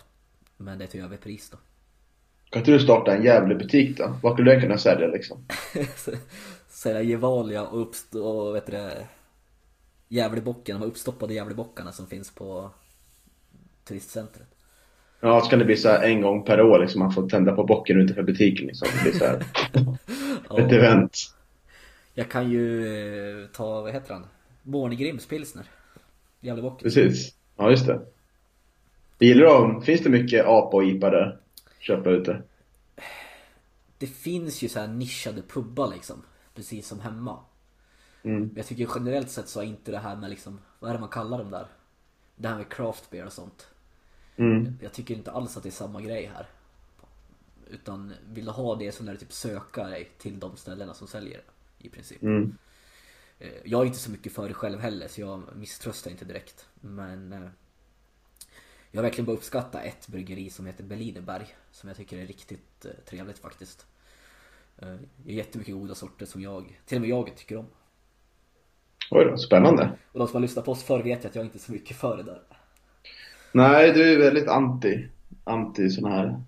men 0.56 0.78
det 0.78 0.84
är 0.84 0.88
till 0.88 1.00
överpris 1.00 1.50
då. 1.50 1.58
Kan 2.54 2.60
inte 2.60 2.70
du 2.70 2.80
starta 2.80 3.16
en 3.16 3.24
jävla 3.24 3.54
butik 3.54 3.98
då? 3.98 4.16
Vad 4.22 4.32
skulle 4.32 4.54
du 4.54 4.60
kunna 4.60 4.78
sälja 4.78 5.06
liksom? 5.06 5.38
sälja 6.68 7.02
Gevalia 7.02 7.66
och, 7.66 7.86
uppst- 7.86 8.14
och 8.14 8.54
vet 8.54 8.66
du 8.66 8.72
det, 8.72 9.06
Gävlebocken, 10.08 10.80
de 10.80 10.86
uppstoppade 10.86 11.34
Gävlebockarna 11.34 11.92
som 11.92 12.06
finns 12.06 12.34
på 12.34 12.70
turistcentret. 13.84 14.46
Ja, 15.20 15.40
så 15.40 15.50
kan 15.50 15.58
det 15.58 15.64
bli 15.64 15.76
så 15.76 15.88
en 15.88 16.20
gång 16.20 16.44
per 16.44 16.62
år 16.62 16.78
liksom, 16.78 16.98
man 16.98 17.12
får 17.12 17.28
tända 17.28 17.52
på 17.52 17.64
bocken 17.64 18.00
utanför 18.00 18.22
butiken 18.22 18.66
liksom. 18.66 18.88
Det 18.94 19.02
blir 19.10 19.18
så 19.18 19.24
här. 19.24 19.44
Ett 20.64 20.72
event. 20.72 21.34
Jag 22.14 22.30
kan 22.30 22.50
ju 22.50 22.86
eh, 23.42 23.46
ta, 23.46 23.82
vad 23.82 23.92
heter 23.92 24.14
han? 24.14 24.26
Bornegrims 24.62 25.26
pilsner. 25.26 25.64
Gävlebocken. 26.40 26.84
Precis. 26.84 27.34
Ja, 27.56 27.70
just 27.70 27.86
det. 27.86 28.00
Gillar 29.18 29.44
de, 29.44 29.82
finns 29.82 30.00
det 30.00 30.10
mycket 30.10 30.46
apa 30.46 30.76
och 30.76 30.84
IPA 30.84 31.10
där? 31.10 31.38
Köpa 31.86 32.10
ute? 32.10 32.42
Det 33.98 34.06
finns 34.06 34.62
ju 34.62 34.68
så 34.68 34.80
här 34.80 34.88
nischade 34.88 35.42
pubbar 35.42 35.90
liksom. 35.94 36.22
Precis 36.54 36.88
som 36.88 37.00
hemma. 37.00 37.40
Mm. 38.22 38.50
Jag 38.56 38.66
tycker 38.66 38.88
generellt 38.94 39.30
sett 39.30 39.48
så 39.48 39.60
är 39.60 39.64
inte 39.64 39.90
det 39.90 39.98
här 39.98 40.16
med 40.16 40.30
liksom, 40.30 40.60
vad 40.78 40.90
är 40.90 40.94
det 40.94 41.00
man 41.00 41.08
kallar 41.08 41.38
dem 41.38 41.50
där? 41.50 41.66
Det 42.36 42.48
här 42.48 42.56
med 42.56 42.68
craft 42.68 43.10
beer 43.10 43.26
och 43.26 43.32
sånt. 43.32 43.68
Mm. 44.36 44.78
Jag 44.82 44.92
tycker 44.92 45.14
inte 45.14 45.30
alls 45.30 45.56
att 45.56 45.62
det 45.62 45.68
är 45.68 45.70
samma 45.70 46.00
grej 46.00 46.30
här. 46.34 46.46
Utan 47.70 48.12
vill 48.32 48.44
du 48.44 48.50
ha 48.50 48.74
det 48.74 48.92
så 48.92 49.04
är 49.04 49.12
det 49.12 49.18
typ 49.18 49.32
söka 49.32 49.84
dig 49.84 50.10
till 50.18 50.40
de 50.40 50.56
ställena 50.56 50.94
som 50.94 51.06
säljer 51.06 51.38
det. 51.38 51.86
I 51.86 51.90
princip. 51.90 52.22
Mm. 52.22 52.56
Eh, 53.38 53.52
jag 53.64 53.82
är 53.82 53.86
inte 53.86 53.98
så 53.98 54.10
mycket 54.10 54.32
för 54.32 54.48
det 54.48 54.54
själv 54.54 54.80
heller 54.80 55.08
så 55.08 55.20
jag 55.20 55.42
misströstar 55.56 56.10
inte 56.10 56.24
direkt. 56.24 56.68
Men 56.80 57.32
eh, 57.32 57.48
jag 58.90 58.98
har 58.98 59.02
verkligen 59.02 59.26
bara 59.26 59.36
uppskattat 59.36 59.84
ett 59.84 60.08
bryggeri 60.08 60.50
som 60.50 60.66
heter 60.66 60.84
Berlinerberg. 60.84 61.54
Som 61.74 61.88
jag 61.88 61.96
tycker 61.96 62.18
är 62.18 62.26
riktigt 62.26 62.84
eh, 62.84 62.90
trevligt 63.08 63.38
faktiskt. 63.38 63.86
Det 64.76 65.32
är 65.32 65.34
jättemycket 65.34 65.74
goda 65.74 65.94
sorter 65.94 66.26
som 66.26 66.42
jag, 66.42 66.80
till 66.86 66.96
och 66.96 67.00
med 67.00 67.10
jag 67.10 67.36
tycker 67.36 67.56
om. 67.56 67.66
Oj 69.10 69.24
då, 69.24 69.36
spännande. 69.36 69.98
Och 70.12 70.18
de 70.18 70.28
som 70.28 70.34
har 70.34 70.40
lyssnat 70.40 70.64
på 70.64 70.72
oss 70.72 70.84
förr 70.84 71.02
vet 71.02 71.24
ju 71.24 71.28
att 71.28 71.34
jag 71.34 71.44
inte 71.44 71.58
är 71.58 71.60
så 71.60 71.72
mycket 71.72 71.96
för 71.96 72.16
det 72.16 72.22
där. 72.22 72.42
Nej, 73.52 73.92
du 73.92 74.12
är 74.12 74.18
väldigt 74.18 74.48
anti, 74.48 75.08
anti 75.44 75.90
sådana 75.90 76.16
här 76.16 76.42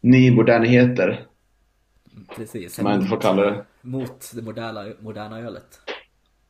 nymodernheter. 0.00 1.26
Precis. 2.36 2.74
Som 2.74 2.84
man 2.84 2.94
inte 2.94 3.08
får 3.08 3.20
kalla 3.20 3.42
det. 3.42 3.64
Mot 3.82 4.32
det 4.34 4.42
moderna, 4.42 4.92
moderna 5.00 5.38
ölet. 5.40 5.80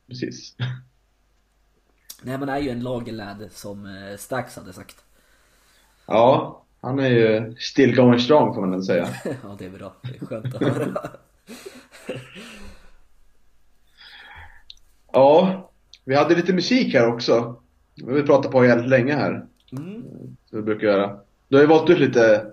Precis. 0.07 0.55
Nej 2.21 2.37
men 2.37 2.47
det 2.47 2.53
är 2.53 2.59
ju 2.59 2.69
en 2.69 2.83
lagerlad 2.83 3.47
som 3.51 3.85
eh, 3.85 4.17
Stax 4.17 4.55
hade 4.55 4.73
sagt. 4.73 5.03
Ja, 6.05 6.63
han 6.87 6.99
är 6.99 7.09
ju 7.09 7.55
still 7.59 7.95
going 7.95 8.19
strong 8.19 8.53
får 8.53 8.61
man 8.61 8.71
väl 8.71 8.83
säga. 8.83 9.07
ja, 9.43 9.55
det 9.59 9.65
är 9.65 9.69
bra. 9.69 9.93
Det 10.01 10.21
är 10.21 10.25
skönt 10.25 10.55
att 10.55 10.61
höra. 10.61 10.97
ja, 15.13 15.69
vi 16.05 16.15
hade 16.15 16.35
lite 16.35 16.53
musik 16.53 16.93
här 16.93 17.07
också. 17.07 17.55
Vi 17.95 18.19
har 18.19 18.25
pratat 18.25 18.51
på 18.51 18.65
jävligt 18.65 18.89
länge 18.89 19.13
här. 19.13 19.45
Mm. 19.71 20.03
Som 20.49 20.59
vi 20.59 20.61
brukar 20.61 20.87
göra. 20.87 21.19
Du 21.47 21.55
har 21.55 21.61
ju 21.61 21.67
valt 21.67 21.89
ut 21.89 21.99
lite 21.99 22.45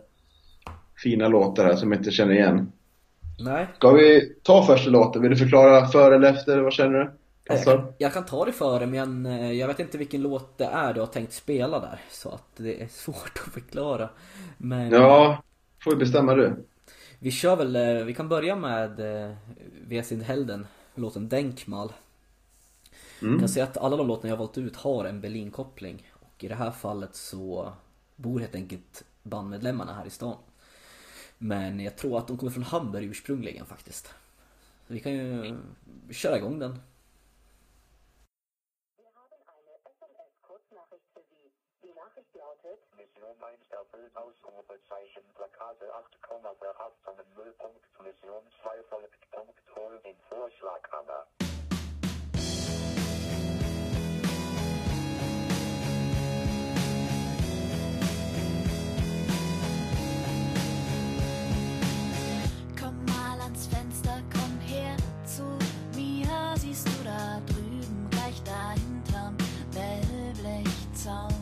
fina 1.02 1.28
låtar 1.28 1.64
här 1.64 1.76
som 1.76 1.92
jag 1.92 2.00
inte 2.00 2.10
känner 2.10 2.34
igen. 2.34 2.72
Nej. 3.38 3.66
Ska 3.76 3.90
vi 3.90 4.34
ta 4.42 4.66
första 4.66 4.90
låten? 4.90 5.22
Vill 5.22 5.30
du 5.30 5.36
förklara 5.36 5.86
före 5.86 6.14
eller 6.14 6.32
efter? 6.32 6.58
Vad 6.58 6.72
känner 6.72 6.98
du? 6.98 7.10
Jag 7.46 7.64
kan, 7.64 7.92
jag 7.98 8.12
kan, 8.12 8.24
ta 8.24 8.44
det 8.44 8.52
före 8.52 8.86
men 8.86 9.26
eh, 9.26 9.52
jag 9.52 9.68
vet 9.68 9.80
inte 9.80 9.98
vilken 9.98 10.22
låt 10.22 10.58
det 10.58 10.64
är 10.64 10.94
du 10.94 11.00
har 11.00 11.06
tänkt 11.06 11.32
spela 11.32 11.80
där. 11.80 12.00
Så 12.10 12.28
att 12.28 12.56
det 12.56 12.82
är 12.82 12.88
svårt 12.88 13.42
att 13.46 13.52
förklara. 13.52 14.08
Men... 14.56 14.92
Ja, 14.92 15.42
får 15.84 15.90
du 15.90 15.96
bestämma 15.96 16.34
du. 16.34 16.64
Vi 17.18 17.30
kör 17.30 17.56
väl, 17.56 17.76
eh, 17.76 18.04
vi 18.04 18.14
kan 18.14 18.28
börja 18.28 18.56
med 18.56 19.00
eh, 19.00 19.34
Vesin 19.86 20.20
Helden, 20.20 20.66
låten 20.94 21.28
Denkmal. 21.28 21.92
Mm. 23.22 23.32
Jag 23.32 23.40
kan 23.40 23.48
säga 23.48 23.64
att 23.64 23.76
alla 23.76 23.96
de 23.96 24.06
låtarna 24.06 24.32
jag 24.32 24.36
valt 24.36 24.58
ut 24.58 24.76
har 24.76 25.04
en 25.04 25.20
Berlin-koppling. 25.20 26.10
Och 26.12 26.44
i 26.44 26.48
det 26.48 26.54
här 26.54 26.70
fallet 26.70 27.14
så 27.14 27.72
bor 28.16 28.40
helt 28.40 28.54
enkelt 28.54 29.04
bandmedlemmarna 29.22 29.94
här 29.94 30.06
i 30.06 30.10
stan. 30.10 30.36
Men 31.38 31.80
jag 31.80 31.96
tror 31.96 32.18
att 32.18 32.28
de 32.28 32.38
kommer 32.38 32.52
från 32.52 32.62
Hamburg 32.62 33.04
ursprungligen 33.04 33.66
faktiskt. 33.66 34.06
Så 34.86 34.94
vi 34.94 35.00
kan 35.00 35.12
ju 35.12 35.56
köra 36.10 36.38
igång 36.38 36.58
den. 36.58 36.80
Mission 43.44 43.52
einstellen, 43.52 44.10
Ausrufezeichen, 44.16 45.22
Plakate 45.34 45.84
8,8 45.92 47.36
Nullpunkt, 47.36 47.84
Mission 48.02 48.42
2 48.62 48.82
folgt, 48.88 49.18
hol 49.76 49.98
den 50.00 50.16
Vorschlaghammer. 50.28 51.26
Komm 62.80 63.04
mal 63.06 63.40
ans 63.40 63.66
Fenster, 63.66 64.22
komm 64.32 64.58
her 64.60 64.96
zu 65.24 65.58
mir. 65.94 66.54
Siehst 66.56 66.86
du 66.86 67.04
da 67.04 67.40
drüben, 67.46 68.08
gleich 68.10 68.42
dahinterm 68.44 69.36
Wellblechzaun? 69.72 71.33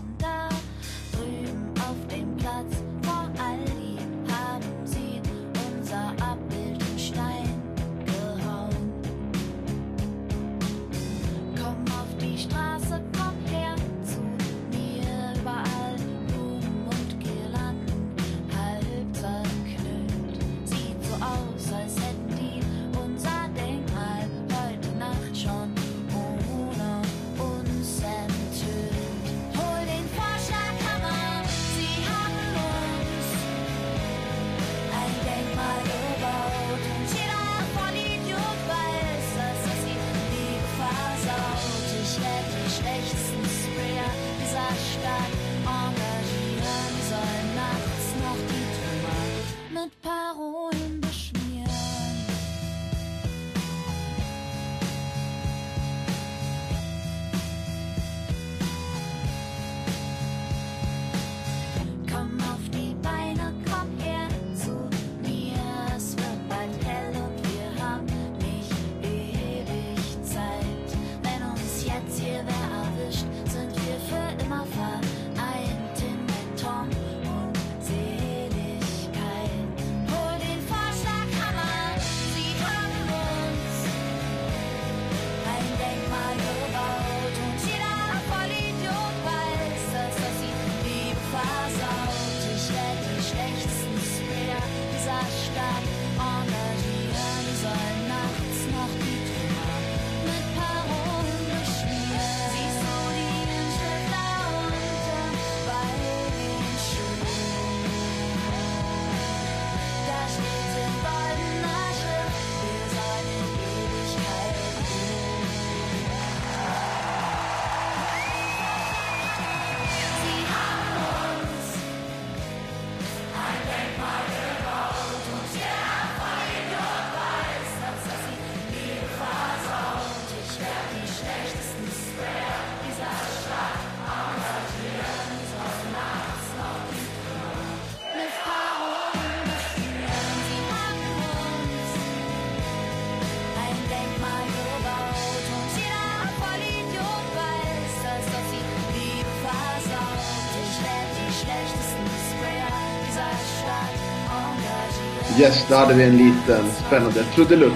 Yes, 155.43 155.69
där 155.69 155.77
hade 155.77 155.95
vi 155.95 156.05
en 156.05 156.17
liten 156.17 156.65
spännande 156.87 157.25
trudelutt 157.25 157.73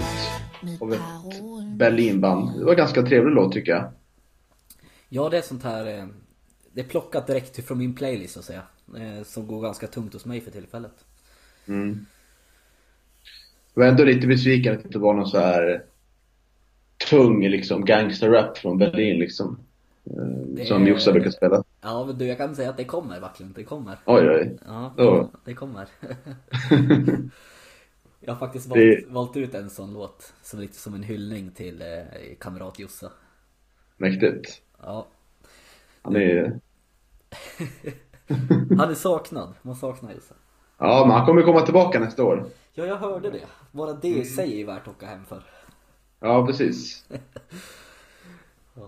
av 0.80 0.92
ett. 0.92 1.00
Berlinband. 1.76 2.58
Det 2.58 2.64
var 2.64 2.72
en 2.72 2.76
ganska 2.78 3.02
trevlig 3.02 3.32
låt 3.34 3.52
tycker 3.52 3.72
jag. 3.72 3.92
Ja, 5.08 5.28
det 5.28 5.38
är 5.38 5.42
sånt 5.42 5.62
här... 5.64 5.98
eh, 5.98 6.06
Det 6.72 6.80
är 6.80 6.84
plockat 6.84 7.26
direkt 7.26 7.64
från 7.66 7.78
min 7.78 7.94
playlist 7.94 8.34
så 8.34 8.38
att 8.40 8.44
säga. 8.44 8.62
eh, 8.96 9.22
Som 9.24 9.46
går 9.46 9.62
ganska 9.62 9.86
tungt 9.86 10.12
hos 10.12 10.24
mig 10.24 10.40
för 10.40 10.50
tillfället. 10.50 10.92
Jag 11.64 11.94
var 13.74 13.86
ändå 13.86 14.04
lite 14.04 14.26
besviken 14.26 14.74
att 14.74 14.82
det 14.82 14.86
inte 14.86 14.98
var 14.98 15.14
någon 15.14 15.26
så 15.28 15.38
här 15.38 15.84
tung 17.10 17.48
liksom 17.48 17.84
gangsterrap 17.84 18.58
från 18.58 18.78
Berlin 18.78 19.18
liksom. 19.18 19.58
Eh, 20.04 20.12
Det 20.46 20.64
Som 20.66 20.82
är- 20.82 20.86
Jossa 20.88 21.12
brukar 21.12 21.30
spela. 21.30 21.64
Ja, 21.80 22.04
men 22.06 22.18
du 22.18 22.26
jag 22.26 22.38
kan 22.38 22.56
säga 22.56 22.70
att 22.70 22.76
det 22.76 22.84
kommer 22.84 23.20
verkligen. 23.20 23.52
Det 23.52 23.64
kommer. 23.64 23.98
Oj, 24.06 24.28
oj. 24.28 24.58
Ja, 24.66 24.94
Ja. 24.96 25.30
det 25.44 25.54
kommer. 25.54 25.88
jag 28.20 28.32
har 28.32 28.38
faktiskt 28.38 28.74
Det- 28.74 29.04
valt, 29.04 29.12
valt 29.12 29.36
ut 29.36 29.54
en 29.54 29.70
sån 29.70 29.92
låt. 29.92 30.32
Som 30.42 30.60
lite 30.60 30.74
som 30.78 30.94
en 30.94 31.02
hyllning 31.02 31.50
till 31.50 31.82
eh, 31.82 32.04
kamrat 32.40 32.78
Jossa. 32.78 33.12
Mäktigt. 33.96 34.62
Ja. 34.82 35.06
Han 36.02 36.16
är... 36.16 36.60
Han 38.78 38.90
är 38.90 38.94
saknad. 38.94 39.54
Man 39.62 39.76
saknar 39.76 40.12
Jossa. 40.12 40.34
Ja, 40.78 41.04
men 41.06 41.16
han 41.16 41.26
kommer 41.26 41.42
komma 41.42 41.60
tillbaka 41.60 42.00
nästa 42.00 42.24
år. 42.24 42.46
Ja, 42.74 42.84
jag 42.86 42.96
hörde 42.96 43.30
det. 43.30 43.46
Bara 43.72 43.92
det 43.92 44.08
i 44.08 44.24
sig 44.24 44.60
är 44.62 44.66
värt 44.66 44.82
att 44.82 44.88
åka 44.96 45.06
hem 45.06 45.24
för. 45.24 45.42
Ja, 46.20 46.46
precis. 46.46 47.04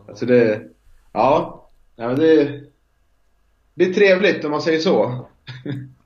Alltså 0.09 0.27
det... 0.27 0.69
Ja. 1.13 1.71
ja 1.97 2.07
men 2.09 2.19
det, 2.19 2.65
det 3.75 3.85
är 3.85 3.93
trevligt 3.93 4.45
om 4.45 4.51
man 4.51 4.63
säger 4.63 4.79
så. 4.79 5.27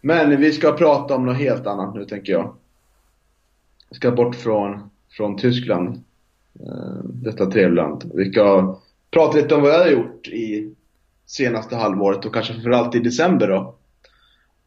Men 0.00 0.40
vi 0.40 0.52
ska 0.52 0.72
prata 0.72 1.14
om 1.16 1.26
något 1.26 1.36
helt 1.36 1.66
annat 1.66 1.94
nu 1.94 2.04
tänker 2.04 2.32
jag. 2.32 2.54
Vi 3.90 3.96
ska 3.96 4.10
bort 4.10 4.36
från, 4.36 4.90
från 5.10 5.36
Tyskland. 5.36 6.02
Eh, 6.60 7.04
detta 7.04 7.46
trevliga 7.46 7.84
land. 7.84 8.10
Vi 8.14 8.30
ska 8.32 8.78
prata 9.10 9.36
lite 9.36 9.54
om 9.54 9.62
vad 9.62 9.70
jag 9.70 9.78
har 9.78 9.90
gjort 9.90 10.28
i 10.28 10.74
senaste 11.26 11.76
halvåret 11.76 12.24
och 12.24 12.34
kanske 12.34 12.52
framförallt 12.52 12.94
i 12.94 12.98
december 12.98 13.48
då. 13.48 13.74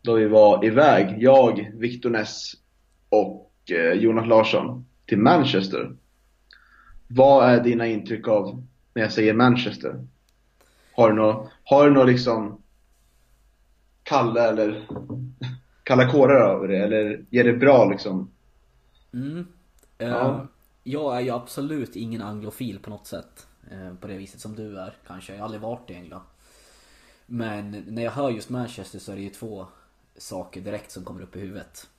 Då 0.01 0.15
vi 0.15 0.27
var 0.27 0.65
iväg, 0.65 1.15
jag, 1.23 1.71
Victor 1.73 2.09
Ness 2.09 2.53
och 3.09 3.51
eh, 3.71 3.93
Jonas 3.93 4.27
Larsson 4.27 4.85
till 5.05 5.17
Manchester. 5.17 5.91
Vad 7.07 7.49
är 7.49 7.63
dina 7.63 7.87
intryck 7.87 8.27
av 8.27 8.63
när 8.93 9.01
jag 9.01 9.11
säger 9.11 9.33
Manchester? 9.33 10.07
Har 10.93 11.09
du 11.09 11.15
något, 11.15 11.49
har 11.63 11.85
du 11.85 11.93
något 11.93 12.07
liksom 12.07 12.61
kalla 14.11 14.47
eller 14.49 14.87
kalla 15.83 16.11
kårar 16.11 16.55
över 16.55 16.67
det 16.67 16.77
eller 16.77 17.25
ger 17.29 17.43
det 17.43 17.53
bra 17.53 17.85
liksom? 17.89 18.31
Mm. 19.13 19.47
Ja. 20.05 20.41
Eh, 20.41 20.45
Jag 20.83 21.17
är 21.17 21.21
ju 21.21 21.29
absolut 21.29 21.95
ingen 21.95 22.21
anglofil 22.21 22.79
på 22.79 22.89
något 22.89 23.07
sätt. 23.07 23.47
eh, 23.71 23.93
På 23.95 24.07
det 24.07 24.17
viset 24.17 24.41
som 24.41 24.55
du 24.55 24.79
är 24.79 24.93
kanske. 25.07 25.33
Jag 25.33 25.39
har 25.39 25.45
aldrig 25.45 25.61
varit 25.61 25.89
i 25.89 25.93
England. 25.93 26.23
Men 27.25 27.71
när 27.87 28.01
jag 28.03 28.11
hör 28.11 28.29
just 28.29 28.49
Manchester 28.49 28.99
så 28.99 29.11
är 29.11 29.15
det 29.15 29.21
ju 29.21 29.29
två 29.29 29.67
saker 30.17 30.61
direkt 30.61 30.91
som 30.91 31.03
kommer 31.05 31.21
upp 31.21 31.35
i 31.35 31.39
huvudet. 31.39 31.89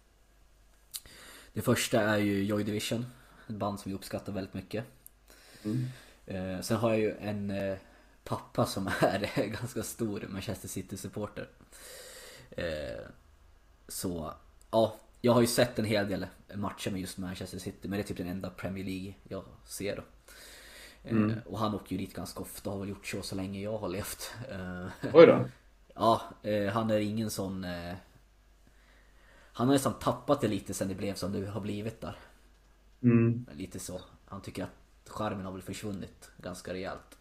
Det 1.52 1.62
första 1.62 2.00
är 2.00 2.18
ju 2.18 2.44
Joy 2.44 2.64
Division. 2.64 3.06
Ett 3.48 3.54
band 3.56 3.80
som 3.80 3.90
jag 3.92 3.98
uppskattar 3.98 4.32
väldigt 4.32 4.54
mycket. 4.54 4.84
Eh, 6.26 6.60
Sen 6.60 6.76
har 6.76 6.90
jag 6.90 6.98
ju 7.00 7.14
en 7.20 7.52
pappa 8.24 8.66
som 8.66 8.86
är 9.00 9.46
ganska 9.46 9.82
stor 9.82 10.26
Manchester 10.28 10.68
City-supporter. 10.68 11.48
Eh, 12.56 13.06
så, 13.88 14.34
ja. 14.70 14.96
Jag 15.24 15.32
har 15.32 15.40
ju 15.40 15.46
sett 15.46 15.78
en 15.78 15.84
hel 15.84 16.08
del 16.08 16.26
matcher 16.54 16.90
med 16.90 17.00
just 17.00 17.18
Manchester 17.18 17.58
City, 17.58 17.88
men 17.88 17.90
det 17.90 18.02
är 18.02 18.06
typ 18.06 18.16
den 18.16 18.28
enda 18.28 18.50
Premier 18.50 18.84
League 18.84 19.14
jag 19.28 19.44
ser 19.64 19.96
då. 19.96 20.02
Eh, 21.04 21.38
och 21.46 21.58
han 21.58 21.74
åker 21.74 21.92
ju 21.92 21.98
dit 21.98 22.14
ganska 22.14 22.40
ofta, 22.40 22.70
har 22.70 22.78
väl 22.78 22.88
gjort 22.88 23.06
så 23.06 23.22
så 23.22 23.34
länge 23.34 23.60
jag 23.60 23.78
har 23.78 23.88
levt. 23.88 24.34
Eh, 24.50 24.86
Oj 25.12 25.26
då. 25.26 25.44
Ja, 25.94 26.22
han 26.72 26.90
är 26.90 26.98
ingen 26.98 27.30
sån... 27.30 27.66
Han 29.54 29.66
har 29.66 29.74
nästan 29.74 29.98
tappat 29.98 30.40
det 30.40 30.48
lite 30.48 30.74
sen 30.74 30.88
det 30.88 30.94
blev 30.94 31.14
som 31.14 31.32
det 31.32 31.46
har 31.46 31.60
blivit 31.60 32.00
där. 32.00 32.16
Mm. 33.02 33.46
Lite 33.52 33.78
så. 33.78 34.00
Han 34.24 34.40
tycker 34.40 34.64
att 34.64 35.08
charmen 35.08 35.44
har 35.44 35.52
väl 35.52 35.62
försvunnit 35.62 36.30
ganska 36.36 36.72
rejält. 36.72 37.18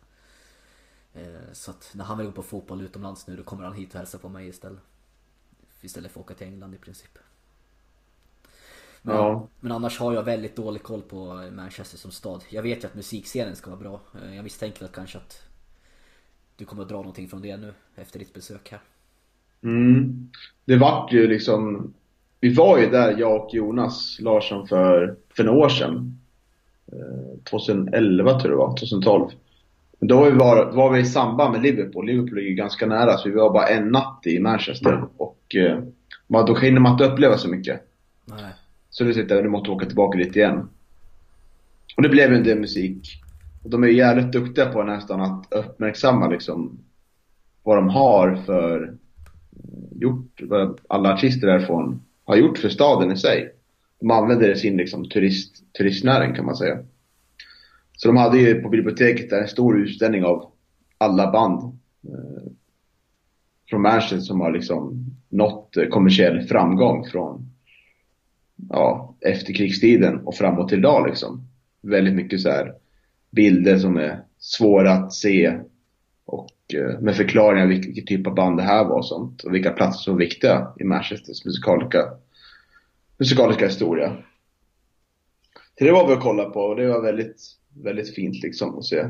Så 1.51 1.71
att 1.71 1.91
när 1.93 2.05
han 2.05 2.17
vill 2.17 2.27
gå 2.27 2.33
på 2.33 2.43
fotboll 2.43 2.81
utomlands 2.81 3.27
nu 3.27 3.35
då 3.35 3.43
kommer 3.43 3.63
han 3.63 3.73
hit 3.73 3.93
och 3.93 3.97
hälsa 3.97 4.17
på 4.17 4.29
mig 4.29 4.47
istället. 4.47 4.81
Istället 5.81 6.11
för 6.11 6.19
att 6.19 6.25
åka 6.25 6.33
till 6.33 6.47
England 6.47 6.73
i 6.73 6.77
princip. 6.77 7.17
Men, 9.01 9.15
Ja. 9.15 9.47
men 9.59 9.71
annars 9.71 9.99
har 9.99 10.13
jag 10.13 10.23
väldigt 10.23 10.55
dålig 10.55 10.83
koll 10.83 11.01
på 11.01 11.49
Manchester 11.51 11.97
som 11.97 12.11
stad. 12.11 12.43
Jag 12.49 12.63
vet 12.63 12.83
ju 12.83 12.87
att 12.87 12.95
musikscenen 12.95 13.55
ska 13.55 13.69
vara 13.69 13.79
bra. 13.79 14.01
Eh, 14.23 14.35
Jag 14.35 14.43
misstänker 14.43 14.85
att 14.85 14.91
kanske 14.91 15.17
att 15.17 15.41
du 16.55 16.65
kommer 16.65 16.81
att 16.83 16.89
dra 16.89 16.97
någonting 16.97 17.27
från 17.27 17.41
det 17.41 17.57
nu 17.57 17.73
efter 17.95 18.19
ditt 18.19 18.33
besök 18.33 18.71
här. 18.71 18.81
Mm. 19.63 20.29
Det 20.65 20.77
vart 20.77 21.11
ju 21.13 21.27
liksom, 21.27 21.93
vi 22.39 22.53
var 22.53 22.77
ju 22.79 22.89
där 22.89 23.15
jag 23.19 23.41
och 23.45 23.53
Jonas 23.53 24.17
Larsson 24.19 24.67
för, 24.67 25.15
för 25.35 25.43
några 25.43 25.59
år 25.65 25.69
sedan. 25.69 26.19
Eh, 26.91 27.43
2011 27.43 28.39
tror 28.39 28.43
jag 28.43 28.59
det 28.59 28.65
var, 28.65 28.77
2012. 28.77 29.29
Men 29.99 30.07
då 30.07 30.15
var 30.19 30.31
vi, 30.31 30.37
var, 30.37 30.71
var 30.71 30.91
vi 30.91 30.99
i 30.99 31.05
samband 31.05 31.51
med 31.53 31.61
Liverpool. 31.61 32.05
Liverpool 32.05 32.35
ligger 32.37 32.51
ganska 32.55 32.85
nära 32.85 33.17
så 33.17 33.29
vi 33.29 33.35
var 33.35 33.53
bara 33.53 33.67
en 33.67 33.87
natt 33.89 34.21
i 34.25 34.39
Manchester. 34.39 35.03
Och 35.17 35.37
eh, 35.55 35.79
man, 36.27 36.45
då 36.45 36.55
hinner 36.55 36.79
man 36.79 36.91
inte 36.91 37.05
uppleva 37.05 37.37
så 37.37 37.49
mycket. 37.49 37.81
Nej. 38.25 38.53
Så 38.89 39.03
nu 39.03 39.13
sitter 39.13 39.43
nu 39.43 39.49
måste 39.49 39.71
åka 39.71 39.85
tillbaka 39.85 40.17
dit 40.17 40.35
igen. 40.35 40.69
Och 41.97 42.03
det 42.03 42.09
blev 42.09 42.31
ju 42.31 42.37
en 42.37 42.43
del 42.43 42.59
musik. 42.59 43.21
Och 43.63 43.69
de 43.69 43.83
är 43.83 43.87
ju 43.87 43.97
jävligt 43.97 44.31
duktiga 44.31 44.65
på 44.65 44.83
nästan 44.83 45.21
att 45.21 45.47
uppmärksamma 45.51 46.27
liksom 46.27 46.79
vad 47.63 47.77
de 47.77 47.89
har 47.89 48.35
för 48.35 48.83
eh, 48.83 50.01
gjort, 50.01 50.41
vad 50.41 50.79
alla 50.89 51.13
artister 51.13 51.47
därifrån 51.47 52.01
har 52.25 52.35
gjort 52.35 52.57
för 52.57 52.69
staden 52.69 53.11
i 53.11 53.17
sig. 53.17 53.55
De 53.99 54.11
använder 54.11 54.47
det 54.47 54.53
i 54.53 54.57
sin 54.57 54.77
liksom 54.77 55.09
turist, 55.09 55.73
turistnäring 55.77 56.35
kan 56.35 56.45
man 56.45 56.55
säga. 56.55 56.79
Så 57.97 58.07
de 58.07 58.17
hade 58.17 58.37
ju 58.37 58.61
på 58.61 58.69
biblioteket 58.69 59.29
där 59.29 59.41
en 59.41 59.47
stor 59.47 59.79
utställning 59.79 60.23
av 60.23 60.51
alla 60.97 61.31
band 61.31 61.63
eh, 62.03 62.51
från 63.69 63.81
Manchester 63.81 64.19
som 64.19 64.41
har 64.41 64.51
liksom 64.51 65.05
nått 65.31 65.77
eh, 65.77 65.87
kommersiell 65.87 66.41
framgång 66.41 67.05
från 67.05 67.51
ja, 68.69 69.15
efterkrigstiden 69.21 70.19
och 70.19 70.35
framåt 70.35 70.69
till 70.69 70.77
idag 70.77 71.07
liksom. 71.07 71.47
Väldigt 71.81 72.15
mycket 72.15 72.41
så 72.41 72.49
här 72.49 72.73
bilder 73.31 73.77
som 73.77 73.97
är 73.97 74.19
svåra 74.39 74.91
att 74.91 75.13
se 75.13 75.59
och 76.25 76.51
eh, 76.73 76.99
med 76.99 77.15
förklaringar 77.15 77.67
vilken, 77.67 77.93
vilken 77.93 78.17
typ 78.17 78.27
av 78.27 78.35
band 78.35 78.57
det 78.57 78.63
här 78.63 78.83
var 78.83 78.97
och 78.97 79.07
sånt 79.07 79.43
och 79.43 79.53
vilka 79.53 79.71
platser 79.71 79.99
som 79.99 80.13
var 80.13 80.19
viktiga 80.19 80.73
i 80.79 80.83
Manchesters 80.83 81.45
musikaliska, 81.45 82.05
musikaliska 83.17 83.65
historia. 83.65 84.17
Så 85.77 85.83
det 85.83 85.91
var 85.91 86.07
vi 86.07 86.13
att 86.13 86.21
kolla 86.21 86.49
på 86.49 86.59
och 86.59 86.75
det 86.75 86.87
var 86.87 87.01
väldigt, 87.01 87.41
väldigt 87.83 88.15
fint 88.15 88.43
liksom 88.43 88.77
att 88.77 88.85
se. 88.85 89.09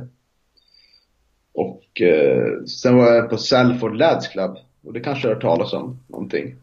Och 1.53 2.01
eh, 2.01 2.63
sen 2.63 2.97
var 2.97 3.13
jag 3.13 3.29
på 3.29 3.37
Salford 3.37 3.95
Lads 3.95 4.27
Club 4.27 4.57
och 4.83 4.93
det 4.93 4.99
kanske 4.99 5.27
du 5.27 5.27
har 5.27 5.35
hört 5.35 5.41
talas 5.41 5.73
om 5.73 5.99
någonting. 6.07 6.55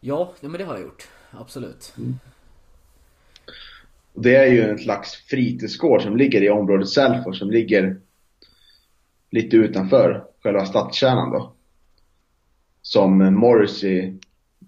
Ja, 0.00 0.32
ja, 0.40 0.48
men 0.48 0.58
det 0.58 0.64
har 0.64 0.74
jag 0.74 0.82
gjort. 0.82 1.08
Absolut. 1.30 1.94
Och 4.12 4.22
Det 4.22 4.36
är 4.36 4.46
ju 4.46 4.62
en 4.62 4.78
slags 4.78 5.14
fritidsgård 5.14 6.02
som 6.02 6.16
ligger 6.16 6.42
i 6.42 6.50
området 6.50 6.88
Salford 6.88 7.36
som 7.36 7.50
ligger 7.50 8.00
lite 9.30 9.56
utanför 9.56 10.24
själva 10.42 10.64
stadskärnan 10.64 11.30
då. 11.30 11.52
Som 12.82 13.34
Morrissey, 13.34 14.08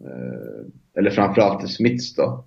eh, 0.00 0.66
eller 0.94 1.10
framförallt 1.10 1.60
The 1.60 1.68
Smiths 1.68 2.14
då, 2.14 2.44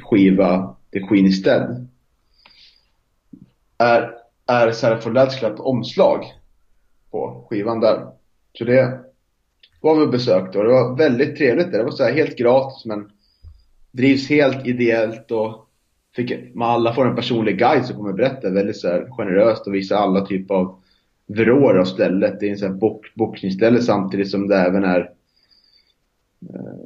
skiva 0.00 0.76
The 0.92 1.00
Queen 1.00 1.26
is 1.26 1.42
Dead. 1.42 1.88
Är, 3.78 4.14
är 4.46 4.72
Salford 4.72 5.14
Lads 5.14 5.42
omslag 5.58 6.24
på 7.10 7.46
skivan 7.50 7.80
där. 7.80 8.19
Så 8.58 8.64
det 8.64 9.00
var 9.80 9.96
vi 9.96 10.04
och 10.04 10.10
besökte 10.10 10.58
och 10.58 10.64
det 10.64 10.70
var 10.70 10.96
väldigt 10.96 11.36
trevligt. 11.36 11.72
Det 11.72 11.82
var 11.82 11.90
så 11.90 12.04
här 12.04 12.12
helt 12.12 12.36
gratis 12.36 12.84
men 12.84 13.10
drivs 13.90 14.28
helt 14.28 14.66
ideellt 14.66 15.30
och 15.30 15.66
fick, 16.16 16.54
man 16.54 16.70
alla 16.70 16.94
får 16.94 17.06
en 17.06 17.16
personlig 17.16 17.58
guide 17.58 17.86
som 17.86 17.96
kommer 17.96 18.12
berätta 18.12 18.50
väldigt 18.50 18.76
så 18.76 18.88
här 18.88 19.10
generöst 19.10 19.66
och 19.66 19.74
visar 19.74 19.96
alla 19.96 20.26
typer 20.26 20.54
av 20.54 20.82
vrår 21.26 21.78
av 21.78 21.84
stället. 21.84 22.40
Det 22.40 22.46
är 22.46 22.50
en 22.50 22.58
sån 22.58 22.68
här 22.68 22.78
bok, 22.78 23.14
boxningsställe 23.14 23.82
samtidigt 23.82 24.30
som 24.30 24.48
det 24.48 24.56
även 24.56 24.84
är 24.84 25.10
eh, 26.48 26.80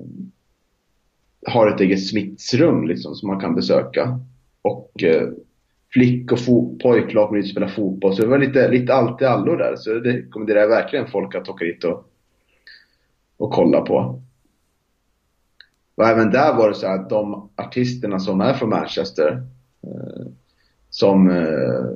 har 1.47 1.71
ett 1.71 1.81
eget 1.81 2.07
smittsrum 2.07 2.87
liksom 2.89 3.15
som 3.15 3.29
man 3.29 3.41
kan 3.41 3.55
besöka. 3.55 4.21
Och 4.63 5.03
eh, 5.03 5.29
flick 5.95 6.33
och 6.33 6.39
pojklag 6.83 7.29
kommer 7.29 7.41
dit 7.41 7.47
och 7.47 7.51
spelar 7.51 7.69
fotboll. 7.69 8.15
Så 8.15 8.23
det 8.23 8.29
var 8.29 8.39
lite, 8.39 8.69
lite 8.69 8.95
allt 8.95 9.23
i 9.23 9.25
allo 9.25 9.57
där. 9.57 9.77
Så 9.77 9.91
det 9.91 10.13
rekommenderar 10.13 10.61
jag 10.61 10.69
verkligen 10.69 11.07
folk 11.07 11.35
att 11.35 11.49
åka 11.49 11.65
dit 11.65 11.85
och, 11.85 12.11
och 13.37 13.53
kolla 13.53 13.81
på. 13.81 14.23
Och 15.95 16.07
även 16.07 16.31
där 16.31 16.55
var 16.55 16.69
det 16.69 16.75
så 16.75 16.87
att 16.87 17.11
de 17.11 17.51
artisterna 17.57 18.19
som 18.19 18.41
är 18.41 18.55
från 18.55 18.69
Manchester 18.69 19.43
eh, 19.83 20.27
som 20.91 21.31
eh, 21.31 21.91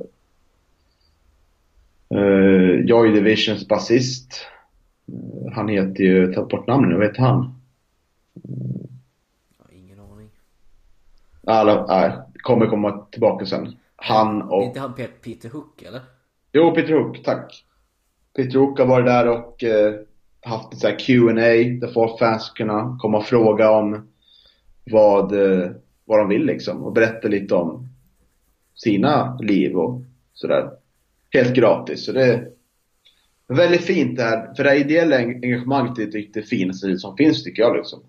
eh, 2.19 2.85
Joy 2.85 3.11
Divisions 3.11 3.67
basist 3.67 4.45
eh, 5.07 5.51
han 5.53 5.67
heter 5.67 6.03
ju, 6.03 6.33
tar 6.33 6.45
bort 6.45 6.67
namnet 6.67 6.89
nu, 6.89 6.95
vad 6.95 7.05
heter 7.05 7.21
han? 7.21 7.55
Ingen 9.71 9.99
aning. 9.99 10.29
Alla, 11.47 11.85
nej, 11.85 12.11
kommer 12.33 12.67
komma 12.67 13.05
tillbaka 13.11 13.45
sen. 13.45 13.78
Han 14.01 14.41
Är 14.41 14.53
och 14.53 14.63
inte 14.63 14.79
han 14.79 14.93
Pe- 14.93 15.21
Peter 15.23 15.49
Hook 15.49 15.81
eller? 15.81 16.01
Jo, 16.53 16.71
Peter 16.75 16.93
Hook, 16.93 17.23
tack. 17.23 17.65
Peter 18.35 18.59
Hook 18.59 18.79
har 18.79 18.85
varit 18.85 19.05
där 19.05 19.27
och 19.27 19.63
eh, 19.63 19.93
haft 20.41 20.73
ett 20.73 20.79
så 20.79 20.87
här 20.87 20.99
Q&A 20.99 21.33
där 21.81 21.93
folk 21.93 22.19
fans 22.19 22.49
kunna 22.49 22.97
komma 22.99 23.17
och 23.17 23.25
fråga 23.25 23.71
om 23.71 24.07
vad, 24.91 25.33
eh, 25.33 25.69
vad 26.05 26.19
de 26.19 26.29
vill 26.29 26.45
liksom 26.45 26.83
och 26.83 26.93
berätta 26.93 27.27
lite 27.27 27.55
om 27.55 27.87
sina 28.75 29.37
liv 29.37 29.75
och 29.75 30.01
sådär. 30.33 30.69
Helt 31.33 31.55
gratis. 31.55 32.05
Så 32.05 32.11
det 32.11 32.25
är 32.25 32.49
väldigt 33.47 33.85
fint 33.85 34.17
det 34.17 34.23
här. 34.23 34.53
För 34.53 34.63
det 34.63 34.69
här 34.69 34.77
ideella 34.77 35.17
engagemanget 35.17 35.97
är 35.99 36.05
det, 36.05 36.33
det 36.33 36.41
finaste 36.41 36.97
som 36.97 37.17
finns 37.17 37.43
tycker 37.43 37.61
jag 37.61 37.75
liksom. 37.75 37.99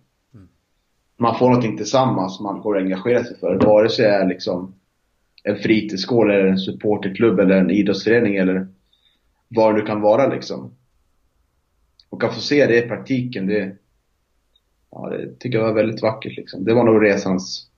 Man 1.17 1.39
får 1.39 1.47
någonting 1.47 1.77
tillsammans 1.77 2.41
man 2.41 2.61
går 2.61 2.75
och 2.75 2.81
engagerar 2.81 3.23
sig 3.23 3.39
för. 3.39 3.55
Vare 3.67 3.89
sig 3.89 4.05
det 4.05 4.11
är 4.15 4.29
liksom 4.29 4.75
en 5.43 5.57
fritidsgård 5.57 6.31
eller 6.31 6.47
en 6.47 6.59
supporterklubb 6.59 7.41
eller 7.41 7.57
en 7.57 7.71
idrottsförening 7.71 8.37
eller 8.37 8.69
vad 9.49 9.75
det 9.75 9.81
nu 9.81 9.87
kan 9.87 10.01
vara 10.01 10.27
liksom. 10.27 10.77
Och 12.09 12.25
att 12.25 12.35
få 12.35 12.41
se 12.41 12.67
det 12.67 12.85
i 12.85 12.89
praktiken, 12.89 13.47
det, 13.47 13.77
ja, 14.91 15.09
det 15.11 15.39
tycker 15.39 15.59
jag 15.59 15.65
var 15.65 15.75
väldigt 15.75 16.03
vackert 16.03 16.37
liksom. 16.37 16.65
Det 16.65 16.75
var 16.75 16.85
nog 16.85 17.05
resans 17.05 17.71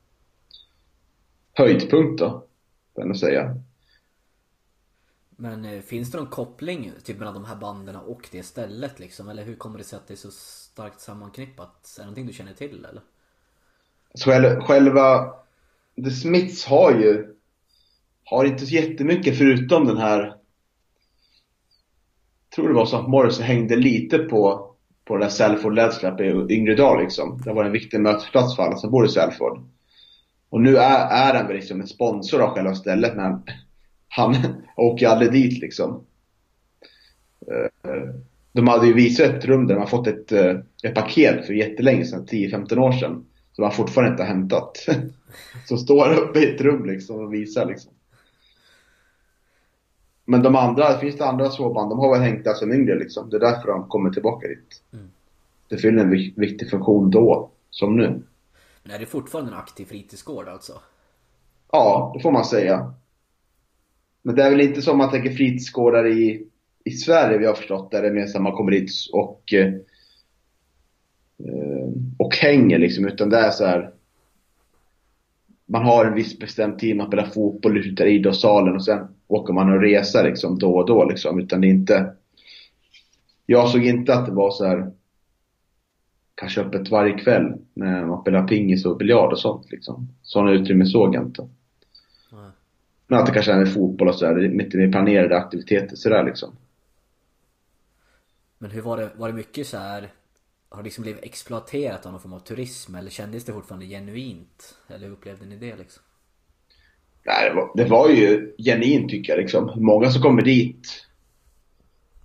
höjdpunkt 1.53 2.18
då, 2.18 2.47
får 2.95 3.07
jag 3.07 3.16
säga. 3.16 3.57
Men 5.37 5.64
eh, 5.64 5.80
finns 5.80 6.11
det 6.11 6.18
någon 6.18 6.26
koppling 6.26 6.93
typ 7.05 7.18
mellan 7.18 7.34
de 7.34 7.45
här 7.45 7.57
banden 7.57 7.97
och 7.97 8.28
det 8.32 8.43
stället 8.43 9.01
liksom? 9.01 9.28
Eller 9.28 9.45
hur 9.45 9.55
kommer 9.55 9.78
det 9.78 9.84
sig 9.84 9.97
att 9.97 10.09
det 10.09 10.14
är 10.14 10.16
så 10.16 10.30
starkt 10.30 11.01
sammanknippat? 11.01 11.95
Är 11.97 12.01
det 12.01 12.05
någonting 12.05 12.26
du 12.26 12.32
känner 12.32 12.53
till 12.53 12.84
eller? 12.84 13.03
Så 14.14 14.30
själva 14.66 15.34
The 16.05 16.11
Smiths 16.11 16.64
har 16.64 16.93
ju 16.93 17.34
har 18.37 18.45
inte 18.45 18.66
så 18.66 18.74
jättemycket 18.74 19.39
förutom 19.39 19.87
den 19.87 19.97
här 19.97 20.20
jag 22.51 22.55
tror 22.55 22.68
det 22.68 22.74
var 22.74 22.87
så 22.87 22.97
att 22.97 23.09
Morrissey 23.09 23.45
hängde 23.45 23.76
lite 23.76 24.18
på 24.18 24.72
på 25.05 25.14
den 25.14 25.20
där 25.20 25.28
Salford 25.28 25.74
Lads 25.74 26.05
i 26.05 26.55
yngre 26.55 26.74
dag 26.74 27.03
liksom. 27.03 27.41
Det 27.45 27.53
var 27.53 27.64
en 27.64 27.72
viktig 27.72 28.01
mötesplats 28.01 28.57
för 28.57 28.62
alla 28.62 28.76
som 28.76 28.91
bor 28.91 29.07
i 29.07 29.09
Salford. 29.09 29.59
Och 30.49 30.61
nu 30.61 30.76
är, 30.76 31.30
är 31.30 31.35
han 31.35 31.47
väl 31.47 31.57
liksom 31.57 31.80
en 31.80 31.87
sponsor 31.87 32.43
av 32.43 32.55
själva 32.55 32.74
stället 32.74 33.16
men 33.16 33.24
han, 33.24 33.43
han 34.09 34.37
åker 34.76 35.09
aldrig 35.09 35.33
dit 35.33 35.61
liksom. 35.61 36.05
Eh, 37.47 38.14
de 38.53 38.68
hade 38.68 38.87
ju 38.87 38.93
visat 38.93 39.26
ett 39.26 39.45
rum 39.45 39.66
där 39.66 39.78
man 39.78 39.87
fått 39.87 40.07
ett, 40.07 40.33
eh, 40.33 40.57
ett 40.83 40.95
paket 40.95 41.47
för 41.47 41.53
jättelänge 41.53 42.05
sedan, 42.05 42.26
10-15 42.26 42.78
år 42.78 42.93
sedan. 42.93 43.24
Som 43.53 43.62
man 43.62 43.72
fortfarande 43.72 44.11
inte 44.11 44.22
har 44.22 44.28
hämtat. 44.28 44.87
Som 45.66 45.78
står 45.78 46.12
uppe 46.12 46.41
i 46.41 46.55
ett 46.55 46.61
rum 46.61 46.87
liksom 46.87 47.20
och 47.20 47.35
visar 47.35 47.66
liksom. 47.66 47.93
Men 50.25 50.43
de 50.43 50.57
andra, 50.57 50.99
finns 50.99 51.18
det 51.18 51.27
andra 51.27 51.51
småband, 51.51 51.91
de 51.91 51.99
har 51.99 52.12
väl 52.12 52.23
hängt 52.23 52.45
där 52.45 52.55
som 52.55 52.73
yngre 52.73 52.99
liksom. 52.99 53.31
Det 53.31 53.37
är 53.37 53.41
därför 53.41 53.68
de 53.68 53.89
kommer 53.89 54.11
tillbaka 54.11 54.49
dit. 54.49 54.83
Mm. 54.93 55.11
Det 55.68 55.77
fyller 55.77 56.03
en 56.03 56.11
vik- 56.11 56.35
viktig 56.37 56.70
funktion 56.70 57.11
då, 57.11 57.51
som 57.70 57.97
nu. 57.97 58.23
Men 58.83 58.95
är 58.95 58.99
det 58.99 59.07
fortfarande 59.07 59.53
en 59.53 59.59
aktiv 59.59 59.85
fritidsgård 59.85 60.49
alltså? 60.49 60.73
Ja, 61.73 62.12
det 62.14 62.20
får 62.23 62.33
man 62.33 62.45
säga. 62.45 62.95
Men 64.23 64.35
det 64.35 64.43
är 64.43 64.51
väl 64.51 64.61
inte 64.61 64.83
som 64.83 64.99
man 64.99 65.11
tänker 65.11 65.31
fritidsgårdar 65.31 66.07
i, 66.07 66.47
i 66.85 66.91
Sverige, 66.91 67.39
vi 67.39 67.47
har 67.47 67.55
förstått, 67.55 67.91
där 67.91 68.03
det 68.03 68.09
är 68.09 68.12
mer 68.12 68.27
så 68.27 68.39
att 68.39 68.43
man 68.43 68.53
kommer 68.53 68.70
dit 68.70 68.91
och 69.12 69.53
eh, 69.53 69.73
och 72.18 72.37
hänger 72.37 72.79
liksom, 72.79 73.07
utan 73.07 73.31
det 73.31 73.39
är 73.39 73.51
så 73.51 73.64
här. 73.64 73.93
Man 75.67 75.85
har 75.85 76.05
en 76.05 76.15
viss 76.15 76.39
bestämd 76.39 76.79
tid, 76.79 76.97
man 76.97 77.07
spelar 77.07 77.25
fotboll 77.25 77.79
ute 77.79 78.05
i 78.05 78.15
idrottssalen 78.15 78.75
och 78.75 78.85
sen 78.85 79.09
åker 79.29 79.53
man 79.53 79.73
och 79.73 79.81
reser 79.81 80.25
liksom 80.25 80.59
då 80.59 80.77
och 80.77 80.87
då 80.87 81.05
liksom, 81.05 81.41
utan 81.41 81.61
det 81.61 81.67
är 81.67 81.71
inte 81.71 82.15
Jag 83.47 83.69
såg 83.69 83.85
inte 83.85 84.15
att 84.15 84.27
det 84.27 84.33
var 84.33 84.51
så 84.51 84.65
här 84.67 84.93
kanske 86.35 86.61
öppet 86.61 86.91
varje 86.91 87.19
kväll 87.19 87.55
när 87.75 88.07
man 88.07 88.21
spelar 88.23 88.49
pingis 88.49 88.87
och 88.87 88.97
biljard 88.97 89.33
och 89.33 89.39
sånt 89.39 89.71
liksom. 89.71 90.09
Sådana 90.23 90.53
utrymmen 90.53 90.87
såg 90.87 91.15
jag 91.15 91.23
inte. 91.23 91.43
Nej. 92.33 92.51
Men 93.07 93.19
att 93.19 93.27
det 93.27 93.33
kanske 93.33 93.53
är 93.53 93.59
med 93.59 93.73
fotboll 93.73 94.09
och 94.09 94.15
sådär, 94.15 94.49
lite 94.49 94.77
mer 94.77 94.93
planerade 94.93 95.37
aktiviteter 95.37 95.97
sådär 95.97 96.25
liksom. 96.25 96.57
Men 98.59 98.71
hur 98.71 98.83
var 98.83 98.97
det, 98.97 99.11
var 99.17 99.29
det 99.29 99.35
mycket 99.35 99.67
så 99.67 99.77
här 99.77 100.09
har 100.73 100.79
det 100.79 100.85
liksom 100.85 101.03
blivit 101.03 101.25
exploaterat 101.25 102.07
av 102.07 102.12
någon 102.12 102.20
form 102.20 102.33
av 102.33 102.39
turism 102.39 102.95
eller 102.95 103.11
kändes 103.11 103.45
det 103.45 103.53
fortfarande 103.53 103.87
genuint? 103.87 104.79
Eller 104.89 105.07
hur 105.07 105.12
upplevde 105.12 105.47
ni 105.47 105.57
det 105.57 105.77
liksom? 105.77 106.03
Nej, 107.25 107.49
det 107.49 107.55
var, 107.55 107.70
det 107.75 107.85
var 107.85 108.09
ju 108.09 108.55
genuint 108.59 109.11
tycker 109.11 109.33
jag 109.33 109.41
liksom. 109.41 109.73
Många 109.77 110.11
som 110.11 110.23
kommer 110.23 110.43
dit 110.43 111.07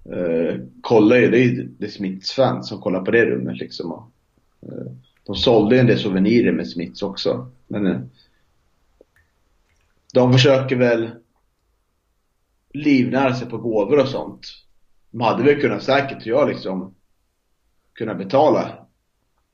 eh, 0.05 0.59
kollar 0.81 1.15
ju, 1.15 1.31
det 1.31 1.37
är 1.37 1.43
ju 1.43 1.63
det 1.63 1.85
är 1.85 1.89
Smiths 1.89 2.31
fans 2.31 2.69
som 2.69 2.81
kollar 2.81 3.01
på 3.01 3.11
det 3.11 3.25
rummet 3.25 3.57
liksom. 3.57 3.91
Och, 3.91 4.11
eh, 4.61 4.91
de 5.23 5.35
sålde 5.35 5.75
ju 5.75 5.79
en 5.79 5.87
del 5.87 5.99
souvenirer 5.99 6.51
med 6.51 6.69
Smiths 6.69 7.03
också. 7.03 7.51
Men 7.67 7.87
eh, 7.87 7.99
de 10.13 10.33
försöker 10.33 10.75
väl 10.75 11.09
livnära 12.73 13.35
sig 13.35 13.49
på 13.49 13.57
gåvor 13.57 13.99
och 13.99 14.09
sånt. 14.09 14.41
De 15.11 15.21
hade 15.21 15.43
väl 15.43 15.61
kunnat 15.61 15.83
säkert, 15.83 16.23
tror 16.23 16.39
jag, 16.39 16.49
liksom 16.49 16.93
kunna 17.97 18.15
betala 18.15 18.87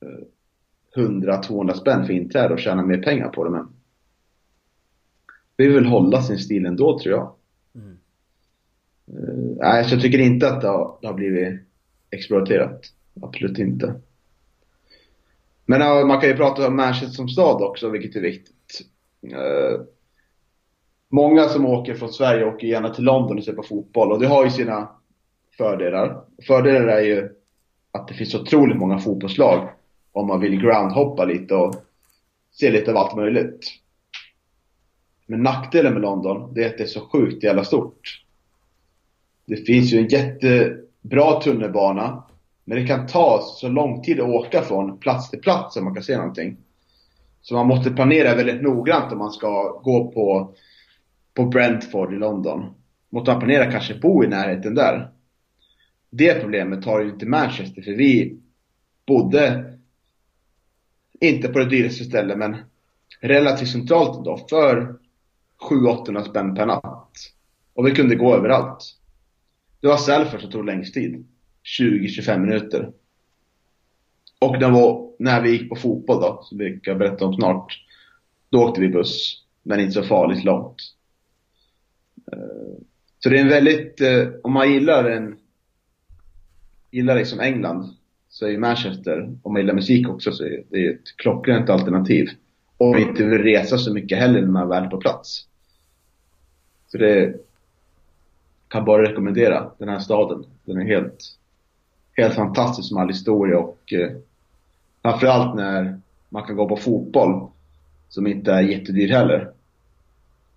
eh, 0.02 1.02
100-200 1.02 1.74
spänn 1.74 2.06
för 2.06 2.14
inträde 2.14 2.54
och 2.54 2.60
tjäna 2.60 2.86
mer 2.86 3.02
pengar 3.02 3.30
på 3.30 3.44
det 3.44 3.50
men 3.50 3.68
vill 5.58 5.74
väl 5.74 5.86
hålla 5.86 6.22
sin 6.22 6.40
stil 6.40 6.66
ändå 6.66 7.00
tror 7.00 7.16
jag. 7.16 7.36
Mm. 7.76 7.98
Eh, 9.08 9.58
nej, 9.58 9.86
så 9.86 9.96
jag 9.96 10.02
tycker 10.02 10.20
inte 10.20 10.48
att 10.48 10.62
det 10.62 10.68
har, 10.68 10.98
det 11.02 11.08
har 11.08 11.14
blivit 11.14 11.62
exploaterat. 12.10 12.82
Absolut 13.22 13.60
inte. 13.60 14.02
Men 15.66 15.82
ja, 15.82 16.06
man 16.06 16.20
kan 16.20 16.30
ju 16.30 16.36
prata 16.36 16.68
om 16.68 16.76
Manchester 16.76 17.16
som 17.16 17.30
stad 17.30 17.62
också, 17.62 17.90
vilket 17.90 18.16
är 18.16 18.22
viktigt. 18.22 18.82
Eh, 19.32 19.82
många 21.10 21.44
som 21.44 21.66
åker 21.66 21.94
från 21.94 22.14
Sverige 22.14 22.46
åker 22.46 22.68
gärna 22.68 22.90
till 22.90 23.04
London 23.04 23.38
och 23.38 23.44
ser 23.44 23.54
på 23.54 23.64
fotboll 23.64 24.12
och 24.12 24.20
det 24.20 24.28
har 24.28 24.46
ju 24.46 24.52
sina 24.52 24.90
fördelar. 25.58 26.24
Fördelar 26.48 26.88
är 26.88 27.02
ju 27.02 27.30
att 27.94 28.08
det 28.08 28.14
finns 28.14 28.36
otroligt 28.36 28.78
många 28.78 29.00
fotbollslag 29.00 29.70
om 30.12 30.28
man 30.28 30.40
vill 30.40 30.62
groundhoppa 30.62 31.26
lite 31.26 31.56
och 31.56 31.76
se 32.52 32.72
lite 32.72 32.92
av 32.92 32.98
allt 32.98 33.16
möjligt. 33.16 33.68
Men 35.26 35.44
nackdelen 35.44 35.94
med 35.94 36.02
London, 36.02 36.54
det 36.54 36.64
är 36.64 36.70
att 36.70 36.78
det 36.78 36.84
är 36.84 36.88
så 36.88 37.02
sjukt 37.02 37.44
jävla 37.44 37.64
stort. 37.64 38.24
Det 39.46 39.56
finns 39.56 39.94
ju 39.94 39.98
en 40.00 40.08
jättebra 40.08 41.42
tunnelbana, 41.42 42.24
men 42.64 42.78
det 42.78 42.88
kan 42.88 43.08
ta 43.08 43.42
så 43.42 43.68
lång 43.68 44.02
tid 44.02 44.20
att 44.20 44.30
åka 44.30 44.62
från 44.62 44.98
plats 44.98 45.30
till 45.30 45.42
plats 45.42 45.78
om 45.78 45.84
man 45.84 45.94
kan 45.94 46.04
se 46.04 46.18
någonting. 46.18 46.58
Så 47.42 47.56
man 47.56 47.68
måste 47.68 47.92
planera 47.92 48.36
väldigt 48.36 48.62
noggrant 48.62 49.12
om 49.12 49.18
man 49.18 49.32
ska 49.32 49.80
gå 49.84 50.12
på, 50.12 50.54
på 51.34 51.46
Brentford 51.46 52.14
i 52.14 52.18
London. 52.18 52.66
Måste 53.10 53.32
man 53.32 53.40
planera 53.40 53.72
kanske 53.72 53.96
bo 53.96 54.24
i 54.24 54.28
närheten 54.28 54.76
där. 54.76 55.10
Det 56.16 56.42
problemet 56.42 56.86
har 56.86 57.02
ju 57.02 57.10
inte 57.10 57.26
Manchester, 57.26 57.82
för 57.82 57.92
vi 57.92 58.40
bodde 59.08 59.74
inte 61.20 61.48
på 61.48 61.60
det 61.60 61.70
dyraste 61.70 62.04
stället, 62.04 62.38
men 62.38 62.56
relativt 63.22 63.70
centralt 63.70 64.26
då, 64.26 64.46
för 64.50 64.96
700-800 65.70 66.24
spänn 66.24 66.56
per 66.56 66.66
natt. 66.66 67.12
Och 67.74 67.88
vi 67.88 67.92
kunde 67.92 68.16
gå 68.16 68.36
överallt. 68.36 68.84
Det 69.80 69.88
var 69.88 69.98
Salford 69.98 70.42
som 70.42 70.52
tog 70.52 70.66
längst 70.66 70.94
tid. 70.94 71.26
20-25 71.80 72.40
minuter. 72.40 72.92
Och 74.40 74.60
det 74.60 74.70
var, 74.70 75.12
när 75.20 75.42
vi 75.42 75.52
gick 75.52 75.70
på 75.70 75.76
fotboll 75.76 76.22
då, 76.22 76.42
som 76.44 76.58
vi 76.58 76.80
kan 76.84 76.98
berätta 76.98 77.26
om 77.26 77.34
snart, 77.34 77.74
då 78.50 78.64
åkte 78.64 78.82
vi 78.82 78.90
buss. 78.90 79.44
Men 79.64 79.80
inte 79.80 79.92
så 79.92 80.04
farligt 80.04 80.44
långt. 80.44 80.76
Eh, 82.32 82.84
så 83.20 83.30
det 83.30 83.38
är 83.38 83.42
en 83.42 83.50
väldigt, 83.50 84.02
eh, 84.02 84.28
om 84.44 84.54
man 84.54 84.74
gillar 84.74 85.10
en, 85.10 85.38
gillar 86.94 87.16
liksom 87.16 87.40
England, 87.40 87.90
så 88.30 88.46
är 88.46 88.50
ju 88.50 88.58
Manchester, 88.58 89.38
om 89.42 89.54
man 89.54 89.62
gillar 89.62 89.74
musik 89.74 90.10
också, 90.10 90.32
så 90.32 90.44
är 90.44 90.64
det 90.70 90.88
ett 90.88 91.18
klockrent 91.18 91.70
alternativ. 91.70 92.30
Och 92.78 93.00
inte 93.00 93.24
vill 93.24 93.44
resa 93.44 93.78
så 93.78 93.94
mycket 93.94 94.18
heller 94.18 94.42
när 94.42 94.48
man 94.48 94.70
väl 94.70 94.84
är 94.84 94.90
på 94.90 94.98
plats. 94.98 95.48
Så 96.88 96.98
det 96.98 97.36
kan 98.68 98.86
bara 98.86 99.10
rekommendera 99.10 99.72
den 99.78 99.90
här 99.90 100.00
staden. 100.00 100.46
Den 100.66 100.78
är 100.78 100.86
helt, 100.86 101.18
helt 102.18 102.34
fantastisk 102.34 102.92
med 102.92 103.02
all 103.02 103.10
historia 103.10 103.60
och 103.60 103.94
eh, 103.94 104.12
framförallt 105.02 105.56
när 105.56 106.00
man 106.30 106.44
kan 106.44 106.56
gå 106.56 106.70
på 106.70 106.78
fotboll 106.78 107.48
som 108.10 108.28
inte 108.28 108.52
är 108.52 108.62
jättedyr 108.62 109.10
heller. 109.10 109.52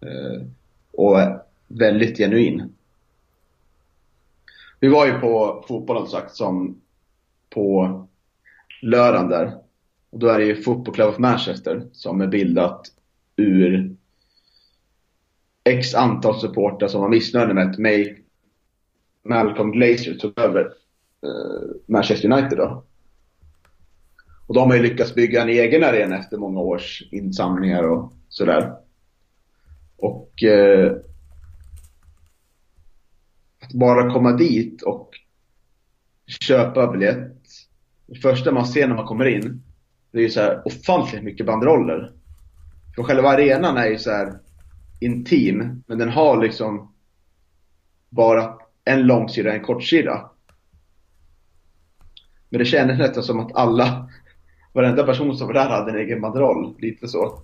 Eh, 0.00 0.42
och 0.92 1.20
är 1.20 1.42
väldigt 1.68 2.18
genuin. 2.18 2.75
Vi 4.80 4.88
var 4.88 5.06
ju 5.06 5.12
på 5.12 5.64
fotbollen 5.68 6.06
som 6.06 6.20
sagt 6.20 6.34
som 6.34 6.80
på 7.50 8.06
lördagen 8.82 9.28
där. 9.28 9.52
Och 10.10 10.18
då 10.18 10.28
är 10.28 10.38
det 10.38 10.44
ju 10.44 10.62
Football 10.62 10.94
Club 10.94 11.08
of 11.08 11.18
Manchester 11.18 11.88
som 11.92 12.20
är 12.20 12.26
bildat 12.26 12.92
ur 13.36 13.96
x 15.64 15.94
antal 15.94 16.40
supportrar 16.40 16.88
som 16.88 17.00
var 17.00 17.08
missnöjda 17.08 17.54
med 17.54 17.70
att 17.70 17.78
May 17.78 18.14
Malcolm 19.22 19.72
Glazer 19.72 20.14
tog 20.14 20.38
över 20.38 20.60
eh, 21.22 21.68
Manchester 21.86 22.32
United 22.32 22.58
då. 22.58 22.84
Och 24.46 24.54
de 24.54 24.70
har 24.70 24.76
ju 24.76 24.82
lyckats 24.82 25.14
bygga 25.14 25.42
en 25.42 25.48
egen 25.48 25.84
arena 25.84 26.18
efter 26.18 26.36
många 26.36 26.60
års 26.60 27.02
insamlingar 27.10 27.82
och 27.82 28.12
sådär. 28.28 28.72
Och 29.96 30.42
eh, 30.42 30.96
att 33.66 33.72
bara 33.72 34.12
komma 34.12 34.32
dit 34.32 34.82
och 34.82 35.10
köpa 36.26 36.92
biljett. 36.92 37.32
Det 38.06 38.18
första 38.18 38.52
man 38.52 38.66
ser 38.66 38.88
när 38.88 38.94
man 38.94 39.06
kommer 39.06 39.24
in, 39.24 39.62
det 40.10 40.18
är 40.18 40.22
ju 40.22 40.30
så 40.30 40.40
här 40.40 40.62
ofantligt 40.64 41.22
mycket 41.22 41.46
banderoller. 41.46 42.12
För 42.94 43.02
själva 43.02 43.28
arenan 43.28 43.76
är 43.76 43.86
ju 43.86 43.98
så 43.98 44.10
här 44.10 44.38
intim, 45.00 45.82
men 45.86 45.98
den 45.98 46.08
har 46.08 46.42
liksom 46.42 46.92
bara 48.08 48.54
en 48.84 49.02
långsida 49.02 49.50
och 49.50 49.56
en 49.56 49.64
kortsida. 49.64 50.30
Men 52.48 52.58
det 52.58 52.64
kändes 52.64 52.98
nästan 52.98 53.22
som 53.22 53.40
att 53.40 53.56
alla, 53.56 54.10
varenda 54.72 55.04
person 55.04 55.36
som 55.36 55.46
var 55.46 55.54
där 55.54 55.68
hade 55.68 55.90
en 55.90 55.98
egen 55.98 56.20
banderoll, 56.20 56.76
lite 56.78 57.08
så. 57.08 57.42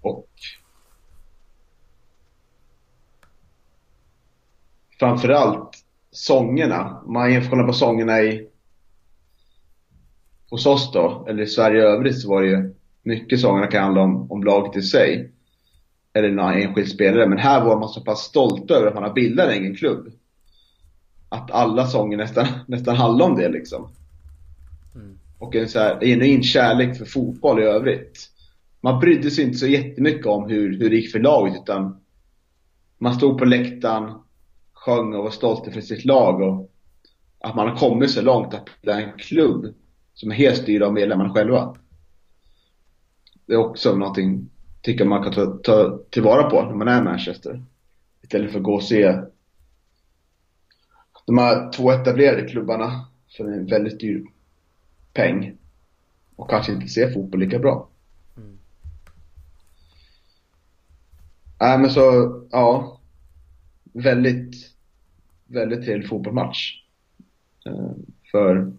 Och 0.00 0.28
framförallt 5.02 5.70
sångerna. 6.10 7.02
Om 7.06 7.12
man 7.12 7.48
kollar 7.48 7.66
på 7.66 7.72
sångerna 7.72 8.20
i 8.20 8.48
hos 10.50 10.66
oss 10.66 10.92
då, 10.92 11.26
eller 11.28 11.42
i 11.42 11.46
Sverige 11.46 11.80
i 11.80 11.86
övrigt 11.86 12.20
så 12.20 12.28
var 12.28 12.42
det 12.42 12.48
ju 12.48 12.74
mycket 13.02 13.40
sångerna 13.40 13.66
kan 13.66 13.82
handla 13.82 14.00
om, 14.00 14.32
om 14.32 14.44
laget 14.44 14.76
i 14.76 14.82
sig. 14.82 15.32
Eller 16.12 16.30
någon 16.30 16.52
enskild 16.52 16.88
spelare. 16.88 17.28
Men 17.28 17.38
här 17.38 17.64
var 17.64 17.80
man 17.80 17.88
så 17.88 18.00
pass 18.00 18.20
stolt 18.20 18.70
över 18.70 18.86
att 18.86 18.94
man 18.94 19.02
har 19.02 19.12
bildat 19.12 19.46
en 19.46 19.52
egen 19.52 19.76
klubb. 19.76 20.12
Att 21.28 21.50
alla 21.50 21.86
sånger 21.86 22.16
nästan, 22.16 22.46
nästan 22.66 22.96
handlar 22.96 23.26
om 23.26 23.36
det 23.36 23.48
liksom. 23.48 23.88
Mm. 24.94 25.18
Och 25.38 25.56
en 25.56 25.68
så 25.68 25.78
här 25.78 26.00
genuin 26.00 26.42
kärlek 26.42 26.98
för 26.98 27.04
fotboll 27.04 27.60
i 27.60 27.64
övrigt. 27.64 28.28
Man 28.80 29.00
brydde 29.00 29.30
sig 29.30 29.44
inte 29.44 29.58
så 29.58 29.66
jättemycket 29.66 30.26
om 30.26 30.50
hur, 30.50 30.78
hur 30.78 30.90
det 30.90 30.96
gick 30.96 31.12
för 31.12 31.20
laget 31.20 31.54
utan 31.62 32.00
man 32.98 33.14
stod 33.14 33.38
på 33.38 33.44
läktaren, 33.44 34.12
sjöng 34.84 35.14
och 35.14 35.24
var 35.24 35.30
stolt 35.30 35.68
över 35.68 35.80
sitt 35.80 36.04
lag 36.04 36.40
och 36.40 36.70
att 37.38 37.56
man 37.56 37.68
har 37.68 37.76
kommit 37.76 38.10
så 38.10 38.22
långt 38.22 38.54
att 38.54 38.68
det 38.82 38.90
är 38.90 39.00
en 39.00 39.18
klubb 39.18 39.74
som 40.14 40.30
är 40.30 40.34
helt 40.34 40.62
styrd 40.62 40.82
av 40.82 40.92
medlemmarna 40.92 41.34
själva. 41.34 41.76
Det 43.46 43.52
är 43.52 43.56
också 43.56 43.96
någonting, 43.96 44.50
tycker 44.80 45.04
man 45.04 45.22
kan 45.22 45.32
ta, 45.32 45.46
ta 45.46 45.98
tillvara 46.10 46.50
på 46.50 46.62
när 46.62 46.74
man 46.74 46.88
är 46.88 47.00
i 47.00 47.04
Manchester. 47.04 47.64
Istället 48.22 48.52
för 48.52 48.58
att 48.58 48.64
gå 48.64 48.74
och 48.74 48.82
se 48.82 49.22
de 51.26 51.38
här 51.38 51.72
två 51.72 51.90
etablerade 51.90 52.48
klubbarna 52.48 53.06
för 53.36 53.44
en 53.44 53.66
väldigt 53.66 54.00
dyr 54.00 54.26
peng. 55.12 55.58
Och 56.36 56.50
kanske 56.50 56.72
inte 56.72 56.88
se 56.88 57.12
fotboll 57.12 57.40
lika 57.40 57.58
bra. 57.58 57.88
Nej 61.60 61.78
men 61.78 61.90
så, 61.90 62.02
ja. 62.50 62.98
Väldigt, 63.92 64.71
väldigt 65.52 65.84
trevlig 65.84 66.08
fotbollsmatch. 66.08 66.82
Eh, 67.66 67.90
För 68.30 68.72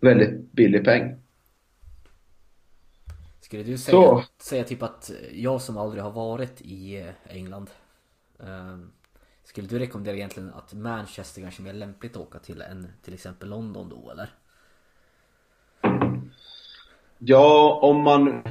väldigt 0.00 0.52
billig 0.52 0.84
peng. 0.84 1.16
Skulle 3.40 3.62
du 3.62 3.78
säga, 3.78 3.92
Så. 3.92 4.24
säga 4.38 4.64
typ 4.64 4.82
att 4.82 5.10
jag 5.32 5.62
som 5.62 5.76
aldrig 5.76 6.02
har 6.02 6.10
varit 6.10 6.60
i 6.60 7.00
eh, 7.00 7.36
England 7.36 7.70
ehm, 8.40 8.92
Skulle 9.44 9.68
du 9.68 9.78
rekommendera 9.78 10.16
egentligen 10.16 10.50
att 10.54 10.74
Manchester 10.74 11.42
kanske 11.42 11.62
är 11.62 11.64
mer 11.64 11.72
lämpligt 11.72 12.16
att 12.16 12.22
åka 12.22 12.38
till 12.38 12.62
än 12.62 12.88
till 13.02 13.14
exempel 13.14 13.48
London 13.48 13.88
då 13.88 14.10
eller? 14.10 14.30
Ja, 17.18 17.78
om 17.82 18.02
man 18.02 18.42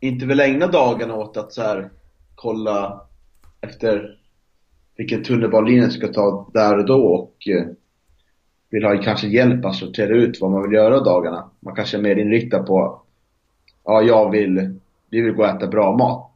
inte 0.00 0.26
vill 0.26 0.40
ägna 0.40 0.66
dagarna 0.66 1.14
åt 1.14 1.36
att 1.36 1.52
så 1.52 1.62
här 1.62 1.90
kolla 2.34 3.06
efter 3.60 4.21
vilken 4.96 5.24
tunnelbanelinje 5.24 5.90
ska 5.90 6.08
ta 6.08 6.50
där 6.54 6.78
och 6.78 6.86
då 6.86 7.06
och 7.06 7.48
eh, 7.48 7.66
vill 8.70 8.84
ha 8.84 9.02
kanske 9.02 9.28
hjälp 9.28 9.64
att 9.64 9.74
sortera 9.74 10.16
ut 10.16 10.40
vad 10.40 10.50
man 10.50 10.62
vill 10.62 10.72
göra 10.72 11.00
dagarna. 11.00 11.50
Man 11.60 11.74
kanske 11.74 11.96
är 11.96 12.02
mer 12.02 12.16
inriktad 12.16 12.62
på, 12.62 13.02
ja 13.84 14.02
jag 14.02 14.30
vill, 14.30 14.78
vi 15.10 15.20
vill 15.20 15.32
gå 15.32 15.42
och 15.42 15.48
äta 15.48 15.66
bra 15.66 15.96
mat. 15.96 16.34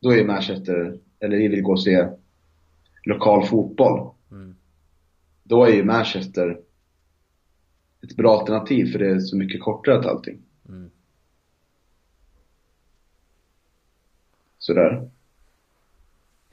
Då 0.00 0.14
är 0.14 0.24
Manchester, 0.24 0.98
eller 1.20 1.36
vi 1.36 1.48
vill 1.48 1.62
gå 1.62 1.72
och 1.72 1.82
se 1.82 2.08
lokal 3.04 3.46
fotboll. 3.46 4.10
Mm. 4.30 4.56
Då 5.42 5.64
är 5.64 5.72
ju 5.72 5.84
Manchester 5.84 6.60
ett 8.02 8.16
bra 8.16 8.38
alternativ 8.38 8.92
för 8.92 8.98
det 8.98 9.10
är 9.10 9.18
så 9.18 9.36
mycket 9.36 9.62
kortare 9.62 10.00
till 10.00 10.10
allting. 10.10 10.42
Mm. 10.68 10.90
Sådär. 14.58 15.10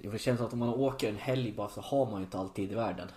Det 0.02 0.20
känns 0.20 0.38
som 0.38 0.48
att 0.48 0.54
om 0.54 0.60
man 0.60 0.70
åker 0.70 1.10
en 1.10 1.16
helg 1.16 1.54
bara 1.58 1.70
så 1.70 1.82
har 1.82 2.06
man 2.06 2.20
ju 2.20 2.26
inte 2.26 2.38
alltid 2.38 2.72
i 2.72 2.76
världen. 2.76 3.08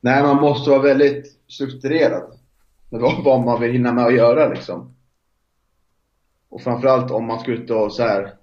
Nej, 0.00 0.22
man 0.22 0.36
måste 0.36 0.70
vara 0.70 0.82
väldigt 0.82 1.38
strukturerad 1.48 2.38
med 2.90 3.00
vad, 3.00 3.24
vad 3.24 3.44
man 3.44 3.60
vill 3.60 3.72
hinna 3.72 3.92
med 3.92 4.04
att 4.04 4.14
göra 4.14 4.48
liksom. 4.48 4.96
Och 6.48 6.62
framförallt 6.62 7.10
om 7.10 7.26
man 7.26 7.40
ska 7.40 7.52
ut 7.52 7.70
och 7.70 7.92
så 7.92 8.02
här 8.02 8.36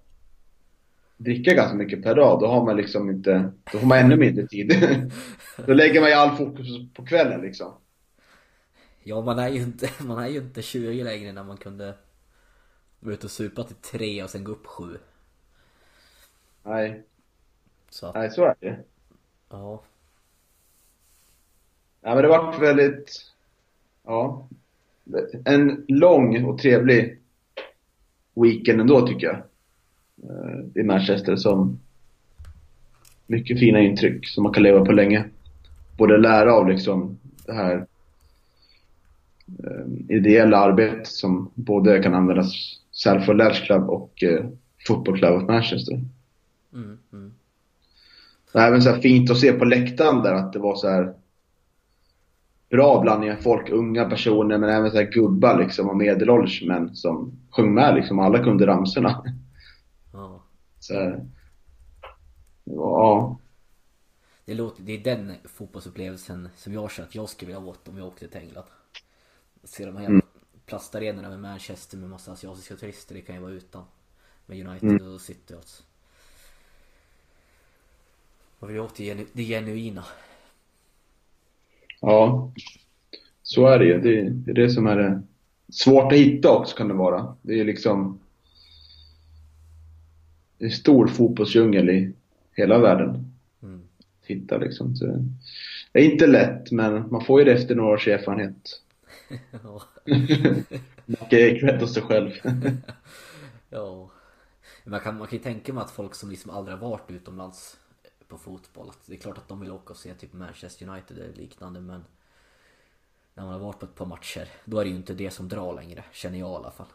dricka 1.17 1.53
ganska 1.53 1.77
mycket 1.77 2.03
per 2.03 2.15
dag, 2.15 2.39
då 2.39 2.47
har 2.47 2.65
man 2.65 2.77
liksom 2.77 3.09
inte, 3.09 3.51
då 3.71 3.79
får 3.79 3.87
man 3.87 3.97
ännu 3.97 4.15
mindre 4.15 4.47
tid. 4.47 4.73
då 5.65 5.73
lägger 5.73 6.01
man 6.01 6.09
ju 6.09 6.15
all 6.15 6.37
fokus 6.37 6.67
på 6.93 7.05
kvällen 7.05 7.41
liksom. 7.41 7.73
Ja, 9.03 9.21
man 9.21 9.39
är 9.39 9.49
ju 9.49 9.61
inte, 9.61 9.89
man 10.03 10.23
är 10.23 10.27
ju 10.27 10.37
inte 10.37 10.61
20 10.61 11.03
längre 11.03 11.31
när 11.31 11.43
man 11.43 11.57
kunde 11.57 11.93
vara 12.99 13.13
ute 13.13 13.25
och 13.25 13.31
supa 13.31 13.63
till 13.63 13.75
tre 13.75 14.23
och 14.23 14.29
sen 14.29 14.43
gå 14.43 14.51
upp 14.51 14.65
sju. 14.65 14.97
Nej, 16.63 17.01
Så 17.89 18.07
att, 18.07 18.15
nej 18.15 18.31
så 18.31 18.45
är 18.45 18.55
det. 18.59 18.79
ja. 19.49 19.83
Ja 22.01 22.13
men 22.15 22.23
det 22.23 22.29
var 22.29 22.59
väldigt, 22.59 23.31
ja, 24.03 24.47
en 25.45 25.85
lång 25.87 26.45
och 26.45 26.59
trevlig 26.59 27.19
weekend 28.35 28.81
ändå 28.81 29.07
tycker 29.07 29.27
jag. 29.27 29.35
Eh, 30.23 30.81
I 30.81 30.83
Manchester 30.83 31.35
som 31.35 31.79
mycket 33.27 33.59
fina 33.59 33.79
intryck 33.79 34.27
som 34.27 34.43
man 34.43 34.53
kan 34.53 34.63
leva 34.63 34.85
på 34.85 34.91
länge. 34.91 35.25
Både 35.97 36.17
lära 36.17 36.53
av 36.53 36.67
liksom 36.67 37.19
det 37.45 37.53
här 37.53 37.87
eh, 39.63 40.15
ideella 40.15 40.57
arbetet 40.57 41.07
som 41.07 41.51
både 41.55 42.03
kan 42.03 42.13
användas 42.13 42.53
Salford 42.91 43.37
Lads 43.37 43.59
Club 43.59 43.89
och 43.89 44.23
eh, 44.23 44.45
Football 44.87 45.17
Club 45.17 45.41
of 45.41 45.47
Manchester. 45.47 45.99
Mm, 46.73 46.99
mm. 47.13 47.33
Det 48.51 48.59
är 48.59 48.67
även 48.67 48.81
så 48.81 48.89
här 48.89 49.01
fint 49.01 49.31
att 49.31 49.39
se 49.39 49.53
på 49.53 49.65
läktaren 49.65 50.23
där 50.23 50.33
att 50.33 50.53
det 50.53 50.59
var 50.59 50.75
så 50.75 50.89
här 50.89 51.13
bra 52.69 53.01
blandning 53.01 53.31
av 53.31 53.35
folk, 53.35 53.69
unga 53.69 54.09
personer 54.09 54.57
men 54.57 54.69
även 54.69 54.91
så 54.91 54.97
här 54.97 55.11
gubbar 55.11 55.59
liksom 55.59 55.89
och 55.89 55.97
medelålders 55.97 56.63
män 56.63 56.95
som 56.95 57.31
sjöng 57.49 57.73
med 57.73 57.95
liksom. 57.95 58.19
Alla 58.19 58.43
kunde 58.43 58.67
ramsorna. 58.67 59.23
Ja. 60.13 60.43
Så 60.79 60.93
här, 60.93 61.25
det 62.63 62.75
var, 62.75 63.01
ja. 63.01 63.37
Det, 64.45 64.53
låter, 64.53 64.83
det 64.83 64.93
är 64.93 65.03
den 65.03 65.33
fotbollsupplevelsen 65.43 66.49
som 66.55 66.73
jag 66.73 66.91
känner 66.91 67.07
att 67.09 67.15
jag 67.15 67.29
skulle 67.29 67.47
vilja 67.53 67.69
åt 67.69 67.87
om 67.87 67.97
jag 67.97 68.07
åkte 68.07 68.27
till 68.27 68.41
England. 68.41 68.65
Se 69.63 69.85
de 69.85 69.95
här 69.95 70.03
jävla 70.03 70.21
plastarenorna 70.65 71.29
med 71.29 71.39
Manchester 71.39 71.97
med 71.97 72.09
massa 72.09 72.31
asiatiska 72.31 72.75
turister, 72.75 73.15
det 73.15 73.21
kan 73.21 73.35
ju 73.35 73.41
vara 73.41 73.51
utan. 73.51 73.83
Med 74.45 74.67
United 74.67 75.07
och 75.07 75.21
City 75.21 75.53
alltså. 75.53 75.83
Och 78.61 78.69
vi 78.69 78.79
åkte 78.79 79.03
genu, 79.03 79.25
det 79.33 79.43
genuina. 79.43 80.03
Ja. 81.99 82.51
Så 83.43 83.67
är 83.67 83.79
det 83.79 83.85
ju. 83.85 84.01
Det, 84.01 84.29
det 84.29 84.51
är 84.51 84.55
det 84.55 84.69
som 84.69 84.87
är 84.87 84.97
det. 84.97 85.21
Svårt 85.69 86.11
att 86.11 86.17
hitta 86.17 86.51
också 86.51 86.77
kan 86.77 86.87
det 86.87 86.93
vara. 86.93 87.35
Det 87.41 87.59
är 87.59 87.65
liksom 87.65 88.19
det 90.57 90.65
är 90.65 90.69
stor 90.69 91.07
fotbollsdjungel 91.07 91.89
i 91.89 92.13
hela 92.53 92.79
världen. 92.79 93.33
Mm. 93.63 93.81
Hitta 94.25 94.57
liksom. 94.57 94.95
Så 94.95 95.05
det 95.91 95.99
är 95.99 96.11
inte 96.11 96.27
lätt 96.27 96.71
men 96.71 97.11
man 97.11 97.25
får 97.25 97.39
ju 97.39 97.45
det 97.45 97.53
efter 97.53 97.75
några 97.75 97.93
års 97.93 98.07
erfarenhet. 98.07 98.81
Ja. 99.63 99.81
Man 101.05 101.29
kan 101.29 101.29
cred 101.29 101.83
åt 101.83 101.93
sig 101.93 102.03
själv. 102.03 102.31
ja. 103.69 104.11
Man 104.83 104.99
kan, 104.99 105.17
man 105.17 105.27
kan 105.27 105.37
ju 105.37 105.43
tänka 105.43 105.73
mig 105.73 105.81
att 105.81 105.91
folk 105.91 106.15
som 106.15 106.29
liksom 106.29 106.51
aldrig 106.51 106.77
har 106.77 106.89
varit 106.89 107.11
utomlands 107.11 107.77
på 108.31 108.37
fotboll, 108.37 108.89
att 108.89 109.07
det 109.07 109.13
är 109.13 109.17
klart 109.17 109.37
att 109.37 109.47
de 109.47 109.59
vill 109.59 109.71
åka 109.71 109.93
och 109.93 109.97
se 109.97 110.13
typ 110.13 110.33
Manchester 110.33 110.89
United 110.89 111.17
eller 111.17 111.33
liknande 111.33 111.81
men 111.81 112.03
när 113.33 113.43
man 113.43 113.53
har 113.53 113.59
varit 113.59 113.79
på 113.79 113.85
ett 113.85 113.95
par 113.95 114.05
matcher, 114.05 114.47
då 114.65 114.79
är 114.79 114.83
det 114.83 114.89
ju 114.89 114.95
inte 114.95 115.13
det 115.13 115.31
som 115.31 115.47
drar 115.47 115.73
längre, 115.73 116.03
känner 116.11 116.39
jag 116.39 116.51
i 116.51 116.55
alla 116.55 116.71
fall. 116.71 116.87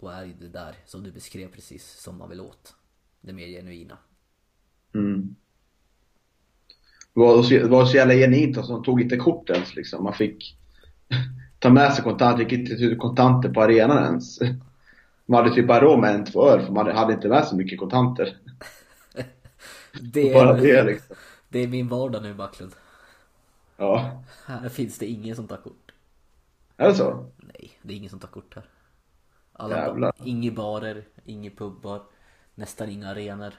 Då 0.00 0.08
är 0.08 0.26
det 0.26 0.32
det 0.40 0.48
där 0.48 0.74
som 0.86 1.02
du 1.02 1.12
beskrev 1.12 1.48
precis 1.48 2.00
som 2.00 2.18
man 2.18 2.28
vill 2.28 2.40
åt. 2.40 2.74
Det 3.20 3.32
mer 3.32 3.46
genuina. 3.46 3.98
Mm. 4.94 5.36
Det 7.14 7.20
var, 7.20 7.42
så, 7.42 7.54
det 7.54 7.68
var 7.68 7.84
så 7.84 7.96
jävla 7.96 8.14
genuint 8.14 8.58
att 8.58 8.68
de 8.68 8.84
tog 8.84 9.00
inte 9.00 9.16
kort 9.16 9.50
ens 9.50 9.74
liksom. 9.74 10.04
Man 10.04 10.14
fick 10.14 10.56
ta 11.58 11.70
med 11.70 11.92
sig 11.92 12.04
kontanter, 12.04 12.42
gick 12.42 12.52
inte 12.52 12.72
ut 12.72 12.98
kontanter 12.98 13.48
på 13.48 13.62
arenan 13.62 14.04
ens. 14.04 14.40
Man 15.26 15.42
hade 15.42 15.54
typ 15.54 15.66
bara 15.66 15.80
råd 15.80 16.00
med 16.00 16.14
en, 16.14 16.24
två 16.24 16.48
öl 16.48 16.66
för 16.66 16.72
man 16.72 16.96
hade 16.96 17.12
inte 17.12 17.28
med 17.28 17.44
så 17.44 17.56
mycket 17.56 17.78
kontanter. 17.78 18.36
Det 20.00 20.32
Bara 20.34 20.52
det 20.52 20.70
är, 20.70 20.84
liksom. 20.84 21.16
det 21.48 21.58
är 21.58 21.68
min 21.68 21.88
vardag 21.88 22.22
nu 22.22 22.34
Backlund. 22.34 22.74
Ja. 23.76 24.24
Här 24.46 24.68
finns 24.68 24.98
det 24.98 25.06
ingen 25.06 25.36
som 25.36 25.48
tar 25.48 25.56
kort. 25.56 25.92
Är 26.76 26.88
det 26.88 26.94
så? 26.94 27.30
Nej, 27.36 27.78
det 27.82 27.92
är 27.92 27.96
ingen 27.96 28.10
som 28.10 28.20
tar 28.20 28.28
kort 28.28 28.54
här. 28.54 28.64
Alla 29.52 29.76
Jävlar. 29.76 30.12
inga 30.24 30.52
barer, 30.52 31.04
inga 31.24 31.50
pubbar, 31.50 32.02
nästan 32.54 32.88
inga 32.88 33.08
arenor. 33.08 33.54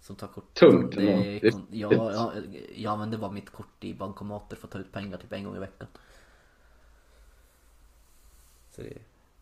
Som 0.00 0.16
tar 0.16 0.28
kort. 0.28 0.54
Tungt 0.54 0.94
det 0.96 1.12
är, 1.12 1.40
Det 1.40 1.46
är 1.46 1.52
jag, 1.70 1.92
jag, 1.92 2.32
jag 2.76 2.92
använder 2.92 3.18
bara 3.18 3.30
mitt 3.30 3.50
kort 3.50 3.84
i 3.84 3.94
bankomater 3.94 4.56
för 4.56 4.66
att 4.66 4.72
ta 4.72 4.78
ut 4.78 4.92
pengar 4.92 5.18
typ 5.18 5.32
en 5.32 5.44
gång 5.44 5.56
i 5.56 5.60
veckan. 5.60 5.88
Så 8.70 8.82
det 8.82 8.98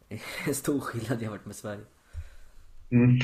är 0.08 0.22
en 0.48 0.54
stor 0.54 0.80
skillnad 0.80 1.22
jämfört 1.22 1.46
med 1.46 1.56
Sverige. 1.56 1.84
Mm. 2.90 3.18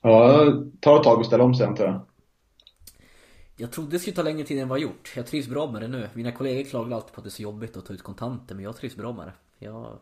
Ja, 0.00 0.44
ta 0.80 0.96
ett 0.96 1.04
tag 1.04 1.18
och 1.18 1.26
ställa 1.26 1.44
om 1.44 1.54
sig 1.54 1.66
antar 1.66 1.84
jag. 1.84 2.00
Jag 3.56 3.72
trodde 3.72 3.90
det 3.90 3.98
skulle 3.98 4.16
ta 4.16 4.22
längre 4.22 4.46
tid 4.46 4.58
än 4.58 4.68
vad 4.68 4.78
jag 4.78 4.82
gjort. 4.82 5.12
Jag 5.16 5.26
trivs 5.26 5.48
bra 5.48 5.70
med 5.70 5.82
det 5.82 5.88
nu. 5.88 6.08
Mina 6.14 6.32
kollegor 6.32 6.70
klagar 6.70 6.96
alltid 6.96 7.12
på 7.12 7.20
att 7.20 7.24
det 7.24 7.28
är 7.28 7.30
så 7.30 7.42
jobbigt 7.42 7.76
att 7.76 7.86
ta 7.86 7.92
ut 7.92 8.02
kontanter 8.02 8.54
men 8.54 8.64
jag 8.64 8.76
trivs 8.76 8.96
bra 8.96 9.12
med 9.12 9.26
det. 9.26 9.66
Jag 9.66 9.98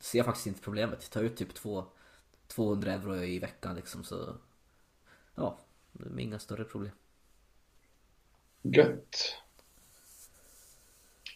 ser 0.00 0.22
faktiskt 0.22 0.46
inte 0.46 0.60
problemet. 0.60 1.10
Ta 1.10 1.20
ut 1.20 1.36
typ 1.36 1.54
två, 1.54 1.84
200 2.46 2.92
euro 2.92 3.16
i 3.16 3.38
veckan 3.38 3.76
liksom 3.76 4.04
så... 4.04 4.34
Ja, 5.34 5.58
det 5.92 6.04
är 6.04 6.20
inga 6.20 6.38
större 6.38 6.64
problem. 6.64 6.92
Gött. 8.62 9.38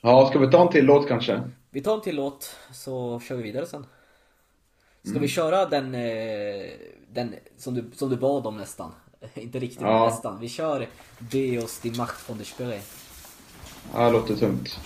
Ja, 0.02 0.26
ska 0.26 0.38
vi 0.38 0.50
ta 0.50 0.62
en 0.62 0.72
till 0.72 0.84
låt 0.84 1.08
kanske? 1.08 1.50
Vi 1.70 1.80
tar 1.80 1.94
en 1.94 2.00
till 2.00 2.16
låt 2.16 2.56
så 2.72 3.20
kör 3.20 3.36
vi 3.36 3.42
vidare 3.42 3.66
sen. 3.66 3.86
Ska 5.08 5.16
mm. 5.16 5.22
vi 5.22 5.28
köra 5.28 5.66
den, 5.66 5.94
eh, 5.94 6.70
den 7.12 7.34
som, 7.56 7.74
du, 7.74 7.90
som 7.94 8.10
du 8.10 8.16
bad 8.16 8.46
om 8.46 8.56
nästan? 8.56 8.92
Inte 9.34 9.58
riktigt, 9.58 9.80
ja. 9.80 9.98
men 9.98 10.08
nästan. 10.08 10.40
Vi 10.40 10.48
kör 10.48 10.86
Deus 11.18 11.78
die 11.80 11.96
Macht 11.96 12.28
von 12.28 12.38
der 12.38 12.44
Spöre. 12.44 12.80
Ja, 13.94 14.04
det 14.04 14.12
låter 14.12 14.36
tungt. 14.36 14.78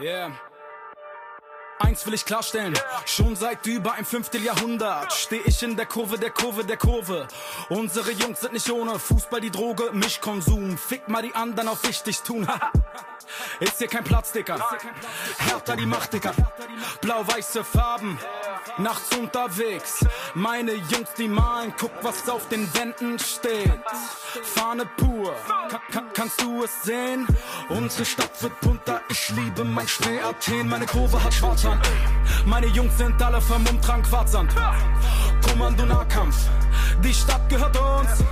Yeah. 0.00 0.51
Eins 1.92 2.06
will 2.06 2.14
ich 2.14 2.24
klarstellen, 2.24 2.72
schon 3.04 3.36
seit 3.36 3.66
über 3.66 3.92
ein 3.92 4.06
Fünfteljahrhundert 4.06 5.12
steh 5.12 5.42
ich 5.44 5.62
in 5.62 5.76
der 5.76 5.84
Kurve, 5.84 6.18
der 6.18 6.30
Kurve, 6.30 6.64
der 6.64 6.78
Kurve. 6.78 7.28
Unsere 7.68 8.12
Jungs 8.12 8.40
sind 8.40 8.54
nicht 8.54 8.70
ohne 8.70 8.98
Fußball, 8.98 9.42
die 9.42 9.50
Droge, 9.50 9.90
Mischkonsum. 9.92 10.78
Fick 10.78 11.06
mal 11.08 11.20
die 11.20 11.34
anderen 11.34 11.68
auf 11.68 11.86
wichtig 11.86 12.20
tun. 12.22 12.48
Ist 13.60 13.76
hier 13.76 13.88
kein 13.88 14.04
Platz, 14.04 14.32
Dicker. 14.32 14.58
Härter 15.36 15.76
die 15.76 15.84
Macht, 15.84 16.14
Dicker. 16.14 16.32
Blau-weiße 17.02 17.62
Farben, 17.62 18.18
nachts 18.78 19.16
unterwegs. 19.16 20.04
Meine 20.34 20.72
Jungs, 20.72 21.12
die 21.16 21.28
malen, 21.28 21.72
guck, 21.78 21.90
was 22.02 22.28
auf 22.28 22.48
den 22.48 22.72
Wänden 22.74 23.18
steht. 23.18 23.80
Fahne 24.42 24.86
pur, 24.96 25.34
ka 25.68 25.80
ka 25.90 26.02
kannst 26.14 26.40
du 26.40 26.64
es 26.64 26.82
sehen? 26.82 27.26
Unsere 27.68 28.04
Stadt 28.04 28.42
wird 28.42 28.60
bunter, 28.60 29.00
ich 29.08 29.30
liebe 29.30 29.64
mein 29.64 29.88
Schnee 29.88 30.20
Athen. 30.20 30.68
Meine 30.68 30.86
Kurve 30.86 31.22
hat 31.22 31.34
Schwarzsand. 31.34 31.80
Meine 32.46 32.66
Jungs 32.66 32.96
sind 32.98 33.20
alle 33.22 33.40
vermummt, 33.40 33.84
tragen 33.84 34.02
Quarzsand. 34.02 34.54
Kommando 35.46 35.84
Nahkampf, 35.84 36.36
die 37.02 37.14
Stadt 37.14 37.48
gehört 37.48 37.76
uns. 37.76 38.24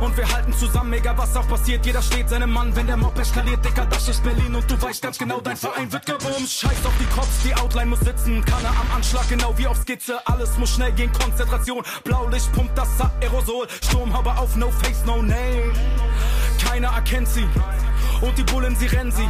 Und 0.00 0.16
wir 0.16 0.26
halten 0.32 0.52
zusammen, 0.54 0.92
egal 0.94 1.16
was 1.18 1.36
auch 1.36 1.46
passiert. 1.46 1.84
Jeder 1.84 2.00
steht 2.00 2.28
seinem 2.30 2.50
Mann, 2.50 2.74
wenn 2.74 2.86
der 2.86 2.96
Mob 2.96 3.18
eskaliert. 3.18 3.62
Dicker, 3.62 3.84
das 3.84 4.08
ist 4.08 4.22
Berlin 4.22 4.54
und 4.54 4.70
du 4.70 4.80
weißt 4.80 5.02
ganz 5.02 5.18
genau, 5.18 5.40
dein 5.40 5.56
Verein 5.56 5.92
wird 5.92 6.06
gebumst. 6.06 6.60
Scheiß 6.60 6.86
auf 6.86 6.94
die 6.98 7.04
Cops, 7.14 7.42
die 7.44 7.54
Outline 7.54 7.90
muss 7.90 8.00
sitzen. 8.00 8.42
Kanne 8.44 8.68
am 8.68 8.96
Anschlag, 8.96 9.28
genau 9.28 9.56
wie 9.58 9.66
auf 9.66 9.76
Skizze. 9.76 10.18
Alles 10.26 10.56
muss 10.56 10.70
schnell 10.70 10.92
gehen, 10.92 11.12
Konzentration. 11.12 11.84
Blaulicht 12.04 12.50
pumpt 12.52 12.76
das 12.78 12.88
Aerosol. 13.20 13.66
Sturmhaube 13.82 14.36
auf, 14.38 14.56
no 14.56 14.70
face, 14.70 15.04
no 15.04 15.16
name. 15.16 15.72
Keiner 16.64 16.88
erkennt 16.88 17.28
sie. 17.28 17.46
Und 18.22 18.36
die 18.38 18.44
Bullen, 18.44 18.76
sie 18.76 18.86
rennen 18.86 19.12
sie. 19.12 19.28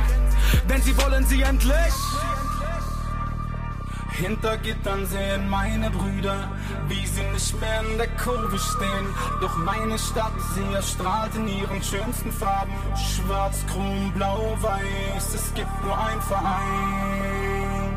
Denn 0.69 0.83
sie 0.83 0.97
wollen 0.97 1.27
sie 1.27 1.43
endlich. 1.43 1.95
Hinter 4.21 4.59
Gittern 4.59 5.07
sehen 5.07 5.49
meine 5.49 5.91
Brüder, 5.91 6.51
wie 6.89 7.07
sie 7.07 7.23
nicht 7.33 7.59
mehr 7.59 7.81
in 7.91 7.97
der 7.97 8.09
Kurve 8.19 8.59
stehen. 8.59 9.07
Doch 9.41 9.57
meine 9.57 9.99
Stadt, 9.99 10.35
sie 10.55 10.75
erstrahlt 10.75 11.35
in 11.37 11.49
ihren 11.49 11.83
schönsten 11.83 12.31
Farben. 12.31 12.75
Schwarz, 12.95 13.65
Chrom, 13.73 14.13
Blau, 14.13 14.59
Weiß, 14.61 15.35
es 15.35 15.55
gibt 15.55 15.85
nur 15.85 15.99
ein 15.99 16.21
Verein. 16.21 17.97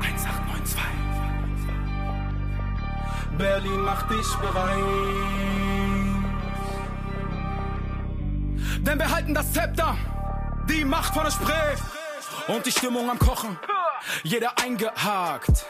1892. 0.00 0.80
Berlin 3.38 3.82
macht 3.82 4.10
dich 4.10 4.34
bereit. 4.38 4.84
Denn 8.80 8.98
wir 8.98 9.08
halten 9.08 9.34
das 9.34 9.52
Zepter, 9.52 9.96
die 10.68 10.84
Macht 10.84 11.14
von 11.14 11.22
der 11.22 11.30
Spree 11.30 11.76
und 12.48 12.66
die 12.66 12.72
Stimmung 12.72 13.08
am 13.08 13.20
Kochen. 13.20 13.56
Jeder 14.22 14.58
eingehakt. 14.58 15.64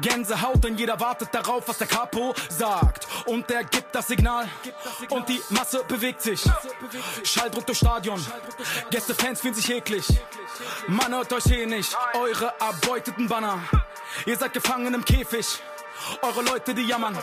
Gänsehaut, 0.00 0.62
denn 0.62 0.76
jeder 0.76 1.00
wartet 1.00 1.34
darauf, 1.34 1.66
was 1.66 1.78
der 1.78 1.86
Capo 1.86 2.34
sagt. 2.48 3.06
Und 3.26 3.50
er 3.50 3.64
gibt 3.64 3.94
das 3.94 4.06
Signal 4.06 4.48
und 5.10 5.28
die 5.28 5.40
Masse 5.50 5.82
bewegt 5.88 6.22
sich. 6.22 6.42
Schalldruck 7.24 7.66
durch 7.66 7.78
Stadion, 7.78 8.24
Gästefans 8.90 9.40
fühlen 9.40 9.54
sich 9.54 9.70
eklig. 9.70 10.06
Man 10.86 11.12
hört 11.12 11.32
euch 11.32 11.46
eh 11.46 11.66
nicht, 11.66 11.96
eure 12.14 12.54
erbeuteten 12.60 13.28
Banner. 13.28 13.58
Ihr 14.24 14.36
seid 14.36 14.52
gefangen 14.52 14.94
im 14.94 15.04
Käfig. 15.04 15.60
Eure 16.22 16.42
Leute, 16.42 16.74
die 16.74 16.82
jammern, 16.82 17.16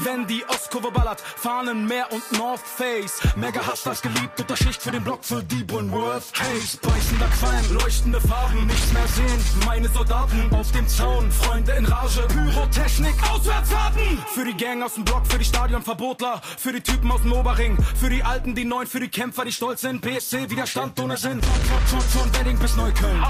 wenn 0.00 0.26
die 0.26 0.44
Ostkurve 0.46 0.90
ballert, 0.90 1.20
Fahnen 1.20 1.86
Meer 1.86 2.06
und 2.12 2.22
North 2.32 2.60
Face. 2.60 3.20
Mega 3.36 3.60
Hustlers 3.66 4.02
geliebt, 4.02 4.38
Unterschicht 4.40 4.80
für 4.80 4.90
den 4.90 5.02
Block 5.02 5.24
für 5.24 5.42
die 5.42 5.68
Worth 5.70 6.32
Case. 6.32 6.78
Beißender 6.80 7.26
Qualm, 7.26 7.74
leuchtende 7.74 8.20
Farben, 8.20 8.66
nichts 8.66 8.92
mehr 8.92 9.06
sehen. 9.08 9.44
Meine 9.66 9.88
Soldaten 9.88 10.52
auf 10.54 10.70
dem 10.72 10.86
Zaun, 10.88 11.30
Freunde 11.30 11.72
in 11.72 11.84
Rage, 11.86 12.22
Pyrotechnik, 12.28 13.14
Auswärtsfahrten. 13.30 14.18
Für 14.34 14.44
die 14.44 14.56
Gang 14.56 14.82
aus 14.82 14.94
dem 14.94 15.04
Block, 15.04 15.26
für 15.26 15.38
die 15.38 15.44
Stadionverbotler, 15.44 16.40
für 16.56 16.72
die 16.72 16.82
Typen 16.82 17.10
aus 17.10 17.22
dem 17.22 17.32
Oberring, 17.32 17.76
für 17.98 18.10
die 18.10 18.22
Alten, 18.22 18.54
die 18.54 18.64
Neuen, 18.64 18.86
für 18.86 19.00
die 19.00 19.08
Kämpfer, 19.08 19.44
die 19.44 19.52
stolz 19.52 19.80
sind. 19.80 20.00
BSC, 20.02 20.50
Widerstand 20.50 20.98
ohne 21.00 21.16
Sinn. 21.16 21.40
Von, 21.42 22.00
von, 22.00 22.00
von 22.00 22.34
Wedding 22.34 22.58
bis 22.58 22.76
Neukölln, 22.76 23.24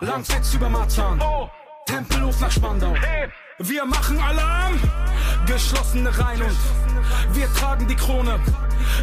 Langsetz 0.00 0.54
über 0.54 0.68
Marzahn, 0.68 1.20
Tempelhof 1.86 2.40
nach 2.40 2.50
Spandau. 2.50 2.94
Wir 3.58 3.84
machen 3.84 4.18
Alarm, 4.18 4.78
geschlossene 5.46 6.16
Reihen 6.18 6.42
und 6.42 6.56
wir 7.32 7.52
tragen 7.54 7.86
die 7.86 7.94
Krone. 7.94 8.40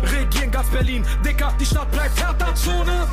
Regieren 0.03 0.51
ganz 0.51 0.69
Berlin, 0.69 1.05
Dicker, 1.23 1.53
die 1.59 1.65
Stadt 1.65 1.91
bleibt 1.91 2.19
härter 2.21 2.53
Zone. 2.55 3.07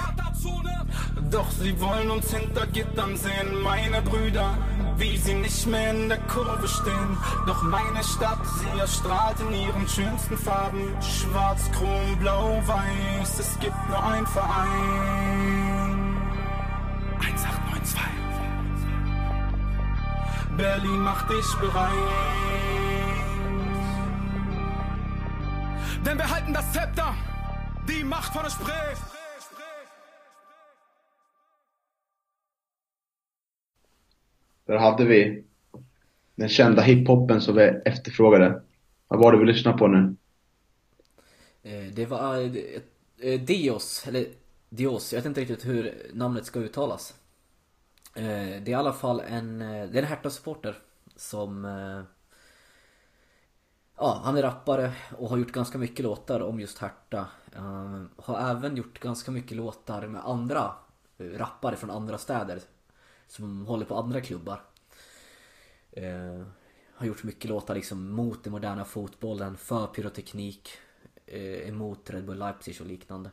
Doch 1.30 1.50
sie 1.50 1.78
wollen 1.80 2.10
uns 2.10 2.32
hinter 2.32 2.66
Gittern 2.68 3.16
sehen, 3.16 3.62
meine 3.62 4.00
Brüder, 4.02 4.56
wie 4.96 5.16
sie 5.18 5.34
nicht 5.34 5.66
mehr 5.66 5.90
in 5.90 6.08
der 6.08 6.18
Kurve 6.20 6.66
stehen. 6.66 7.16
Doch 7.46 7.62
meine 7.62 8.02
Stadt, 8.02 8.40
sie 8.58 8.78
erstrahlt 8.78 9.38
in 9.40 9.54
ihren 9.54 9.86
schönsten 9.88 10.38
Farben. 10.38 10.96
Schwarz, 11.02 11.70
Chrom, 11.72 12.16
Blau, 12.18 12.62
Weiß, 12.66 13.38
es 13.38 13.58
gibt 13.60 13.88
nur 13.88 14.02
ein 14.02 14.26
Verein. 14.26 16.16
1892. 17.20 18.27
Berlin 20.58 21.00
macht 21.08 21.30
dich 21.30 21.46
bereit. 21.60 21.92
Denn 26.04 26.18
wir 26.18 26.28
halten 26.28 26.52
das 26.52 26.72
Zepter, 26.72 27.14
die 27.88 28.02
Macht 28.04 28.32
von 28.32 28.42
der 28.42 28.50
Spree. 28.50 28.94
Där 34.66 34.78
hade 34.78 35.04
vi 35.04 35.44
den 36.36 36.48
kända 36.48 36.82
hiphopen 36.82 37.40
som 37.40 37.56
vi 37.56 37.62
efterfrågade. 37.84 38.62
Vad 39.08 39.20
var 39.20 39.32
det 39.32 39.38
vi 39.38 39.44
lyssnade 39.46 39.78
på 39.78 39.88
nu? 39.88 40.16
Eh, 41.62 41.92
Det 41.94 42.06
var 42.06 42.36
eh, 43.20 43.40
Dios, 43.40 44.06
eller 44.06 44.26
Dios, 44.70 45.12
jag 45.12 45.18
vet 45.20 45.26
inte 45.26 45.40
riktigt 45.40 45.66
hur 45.66 46.10
namnet 46.14 46.46
ska 46.46 46.58
uttalas. 46.60 47.14
Eh, 48.18 48.24
Det 48.62 48.66
är 48.66 48.68
i 48.68 48.74
alla 48.74 48.92
fall 48.92 49.20
en, 49.20 49.62
eh, 49.62 49.88
det 49.90 49.98
är 49.98 50.02
en 50.02 50.08
Hertha-supporter 50.08 50.78
som... 51.16 51.64
eh, 51.64 52.02
Ja, 54.00 54.20
han 54.24 54.36
är 54.36 54.42
rappare 54.42 54.92
och 55.18 55.28
har 55.28 55.38
gjort 55.38 55.52
ganska 55.52 55.78
mycket 55.78 56.04
låtar 56.04 56.40
om 56.40 56.60
just 56.60 56.78
Hertha. 56.78 57.26
Eh, 57.56 58.02
Har 58.16 58.50
även 58.50 58.76
gjort 58.76 58.98
ganska 59.00 59.30
mycket 59.30 59.56
låtar 59.56 60.06
med 60.06 60.24
andra 60.24 60.72
eh, 61.18 61.24
rappare 61.26 61.76
från 61.76 61.90
andra 61.90 62.18
städer. 62.18 62.60
Som 63.26 63.66
håller 63.66 63.84
på 63.86 63.96
andra 63.96 64.20
klubbar. 64.20 64.62
Eh, 65.92 66.42
har 66.94 67.06
gjort 67.06 67.22
mycket 67.22 67.50
låtar 67.50 67.74
liksom 67.74 68.10
mot 68.12 68.44
den 68.44 68.50
moderna 68.52 68.84
fotbollen, 68.84 69.56
för 69.56 69.86
pyroteknik, 69.86 70.68
eh, 71.26 71.68
emot 71.68 72.10
Red 72.10 72.24
Bull 72.26 72.38
Leipzig 72.38 72.80
och 72.80 72.86
liknande. 72.86 73.30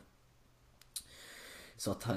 Så 1.77 1.91
att 1.91 2.09
eh, 2.09 2.13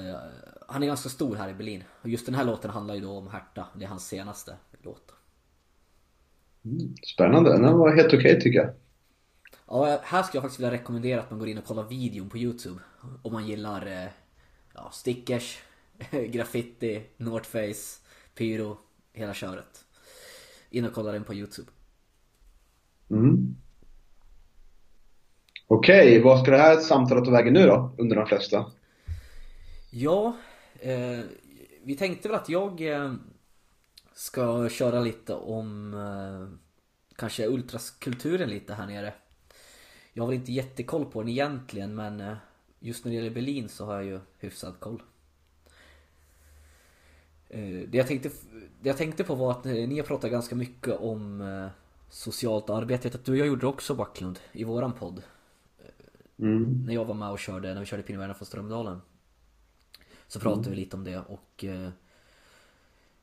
han 0.67 0.83
är 0.83 0.87
ganska 0.87 1.09
stor 1.09 1.35
här 1.35 1.49
i 1.49 1.53
Berlin. 1.53 1.83
Och 2.01 2.09
just 2.09 2.25
den 2.25 2.35
här 2.35 2.43
låten 2.43 2.71
handlar 2.71 2.95
ju 2.95 3.01
då 3.01 3.11
om 3.11 3.27
Hertha. 3.27 3.67
Det 3.75 3.85
är 3.85 3.89
hans 3.89 4.07
senaste 4.07 4.55
låt. 4.83 5.13
Spännande. 7.13 7.51
Den 7.57 7.77
var 7.77 7.95
helt 7.95 8.13
okej 8.13 8.41
tycker 8.41 8.59
jag. 8.59 8.69
Ja, 9.67 9.99
här 10.03 10.23
skulle 10.23 10.37
jag 10.37 10.43
faktiskt 10.43 10.59
vilja 10.59 10.71
rekommendera 10.71 11.21
att 11.21 11.29
man 11.29 11.39
går 11.39 11.47
in 11.47 11.57
och 11.57 11.65
kollar 11.65 11.83
videon 11.83 12.29
på 12.29 12.37
Youtube. 12.37 12.79
Om 13.21 13.33
man 13.33 13.47
gillar 13.47 13.87
eh, 13.87 14.09
ja, 14.73 14.89
stickers, 14.93 15.59
graffiti, 16.29 17.03
North 17.17 17.49
Face, 17.49 18.01
pyro, 18.35 18.77
hela 19.13 19.33
köret. 19.33 19.85
In 20.69 20.85
och 20.85 20.93
kolla 20.93 21.11
den 21.11 21.23
på 21.23 21.33
Youtube. 21.33 21.71
Mm. 23.09 23.55
Okej, 25.67 26.21
vad 26.21 26.39
ska 26.39 26.51
det 26.51 26.57
här 26.57 26.77
samtalet 26.77 27.25
ta 27.25 27.31
vägen 27.31 27.53
nu 27.53 27.65
då? 27.65 27.95
Undrar 27.97 28.19
de 28.19 28.27
flesta. 28.27 28.65
Ja, 29.89 30.37
eh, 30.79 31.19
vi 31.83 31.95
tänkte 31.95 32.27
väl 32.27 32.37
att 32.37 32.49
jag 32.49 32.81
eh, 32.81 33.13
ska 34.13 34.69
köra 34.69 34.99
lite 34.99 35.35
om 35.35 35.93
eh, 35.93 36.59
kanske 37.15 37.47
ultraskulturen 37.47 38.49
lite 38.49 38.73
här 38.73 38.87
nere. 38.87 39.13
Jag 40.13 40.23
har 40.23 40.27
väl 40.27 40.39
inte 40.39 40.51
jättekoll 40.51 41.05
på 41.05 41.21
den 41.21 41.29
egentligen 41.29 41.95
men 41.95 42.21
eh, 42.21 42.37
just 42.79 43.05
när 43.05 43.11
det 43.11 43.15
gäller 43.15 43.29
Berlin 43.29 43.69
så 43.69 43.85
har 43.85 43.93
jag 43.93 44.05
ju 44.05 44.19
hyfsad 44.37 44.79
koll. 44.79 45.01
Eh, 47.49 47.87
det, 47.87 47.97
jag 47.97 48.07
tänkte, 48.07 48.29
det 48.81 48.89
jag 48.89 48.97
tänkte 48.97 49.23
på 49.23 49.35
var 49.35 49.51
att 49.51 49.65
eh, 49.65 49.73
ni 49.73 49.97
har 49.97 50.05
pratat 50.05 50.31
ganska 50.31 50.55
mycket 50.55 50.99
om 50.99 51.69
socialt 52.09 52.69
arbete. 52.69 53.07
Jag 53.07 53.11
vet 53.11 53.19
att 53.19 53.25
du 53.25 53.31
och 53.31 53.37
jag 53.37 53.47
gjorde 53.47 53.61
det 53.61 53.67
också 53.67 53.95
Backlund 53.95 54.39
i 54.51 54.63
våran 54.63 54.93
podd. 54.93 55.23
Mm. 56.39 56.83
När 56.85 56.93
jag 56.93 57.05
var 57.05 57.15
med 57.15 57.29
och 57.29 57.39
körde, 57.39 57.73
när 57.73 57.79
vi 57.79 57.85
körde 57.85 58.03
Pinnevärlden 58.03 58.35
från 58.35 58.45
Strömdalen. 58.45 59.01
Så 60.29 60.39
pratade 60.39 60.69
vi 60.69 60.75
lite 60.75 60.95
om 60.95 61.03
det 61.03 61.17
och 61.17 61.63
eh, 61.63 61.89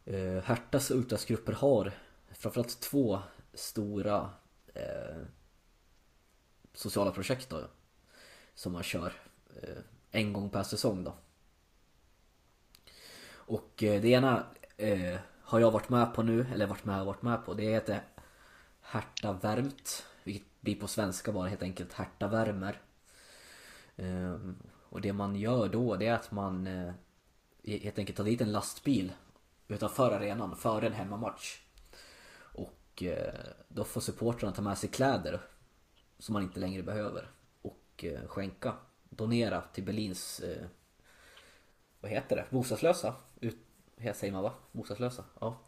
eh, 0.04 0.42
Hertas 0.42 0.90
ultrasgrupper 0.90 1.52
har 1.52 1.92
framförallt 2.32 2.80
två 2.80 3.18
stora 3.54 4.30
eh, 4.74 5.22
sociala 6.74 7.12
projekt 7.12 7.50
då. 7.50 7.60
Som 8.54 8.72
man 8.72 8.82
kör 8.82 9.12
eh, 9.62 9.78
en 10.10 10.32
gång 10.32 10.50
per 10.50 10.62
säsong 10.62 11.04
då. 11.04 11.14
Och 13.28 13.82
eh, 13.82 14.02
det 14.02 14.08
ena 14.08 14.46
eh, 14.76 15.18
har 15.40 15.60
jag 15.60 15.70
varit 15.70 15.88
med 15.88 16.14
på 16.14 16.22
nu, 16.22 16.46
eller 16.52 16.66
varit 16.66 16.84
med 16.84 17.00
och 17.00 17.06
varit 17.06 17.22
med 17.22 17.44
på. 17.44 17.54
Det 17.54 17.62
heter 17.62 18.02
Herta 18.80 19.32
Värmt. 19.32 20.06
Vilket 20.24 20.60
blir 20.60 20.80
på 20.80 20.88
svenska 20.88 21.32
bara 21.32 21.48
helt 21.48 21.62
enkelt 21.62 21.92
Herta 21.92 22.28
Värmer. 22.28 22.80
Och 24.88 25.00
det 25.00 25.12
man 25.12 25.36
gör 25.36 25.68
då 25.68 25.96
det 25.96 26.06
är 26.06 26.14
att 26.14 26.32
man 26.32 26.66
eh, 26.66 26.92
helt 27.64 27.98
enkelt 27.98 28.16
tar 28.16 28.24
dit 28.24 28.40
en 28.40 28.52
lastbil 28.52 29.12
utanför 29.68 30.12
arenan 30.12 30.56
före 30.56 30.86
en 30.86 30.92
hemmamatch. 30.92 31.60
Och 32.38 33.02
eh, 33.02 33.34
då 33.68 33.84
får 33.84 34.00
supportrarna 34.00 34.52
ta 34.52 34.62
med 34.62 34.78
sig 34.78 34.88
kläder 34.88 35.40
som 36.18 36.32
man 36.32 36.42
inte 36.42 36.60
längre 36.60 36.82
behöver 36.82 37.30
och 37.62 38.04
eh, 38.04 38.26
skänka, 38.26 38.74
donera 39.08 39.60
till 39.60 39.84
Berlins 39.84 40.40
eh, 40.40 40.66
vad 42.00 42.10
heter 42.10 42.36
det? 42.36 42.44
Bostadslösa? 42.50 43.14
Ut, 43.40 43.56
här 43.98 44.12
säger 44.12 44.32
man 44.32 44.42
va? 44.42 44.52
Bostadslösa? 44.72 45.24
Ja. 45.40 45.58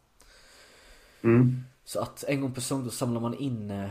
Mm. 1.22 1.64
Så 1.84 2.00
att 2.00 2.24
en 2.24 2.40
gång 2.40 2.52
per 2.52 2.60
säsong 2.60 2.84
då 2.84 2.90
samlar 2.90 3.20
man 3.20 3.34
in 3.34 3.70
eh, 3.70 3.90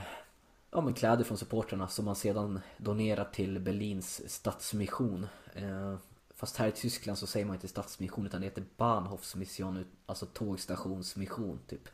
ja, 0.78 0.82
men 0.82 0.94
kläder 0.94 1.24
från 1.24 1.38
supporterna 1.38 1.88
som 1.88 2.06
man 2.06 2.16
sedan 2.16 2.60
donerar 2.78 3.26
till 3.26 3.60
Berlins 3.60 4.30
stadsmission. 4.30 5.28
Eh, 5.54 5.96
fast 6.30 6.58
här 6.58 6.68
i 6.68 6.72
Tyskland 6.72 7.18
så 7.18 7.28
säger 7.28 7.46
man 7.46 7.56
inte 7.56 7.68
stadsmission 7.68 8.26
utan 8.26 8.42
det 8.42 8.48
heter 8.48 8.64
Bahnhofsmission, 8.78 9.86
alltså 10.06 10.26
tågstationsmission 10.26 11.60
typ. 11.68 11.88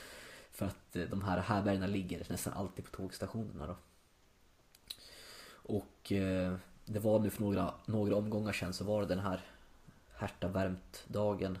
För 0.52 0.66
att 0.66 0.96
eh, 0.96 1.02
de 1.02 1.22
här 1.22 1.38
härbärgena 1.38 1.86
ligger 1.86 2.26
nästan 2.28 2.52
alltid 2.52 2.84
på 2.84 2.90
tågstationerna 2.90 3.66
då. 3.66 3.76
Och 5.52 6.12
eh, 6.12 6.54
det 6.84 6.98
var 6.98 7.18
nu 7.18 7.30
för 7.30 7.42
några, 7.42 7.74
några 7.86 8.16
omgångar 8.16 8.52
sedan 8.52 8.72
så 8.72 8.84
var 8.84 9.00
det 9.00 9.06
den 9.06 9.18
här 9.18 9.40
Härta 10.14 10.48
Värmt-dagen. 10.48 11.58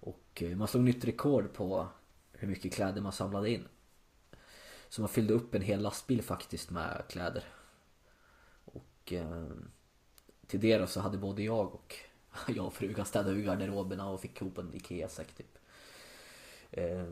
Och 0.00 0.42
eh, 0.42 0.56
man 0.56 0.68
slog 0.68 0.84
nytt 0.84 1.04
rekord 1.04 1.52
på 1.52 1.88
hur 2.32 2.48
mycket 2.48 2.74
kläder 2.74 3.00
man 3.00 3.12
samlade 3.12 3.50
in. 3.50 3.68
Så 4.88 5.00
man 5.00 5.08
fyllde 5.08 5.34
upp 5.34 5.54
en 5.54 5.62
hel 5.62 5.80
lastbil 5.80 6.22
faktiskt 6.22 6.70
med 6.70 7.02
kläder. 7.08 7.44
Och 8.64 9.12
eh, 9.12 9.46
till 10.46 10.60
det 10.60 10.78
då 10.78 10.86
så 10.86 11.00
hade 11.00 11.18
både 11.18 11.42
jag 11.42 11.74
och 11.74 11.96
jag 12.48 12.66
och 12.66 12.74
frugan 12.74 13.06
städat 13.06 13.32
ur 13.32 13.42
garderoberna 13.42 14.08
och 14.08 14.20
fick 14.20 14.40
ihop 14.40 14.58
en 14.58 14.74
IKEA-säck 14.74 15.34
typ. 15.34 15.58
Eh, 16.70 17.04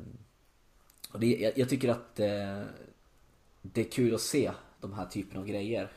och 1.13 1.21
det, 1.21 1.27
jag, 1.27 1.59
jag 1.59 1.69
tycker 1.69 1.89
att 1.89 2.21
eh, 2.21 2.63
det 3.63 3.81
är 3.81 3.91
kul 3.91 4.15
att 4.15 4.21
se 4.21 4.53
de 4.81 4.93
här 4.93 5.07
typerna 5.07 5.41
av 5.41 5.47
grejer. 5.47 5.93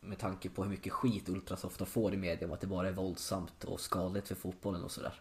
Med 0.00 0.18
tanke 0.18 0.48
på 0.48 0.62
hur 0.62 0.70
mycket 0.70 0.92
skit 0.92 1.28
Ultras 1.28 1.64
ofta 1.64 1.84
får 1.86 2.14
i 2.14 2.16
media 2.16 2.48
om 2.48 2.52
att 2.52 2.60
det 2.60 2.66
bara 2.66 2.88
är 2.88 2.92
våldsamt 2.92 3.64
och 3.64 3.80
skadligt 3.80 4.28
för 4.28 4.34
fotbollen 4.34 4.84
och 4.84 4.90
sådär. 4.90 5.20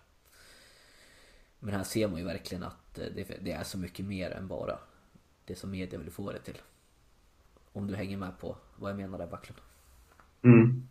Men 1.59 1.73
här 1.73 1.83
ser 1.83 2.07
man 2.07 2.19
ju 2.19 2.25
verkligen 2.25 2.63
att 2.63 2.99
eh, 2.99 3.05
det, 3.15 3.37
det 3.41 3.51
är 3.51 3.63
så 3.63 3.77
mycket 3.77 4.05
mer 4.05 4.31
än 4.31 4.47
bara 4.47 4.79
det 5.47 5.55
som 5.55 5.71
media 5.71 5.99
vill 5.99 6.11
få 6.11 6.31
det 6.31 6.39
till. 6.39 6.57
Om 7.73 7.87
du 7.87 7.95
hänger 7.95 8.17
med 8.17 8.39
på 8.39 8.57
vad 8.75 8.91
jag 8.91 8.97
menar 8.97 9.17
där 9.17 9.27
Backlund. 9.27 9.61
Mm. 10.41 10.87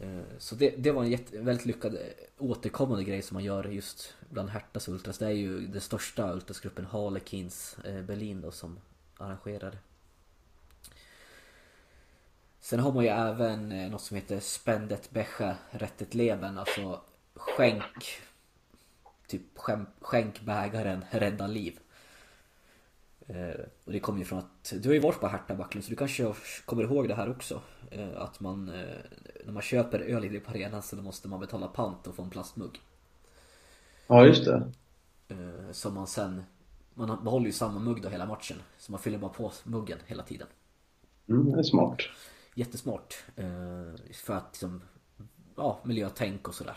Eh, 0.00 0.38
Så 0.38 0.54
det, 0.54 0.70
det 0.70 0.90
var 0.92 1.02
en 1.02 1.10
jätte, 1.10 1.38
väldigt 1.38 1.66
lyckad 1.66 1.94
eh, 1.94 2.00
återkommande 2.38 3.04
grej 3.04 3.22
som 3.22 3.34
man 3.34 3.44
gör 3.44 3.64
just 3.64 4.14
bland 4.30 4.48
Hertas 4.48 4.88
Ultras. 4.88 5.18
Det 5.18 5.26
är 5.26 5.30
ju 5.30 5.66
den 5.66 5.80
största 5.80 6.32
Ultrasgruppen 6.32 6.86
Harlequins 6.86 7.78
eh, 7.84 8.02
Berlin 8.02 8.40
då 8.40 8.50
som 8.50 8.78
arrangerar 9.18 9.70
det. 9.70 9.78
Sen 12.60 12.80
har 12.80 12.92
man 12.92 13.04
ju 13.04 13.10
även 13.10 13.90
något 13.90 14.02
som 14.02 14.16
heter 14.16 14.40
Spendet 14.40 15.10
Becher 15.10 15.56
Rättet 15.70 16.14
Leben, 16.14 16.58
alltså 16.58 17.00
skänk 17.34 18.20
Typ 19.28 19.58
skänk, 19.58 19.88
skänk 20.00 20.40
bägaren, 20.40 21.04
rädda 21.10 21.46
liv. 21.46 21.78
Eh, 23.28 23.60
och 23.84 23.92
det 23.92 24.00
kommer 24.00 24.18
ju 24.18 24.24
från 24.24 24.38
att 24.38 24.74
du 24.82 24.88
har 24.88 24.94
ju 24.94 25.00
varit 25.00 25.20
på 25.20 25.26
Herta 25.26 25.54
Backlund 25.54 25.84
så 25.84 25.90
du 25.90 25.96
kanske 25.96 26.34
kommer 26.64 26.82
ihåg 26.82 27.08
det 27.08 27.14
här 27.14 27.30
också. 27.30 27.60
Eh, 27.90 28.16
att 28.16 28.40
man, 28.40 28.68
eh, 28.68 28.96
när 29.44 29.52
man 29.52 29.62
köper 29.62 30.00
öl 30.00 30.24
i 30.24 30.40
på 30.40 30.50
arenan 30.50 30.82
så 30.82 30.96
måste 30.96 31.28
man 31.28 31.40
betala 31.40 31.66
pant 31.66 32.06
och 32.06 32.14
få 32.14 32.22
en 32.22 32.30
plastmugg. 32.30 32.80
Ja, 34.06 34.26
just 34.26 34.44
det. 34.44 34.72
Som 35.72 35.94
man 35.94 36.06
sen, 36.06 36.42
man 36.94 37.24
behåller 37.24 37.46
ju 37.46 37.52
samma 37.52 37.80
mugg 37.80 38.02
då 38.02 38.08
hela 38.08 38.26
matchen. 38.26 38.56
Så 38.78 38.92
man 38.92 39.00
fyller 39.00 39.18
bara 39.18 39.30
på 39.30 39.52
muggen 39.64 39.98
hela 40.06 40.22
tiden. 40.22 40.46
Mm, 41.28 41.52
det 41.52 41.58
är 41.58 41.62
smart. 41.62 41.98
Jättesmart. 42.54 43.24
För 44.12 44.34
att 44.34 44.48
liksom, 44.52 44.82
ja, 45.56 45.80
miljötänk 45.84 46.48
och 46.48 46.54
sådär. 46.54 46.76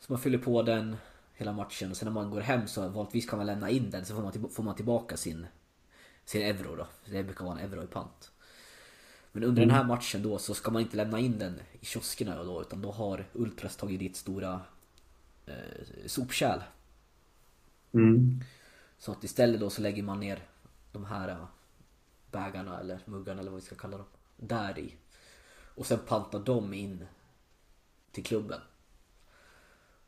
Så 0.00 0.12
man 0.12 0.20
fyller 0.20 0.38
på 0.38 0.62
den 0.62 0.96
hela 1.34 1.52
matchen 1.52 1.90
och 1.90 1.96
sen 1.96 2.06
när 2.06 2.12
man 2.12 2.30
går 2.30 2.40
hem 2.40 2.68
så 2.68 2.88
vanligtvis 2.88 3.26
kan 3.26 3.36
man 3.36 3.46
lämna 3.46 3.70
in 3.70 3.90
den 3.90 4.04
så 4.04 4.14
får 4.14 4.22
man, 4.22 4.50
får 4.50 4.62
man 4.62 4.74
tillbaka 4.74 5.16
sin, 5.16 5.46
sin 6.24 6.42
euro 6.42 6.76
då. 6.76 6.86
Det 7.04 7.22
brukar 7.22 7.44
vara 7.44 7.58
en 7.58 7.72
euro 7.72 7.84
i 7.84 7.86
pant. 7.86 8.32
Men 9.32 9.44
under 9.44 9.62
den 9.62 9.70
här 9.70 9.84
matchen 9.84 10.22
då 10.22 10.38
så 10.38 10.54
ska 10.54 10.70
man 10.70 10.82
inte 10.82 10.96
lämna 10.96 11.18
in 11.18 11.38
den 11.38 11.60
i 11.80 11.86
kioskerna 11.86 12.44
då 12.44 12.60
utan 12.60 12.82
då 12.82 12.90
har 12.90 13.28
Ultras 13.32 13.76
tagit 13.76 13.98
dit 13.98 14.16
stora 14.16 14.60
eh, 15.46 16.06
sopkärl. 16.06 16.60
Mm. 17.92 18.40
Så 18.98 19.12
att 19.12 19.24
istället 19.24 19.60
då 19.60 19.70
så 19.70 19.82
lägger 19.82 20.02
man 20.02 20.20
ner 20.20 20.42
de 20.92 21.04
här 21.04 21.28
äh, 21.28 21.44
bägarna 22.30 22.80
eller 22.80 23.00
muggarna 23.04 23.40
eller 23.40 23.50
vad 23.50 23.60
vi 23.60 23.66
ska 23.66 23.74
kalla 23.74 23.96
dem. 23.96 24.06
Där 24.36 24.78
i. 24.78 24.94
Och 25.74 25.86
sen 25.86 25.98
pantar 26.06 26.38
de 26.38 26.74
in 26.74 27.06
till 28.12 28.24
klubben. 28.24 28.60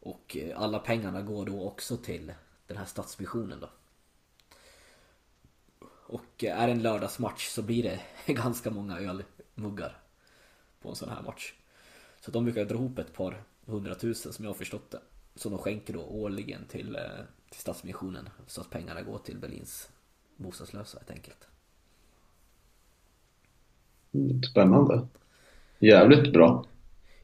Och 0.05 0.36
eh, 0.36 0.61
alla 0.61 0.78
pengarna 0.78 1.22
går 1.22 1.46
då 1.46 1.66
också 1.66 1.96
till 1.96 2.32
den 2.66 2.76
här 2.76 2.84
stadsmissionen 2.84 3.61
då. 3.61 3.68
Och 6.07 6.44
eh, 6.44 6.61
är 6.61 6.66
det 6.66 6.72
en 6.72 6.82
lördagsmatch 6.82 7.48
så 7.48 7.62
blir 7.62 7.82
det 7.82 8.00
ganska 8.32 8.70
många 8.70 8.98
ölmuggar 8.98 9.98
på 10.82 10.88
en 10.88 10.94
sån 10.94 11.09
här 11.09 11.22
match. 11.22 11.55
Så 12.20 12.30
de 12.30 12.44
brukar 12.44 12.64
dra 12.64 12.74
ihop 12.74 12.98
ett 12.98 13.12
par 13.12 13.42
hundratusen 13.66 14.32
som 14.32 14.44
jag 14.44 14.50
har 14.50 14.59
förstått 14.59 14.90
det. 14.90 15.00
Som 15.34 15.52
de 15.52 15.59
skänker 15.59 15.92
då 15.92 16.00
årligen 16.00 16.64
till, 16.68 16.96
eh, 16.96 17.02
till 17.50 17.61
Stadsmissionen. 17.61 18.28
Så 18.46 18.61
att 18.61 18.70
pengarna 18.70 19.02
går 19.02 19.18
till 19.18 19.38
Berlins 19.38 19.88
bostadslösa 20.36 20.98
helt 20.98 21.11
enkelt. 21.11 21.48
Spännande. 24.50 25.07
Jävligt 25.78 26.32
bra. 26.32 26.64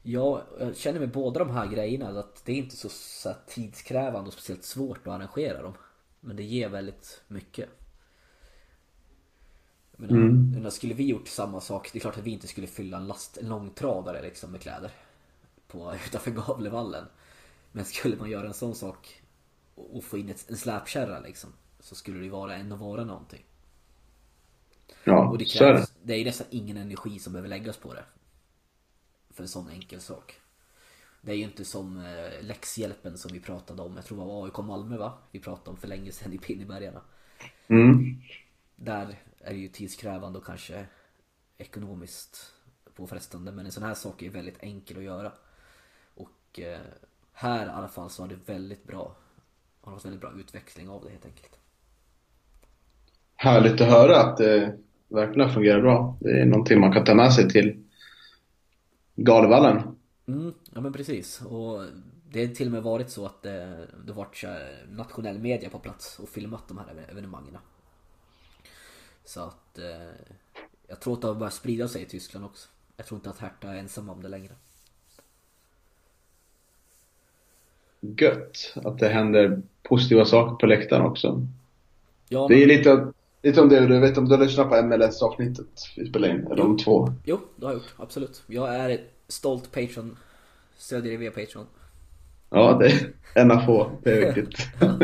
Ja, 0.03 0.43
jag 0.59 0.77
känner 0.77 0.99
med 0.99 1.11
båda 1.11 1.39
de 1.39 1.49
här 1.49 1.67
grejerna 1.67 2.19
att 2.19 2.45
det 2.45 2.51
är 2.51 2.57
inte 2.57 2.75
så, 2.77 2.89
så 2.89 3.29
här 3.29 3.37
tidskrävande 3.47 4.27
och 4.27 4.33
speciellt 4.33 4.63
svårt 4.63 5.07
att 5.07 5.13
arrangera 5.13 5.61
dem. 5.61 5.73
Men 6.19 6.35
det 6.35 6.43
ger 6.43 6.69
väldigt 6.69 7.21
mycket. 7.27 7.69
Jag 9.91 9.99
menar, 10.01 10.15
Mm. 10.17 10.63
jag 10.63 10.73
skulle 10.73 10.93
vi 10.93 11.05
gjort 11.07 11.27
samma 11.27 11.61
sak, 11.61 11.89
det 11.93 11.99
är 11.99 12.01
klart 12.01 12.17
att 12.17 12.23
vi 12.23 12.31
inte 12.31 12.47
skulle 12.47 12.67
fylla 12.67 12.97
en 12.97 13.07
last, 13.07 13.37
en 13.37 13.49
långtradare 13.49 14.21
liksom 14.21 14.51
med 14.51 14.61
kläder. 14.61 14.91
På, 15.67 15.93
utanför 16.07 16.31
Gavlevallen. 16.31 17.05
Men 17.71 17.85
skulle 17.85 18.17
man 18.17 18.29
göra 18.29 18.47
en 18.47 18.53
sån 18.53 18.75
sak 18.75 19.21
och 19.75 19.95
och 19.97 20.03
få 20.03 20.17
in 20.17 20.29
ett, 20.29 20.49
en 20.49 20.57
släpkärra 20.57 21.19
liksom. 21.19 21.49
Så 21.79 21.95
skulle 21.95 22.17
det 22.17 22.23
ju 22.23 22.29
vara 22.29 22.55
ändå 22.55 22.75
vara 22.75 23.03
någonting. 23.03 23.45
Ja, 25.03 25.29
Och 25.29 25.37
det 25.37 25.45
så 25.45 25.65
är 25.65 25.73
det. 25.73 25.81
krävs, 25.81 25.93
det 26.03 26.13
är 26.13 26.17
ju 26.17 26.25
nästan 26.25 26.47
ingen 26.49 26.77
energi 26.77 27.19
som 27.19 27.33
behöver 27.33 27.49
läggas 27.49 27.77
på 27.77 27.93
det. 27.93 28.03
För 29.33 29.43
en 29.43 29.49
sån 29.49 29.69
enkel 29.69 30.01
sak. 30.01 30.35
Det 31.21 31.31
är 31.31 31.35
ju 31.35 31.43
inte 31.43 31.65
som 31.65 31.97
eh, 31.97 32.45
läxhjälpen 32.45 33.17
som 33.17 33.31
vi 33.33 33.39
pratade 33.39 33.81
om, 33.81 33.95
jag 33.95 34.05
tror 34.05 34.17
det 34.17 34.25
var 34.25 34.45
AIK 34.45 34.57
Malmö 34.57 34.97
va? 34.97 35.13
Vi 35.31 35.39
pratade 35.39 35.69
om 35.69 35.77
för 35.77 35.87
länge 35.87 36.11
sedan 36.11 36.33
i 36.33 36.37
Pinnebergarna. 36.37 37.01
Mm. 37.67 38.21
Där 38.75 39.15
är 39.39 39.53
det 39.53 39.59
ju 39.59 39.67
tidskrävande 39.67 40.39
och 40.39 40.45
kanske 40.45 40.85
ekonomiskt 41.57 42.53
påfrestande. 42.95 43.51
Men 43.51 43.65
en 43.65 43.71
sån 43.71 43.83
här 43.83 43.93
sak 43.93 44.21
är 44.21 44.29
väldigt 44.29 44.63
enkel 44.63 44.97
att 44.97 45.03
göra. 45.03 45.31
Och 46.15 46.59
eh, 46.59 46.79
här 47.33 47.65
i 47.65 47.69
alla 47.69 47.87
fall 47.87 48.09
så 48.09 48.23
har 48.23 48.29
det 48.29 48.37
väldigt 48.45 48.87
bra, 48.87 49.15
har 49.81 49.93
fått 49.93 50.05
väldigt 50.05 50.21
bra 50.21 50.31
utväxling 50.39 50.89
av 50.89 51.03
det 51.03 51.09
helt 51.09 51.25
enkelt. 51.25 51.59
Härligt 53.35 53.81
att 53.81 53.89
höra 53.89 54.21
att 54.21 54.37
det 54.37 54.77
verkligen 55.07 55.49
fungerar 55.49 55.81
bra. 55.81 56.17
Det 56.19 56.41
är 56.41 56.45
någonting 56.45 56.79
man 56.79 56.93
kan 56.93 57.03
ta 57.03 57.15
med 57.15 57.33
sig 57.33 57.49
till 57.49 57.83
Galevallen. 59.23 59.95
Mm, 60.27 60.53
ja 60.73 60.81
men 60.81 60.93
precis. 60.93 61.41
Och 61.41 61.85
det 62.29 62.45
har 62.45 62.53
till 62.53 62.67
och 62.67 62.71
med 62.73 62.83
varit 62.83 63.09
så 63.09 63.25
att 63.25 63.41
det, 63.41 63.87
det 64.05 64.13
har 64.13 64.25
varit 64.25 64.43
nationell 64.91 65.39
media 65.39 65.69
på 65.69 65.79
plats 65.79 66.19
och 66.19 66.29
filmat 66.29 66.67
de 66.67 66.77
här 66.77 66.85
even- 66.85 67.11
evenemangen. 67.11 67.57
Så 69.25 69.41
att 69.41 69.77
eh, 69.77 70.11
jag 70.87 70.99
tror 70.99 71.13
att 71.13 71.21
det 71.21 71.27
har 71.27 71.35
börjat 71.35 71.53
sprida 71.53 71.87
sig 71.87 72.01
i 72.01 72.05
Tyskland 72.05 72.45
också. 72.45 72.69
Jag 72.97 73.05
tror 73.05 73.17
inte 73.17 73.29
att 73.29 73.39
Hertha 73.39 73.73
är 73.73 73.77
ensam 73.77 74.09
om 74.09 74.21
det 74.21 74.27
längre. 74.29 74.53
Gött 78.01 78.73
att 78.75 78.99
det 78.99 79.09
händer 79.09 79.61
positiva 79.83 80.25
saker 80.25 80.55
på 80.55 80.65
läktaren 80.65 81.05
också. 81.05 81.47
Ja, 82.29 82.47
Det 82.47 82.63
är 82.63 82.67
men, 82.67 82.67
lite, 82.67 83.13
lite 83.43 83.61
om 83.61 83.69
det, 83.69 83.87
du 83.87 83.99
vet 83.99 84.17
om 84.17 84.25
du 84.25 84.35
har 84.35 84.43
lyssnat 84.43 84.69
på 84.69 84.81
MLS-avsnittet 84.81 85.67
vi 85.97 86.09
spelade 86.09 86.33
in, 86.33 86.45
eller 86.45 86.55
de 86.55 86.77
två. 86.77 87.13
jo, 87.25 87.39
det 87.55 87.65
har 87.65 87.73
jag 87.73 87.79
gjort. 87.79 87.93
Absolut. 87.97 88.43
Jag 88.47 88.75
är 88.75 88.99
stolt 89.27 89.71
Patreon. 89.71 90.17
Stödjer 90.77 91.13
er 91.13 91.17
via 91.17 91.31
Patreon. 91.31 91.65
Ja, 92.49 92.77
det 92.79 92.85
är 92.85 93.13
en 93.35 93.51
av 93.51 93.65
få. 93.65 93.91
Det 94.03 94.11
är 94.11 94.33
riktigt. 94.33 94.67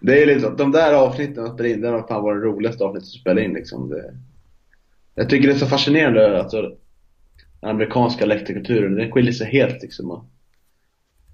det 0.00 0.22
är 0.22 0.26
liksom, 0.26 0.56
de 0.56 0.72
där 0.72 0.94
avsnitten 0.94 1.42
man 1.42 1.54
spelar 1.54 1.70
in, 1.70 1.80
det 1.80 1.88
har 1.88 2.06
fan 2.06 2.22
varit 2.22 2.42
det 2.42 2.48
roligaste 2.48 2.84
avsnittet 2.84 3.06
att 3.06 3.20
spela 3.20 3.40
in 3.40 3.52
liksom. 3.52 3.88
Det, 3.88 4.14
jag 5.14 5.30
tycker 5.30 5.48
det 5.48 5.54
är 5.54 5.58
så 5.58 5.66
fascinerande, 5.66 6.40
alltså 6.40 6.62
den 7.60 7.70
amerikanska 7.70 8.26
läktarkulturen, 8.26 8.94
den 8.94 9.12
skiljer 9.12 9.32
sig 9.32 9.46
helt 9.46 9.82
liksom. 9.82 10.28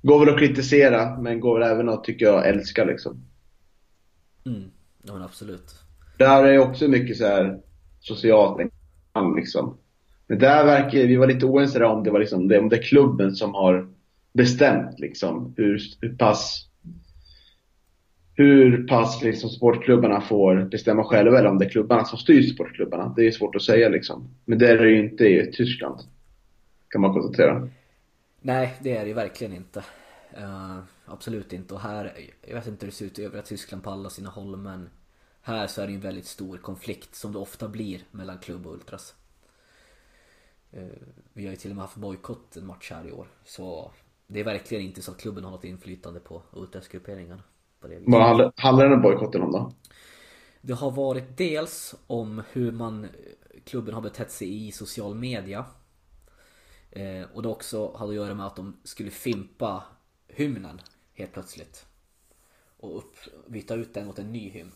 Går 0.02 0.24
väl 0.24 0.34
att 0.34 0.40
kritisera, 0.40 1.20
men 1.20 1.40
går 1.40 1.58
väl 1.58 1.70
även 1.70 1.88
att, 1.88 2.04
tycker 2.04 2.26
jag, 2.26 2.48
älska 2.48 2.84
liksom. 2.84 3.24
Mm. 4.46 4.70
Ja 5.02 5.12
men 5.12 5.22
absolut. 5.22 5.74
Där 6.18 6.44
är 6.44 6.58
också 6.58 6.88
mycket 6.88 7.16
så 7.16 7.26
här 7.26 7.60
socialt 8.00 8.58
engagemang 8.60 9.36
liksom. 9.36 9.78
Men 10.26 10.38
där 10.38 10.64
verkar, 10.64 10.98
vi 10.98 11.16
var 11.16 11.26
lite 11.26 11.46
oense 11.46 11.84
om 11.84 12.04
det 12.04 12.10
var 12.10 12.20
liksom, 12.20 12.48
det, 12.48 12.58
om 12.58 12.68
det 12.68 12.76
är 12.76 12.82
klubben 12.82 13.34
som 13.34 13.54
har 13.54 13.88
bestämt 14.32 15.00
liksom 15.00 15.54
hur, 15.56 15.80
hur 16.00 16.16
pass 16.16 16.68
hur 18.38 18.86
pass 18.86 19.22
liksom 19.22 19.50
sportklubbarna 19.50 20.20
får 20.20 20.68
bestämma 20.70 21.04
själva 21.04 21.38
eller 21.38 21.48
om 21.48 21.58
det 21.58 21.64
är 21.64 21.68
klubbarna 21.68 22.04
som 22.04 22.18
styr 22.18 22.42
sportklubbarna. 22.42 23.12
Det 23.16 23.26
är 23.26 23.30
svårt 23.30 23.56
att 23.56 23.62
säga 23.62 23.88
liksom. 23.88 24.30
Men 24.44 24.58
det 24.58 24.68
är 24.68 24.78
det 24.78 24.90
ju 24.90 24.98
inte 24.98 25.24
i 25.24 25.52
Tyskland. 25.52 26.00
Kan 26.88 27.00
man 27.00 27.12
konstatera. 27.12 27.68
Nej, 28.40 28.74
det 28.80 28.96
är 28.96 29.00
det 29.00 29.08
ju 29.08 29.14
verkligen 29.14 29.52
inte. 29.52 29.82
Uh, 30.38 30.78
absolut 31.10 31.52
inte. 31.52 31.74
Och 31.74 31.80
här, 31.80 32.30
jag 32.46 32.54
vet 32.54 32.66
inte 32.66 32.86
hur 32.86 32.90
det 32.90 32.96
ser 32.96 33.06
ut 33.06 33.18
i 33.18 33.24
övriga 33.24 33.42
Tyskland 33.42 33.82
på 33.84 33.90
alla 33.90 34.10
sina 34.10 34.30
håll 34.30 34.56
men 34.56 34.90
här 35.40 35.66
så 35.66 35.82
är 35.82 35.86
det 35.86 35.92
en 35.92 36.00
väldigt 36.00 36.26
stor 36.26 36.58
konflikt 36.58 37.14
som 37.14 37.32
det 37.32 37.38
ofta 37.38 37.68
blir 37.68 38.04
mellan 38.10 38.38
klubb 38.38 38.66
och 38.66 38.72
ultras. 38.74 39.14
Uh, 40.76 40.82
vi 41.32 41.44
har 41.44 41.50
ju 41.50 41.56
till 41.56 41.70
och 41.70 41.76
med 41.76 41.84
haft 41.84 41.96
bojkott 41.96 42.56
en 42.56 42.66
match 42.66 42.90
här 42.90 43.08
i 43.08 43.12
år. 43.12 43.26
Så 43.44 43.90
det 44.26 44.40
är 44.40 44.44
verkligen 44.44 44.84
inte 44.84 45.02
så 45.02 45.10
att 45.10 45.18
klubben 45.20 45.44
har 45.44 45.50
något 45.50 45.64
inflytande 45.64 46.20
på 46.20 46.42
ultrasgrupperingarna. 46.52 47.42
Vad 48.06 48.22
handlar- 48.22 48.52
handlar 48.56 48.84
den 48.84 48.94
här 48.94 49.02
bojkotten 49.02 49.42
om 49.42 49.52
då? 49.52 49.72
Det 50.60 50.72
har 50.74 50.90
varit 50.90 51.36
dels 51.36 51.94
om 52.06 52.42
hur 52.52 52.72
man 52.72 53.06
klubben 53.64 53.94
har 53.94 54.02
betett 54.02 54.30
sig 54.30 54.66
i 54.66 54.72
social 54.72 55.14
media. 55.14 55.64
Eh, 56.90 57.22
och 57.34 57.42
det 57.42 57.48
också 57.48 57.96
hade 57.96 58.10
att 58.10 58.16
göra 58.16 58.34
med 58.34 58.46
att 58.46 58.56
de 58.56 58.76
skulle 58.84 59.10
fimpa 59.10 59.82
hymnen 60.28 60.80
helt 61.18 61.32
plötsligt. 61.32 61.86
Och 62.76 62.98
upp, 62.98 63.16
byta 63.46 63.74
ut 63.74 63.94
den 63.94 64.06
mot 64.06 64.18
en 64.18 64.32
ny 64.32 64.50
hymn. 64.50 64.72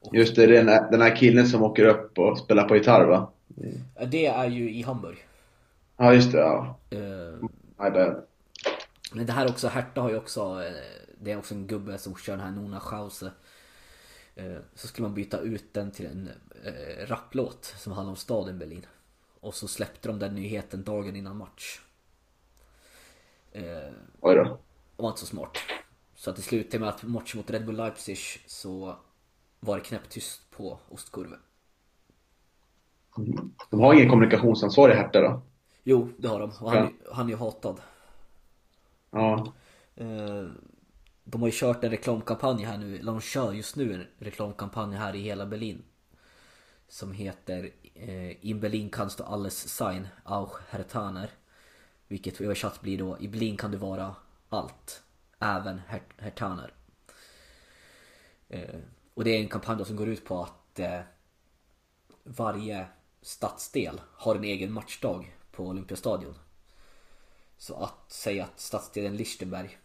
Och 0.00 0.16
Just 0.16 0.36
det, 0.36 0.46
den 0.46 0.68
här, 0.68 0.90
den 0.90 1.00
här 1.00 1.16
killen 1.16 1.46
som 1.46 1.62
åker 1.62 1.84
upp 1.84 2.18
och 2.18 2.38
spelar 2.38 2.68
på 2.68 2.76
gitarr 2.76 3.04
va? 3.04 3.32
eh, 3.94 4.08
det 4.08 4.26
är 4.26 4.48
ju 4.48 4.70
i 4.74 4.82
Hamburg. 4.82 5.28
Ja 5.96 6.14
just 6.14 6.32
det, 6.32 6.38
ja. 6.38 6.80
Eh, 6.90 7.38
My 7.78 7.90
bad. 7.90 8.26
Men 9.12 9.26
det 9.26 9.32
här 9.32 9.48
också, 9.50 9.68
Hertha 9.68 10.00
har 10.00 10.10
ju 10.10 10.16
också, 10.16 10.40
eh, 10.64 10.72
det 11.20 11.32
är 11.32 11.38
också 11.38 11.54
en 11.54 11.66
gubbe 11.66 11.98
som 11.98 12.16
kör 12.16 12.36
den 12.36 12.46
här 12.46 12.52
Nona 12.52 12.80
Schause. 12.80 13.32
Eh, 14.36 14.56
Så 14.74 14.86
skulle 14.88 15.08
man 15.08 15.14
byta 15.14 15.40
ut 15.40 15.74
den 15.74 15.90
till 15.92 16.06
en 16.06 16.30
eh, 16.64 17.06
rapplåt 17.06 17.64
som 17.78 17.92
handlar 17.92 18.10
om 18.10 18.16
staden 18.16 18.58
Berlin. 18.58 18.86
Och 19.40 19.54
så 19.54 19.68
släppte 19.68 20.08
de 20.08 20.18
den 20.18 20.34
nyheten 20.34 20.84
dagen 20.84 21.16
innan 21.16 21.36
match. 21.36 21.80
Oj 24.20 24.34
då. 24.34 24.63
Var 24.96 25.08
inte 25.08 25.20
så 25.20 25.26
smart. 25.26 25.58
Så 26.14 26.30
att 26.30 26.36
det 26.36 26.42
slutade 26.42 26.78
med 26.80 26.88
att 26.88 27.02
matchen 27.02 27.38
mot 27.38 27.50
Red 27.50 27.66
Bull 27.66 27.76
Leipzig 27.76 28.18
så 28.46 28.96
var 29.60 29.76
det 29.76 29.82
knäpptyst 29.84 30.50
på 30.50 30.78
ostkurven. 30.88 31.38
De 33.70 33.80
har 33.80 33.94
ingen 33.94 34.08
kommunikationsansvarig 34.08 34.94
Hertha 34.94 35.20
då? 35.20 35.42
Jo, 35.84 36.08
det 36.18 36.28
har 36.28 36.40
de. 36.40 36.50
Och 36.60 36.70
han, 36.72 36.92
han 37.12 37.26
är 37.26 37.30
ju 37.30 37.36
hatad. 37.36 37.80
Ja. 39.10 39.52
Eh, 39.96 40.46
De 41.24 41.40
har 41.40 41.48
ju 41.48 41.52
kört 41.54 41.84
en 41.84 41.90
reklamkampanj 41.90 42.64
här 42.64 42.78
nu, 42.78 42.94
eller 42.98 43.12
de 43.12 43.20
kör 43.20 43.52
just 43.52 43.76
nu 43.76 43.94
en 43.94 44.06
reklamkampanj 44.18 44.96
här 44.96 45.14
i 45.16 45.20
hela 45.22 45.46
Berlin. 45.46 45.82
Som 46.88 47.12
heter 47.12 47.70
eh, 47.94 48.46
In 48.46 48.60
Berlin 48.60 48.90
kannst 48.90 49.18
du 49.18 49.24
alles 49.24 49.68
sein, 49.68 50.08
auch 50.24 50.60
Hertaner. 50.70 51.30
Vilket 52.08 52.40
översatt 52.40 52.80
blir 52.80 52.98
då 52.98 53.18
I 53.20 53.28
Berlin 53.28 53.56
kan 53.56 53.70
du 53.70 53.76
vara 53.78 54.16
allt, 54.54 55.02
även 55.38 55.80
Hertaner. 56.18 56.72
Eh, 58.48 58.80
och 59.14 59.24
det 59.24 59.30
är 59.30 59.40
en 59.40 59.48
kampanj 59.48 59.84
som 59.84 59.96
går 59.96 60.08
ut 60.08 60.24
på 60.24 60.42
att 60.42 60.78
eh, 60.78 61.00
varje 62.24 62.86
stadsdel 63.22 64.00
har 64.12 64.34
en 64.34 64.44
egen 64.44 64.72
matchdag 64.72 65.36
på 65.52 65.66
Olympiastadion. 65.66 66.38
Så 67.56 67.74
att 67.74 68.12
säga 68.12 68.44
att 68.44 68.60
stadsdelen 68.60 69.16
Lichtenberg 69.16 69.78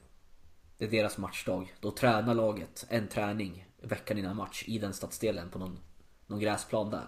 det 0.79 0.85
är 0.85 0.89
deras 0.89 1.17
matchdag. 1.17 1.75
Då 1.79 1.91
tränar 1.91 2.33
laget 2.33 2.85
en 2.89 3.07
träning 3.07 3.67
veckan 3.81 4.17
innan 4.17 4.35
match 4.35 4.63
i 4.67 4.79
den 4.79 4.93
stadsdelen 4.93 5.49
på 5.49 5.59
någon, 5.59 5.79
någon 6.27 6.39
gräsplan 6.39 6.89
där. 6.89 7.07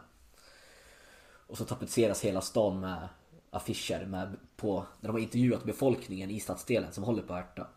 Och 1.48 1.58
så 1.58 1.66
tapetseras 1.66 2.22
hela 2.22 2.42
stan 2.42 2.80
med 2.80 3.10
affischer 3.52 4.06
med, 4.06 4.38
på, 4.56 4.86
där 5.02 5.08
de 5.08 5.12
har 5.12 5.20
intervjuat 5.20 5.64
befolkningen 5.64 6.30
i 6.32 6.40
stadsdelen 6.40 6.92
som 6.92 7.04
håller 7.04 7.22
på 7.24 7.34
Ärta. 7.34 7.68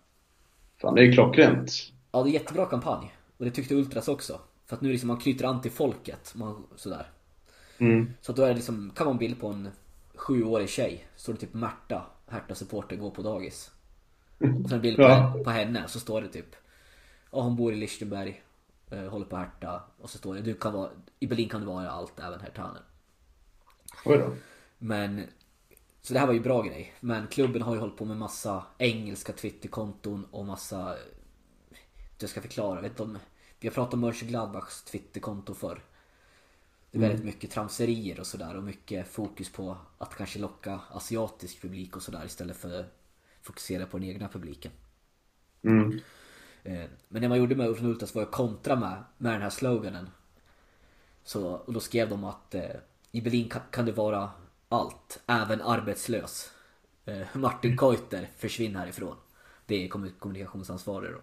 Fan, 0.76 0.94
det 0.94 1.00
är 1.00 1.04
ju 1.04 1.12
klockrent. 1.12 1.70
Ja, 2.12 2.22
det 2.22 2.30
är 2.30 2.32
jättebra 2.32 2.66
kampanj. 2.66 3.14
Och 3.36 3.44
det 3.44 3.50
tyckte 3.50 3.74
Ultras 3.74 4.08
också. 4.08 4.40
För 4.66 4.76
att 4.76 4.82
nu 4.82 4.92
liksom 4.92 5.08
man 5.08 5.16
knyter 5.16 5.44
an 5.44 5.60
till 5.60 5.70
folket. 5.70 6.32
Man, 6.34 6.66
sådär. 6.76 7.10
Mm. 7.78 8.10
Så 8.20 8.32
att 8.32 8.36
då 8.36 8.42
är 8.42 8.48
det 8.48 8.54
liksom, 8.54 8.92
kan 8.96 9.06
man 9.06 9.18
bild 9.18 9.40
på 9.40 9.48
en 9.48 9.68
sjuårig 10.14 10.68
tjej. 10.68 11.08
Står 11.16 11.32
det 11.32 11.38
typ 11.38 11.54
Märta, 11.54 12.02
Hertha-supporter, 12.26 12.96
går 12.96 13.10
på 13.10 13.22
dagis. 13.22 13.70
Och 14.38 14.68
sen 14.68 14.72
en 14.72 14.80
bild 14.80 14.96
på, 14.96 15.02
Ja. 15.02 15.36
på 15.44 15.50
henne, 15.50 15.84
så 15.88 16.00
står 16.00 16.22
det 16.22 16.28
typ 16.28 16.56
Ja, 17.32 17.40
hon 17.40 17.56
bor 17.56 17.72
i 17.72 17.76
Lichtenberg, 17.76 18.42
eh, 18.90 19.04
håller 19.08 19.26
på 19.26 19.36
Hertha. 19.36 19.82
Och 20.00 20.10
så 20.10 20.18
står 20.18 20.34
det, 20.34 20.40
du 20.40 20.54
kan 20.54 20.72
vara, 20.72 20.90
i 21.18 21.26
Berlin 21.26 21.48
kan 21.48 21.60
du 21.60 21.66
vara 21.66 21.90
allt, 21.90 22.20
även 22.20 22.40
Hertaner. 22.40 22.82
Men 24.78 25.22
Så 26.04 26.14
det 26.14 26.20
här 26.20 26.26
var 26.26 26.34
ju 26.34 26.40
bra 26.40 26.62
grej. 26.62 26.94
Men 27.00 27.26
klubben 27.26 27.62
har 27.62 27.74
ju 27.74 27.80
hållit 27.80 27.96
på 27.96 28.04
med 28.04 28.16
massa 28.16 28.66
engelska 28.78 29.32
Twitterkonton 29.32 30.24
och 30.30 30.46
massa... 30.46 30.96
Jag 32.18 32.30
ska 32.30 32.40
förklara, 32.40 32.80
vet 32.80 32.96
du. 32.96 33.16
Vi 33.60 33.68
har 33.68 33.74
pratat 33.74 33.94
om 33.94 34.00
Mönchengladbachs 34.00 34.82
Twitterkonto 34.82 35.54
förr. 35.54 35.84
Det 36.90 36.98
är 36.98 37.00
väldigt 37.00 37.24
mycket 37.24 37.50
tramserier 37.50 38.20
och 38.20 38.26
sådär 38.26 38.56
och 38.56 38.62
mycket 38.62 39.08
fokus 39.08 39.52
på 39.52 39.76
att 39.98 40.14
kanske 40.14 40.38
locka 40.38 40.80
asiatisk 40.90 41.62
publik 41.62 41.96
och 41.96 42.02
sådär 42.02 42.24
istället 42.26 42.56
för 42.56 42.86
fokusera 43.42 43.86
på 43.86 43.98
den 43.98 44.08
egna 44.08 44.28
publiken. 44.28 44.72
Mm. 45.62 46.00
Eh, 46.62 46.84
Men 47.08 47.22
det 47.22 47.28
man 47.28 47.38
gjorde 47.38 47.56
med 47.56 47.68
Ulf 47.68 47.82
Ultas 47.82 48.14
var 48.14 48.22
att 48.22 48.30
kontra 48.30 48.76
med, 48.76 49.04
med 49.18 49.32
den 49.32 49.42
här 49.42 49.50
sloganen. 49.50 50.10
Så, 51.22 51.48
och 51.48 51.72
då 51.72 51.80
skrev 51.80 52.08
de 52.08 52.24
att 52.24 52.54
eh, 52.54 52.76
i 53.10 53.20
Berlin 53.20 53.48
kan, 53.48 53.62
kan 53.70 53.86
det 53.86 53.92
vara 53.92 54.30
allt, 54.74 55.22
även 55.26 55.60
arbetslös. 55.60 56.50
Eh, 57.04 57.26
Martin 57.32 57.78
Keuter, 57.78 58.30
försvinn 58.36 58.76
härifrån. 58.76 59.16
Det 59.66 59.84
är 59.84 59.88
kommu- 59.88 60.18
kommunikationsansvarig 60.18 61.12
då. 61.12 61.20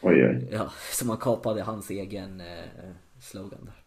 Oj, 0.00 0.26
oj. 0.26 0.48
Ja, 0.52 0.72
så 0.92 1.06
man 1.06 1.16
kapade 1.16 1.62
hans 1.62 1.90
egen 1.90 2.40
eh, 2.40 2.64
slogan 3.20 3.64
där. 3.64 3.82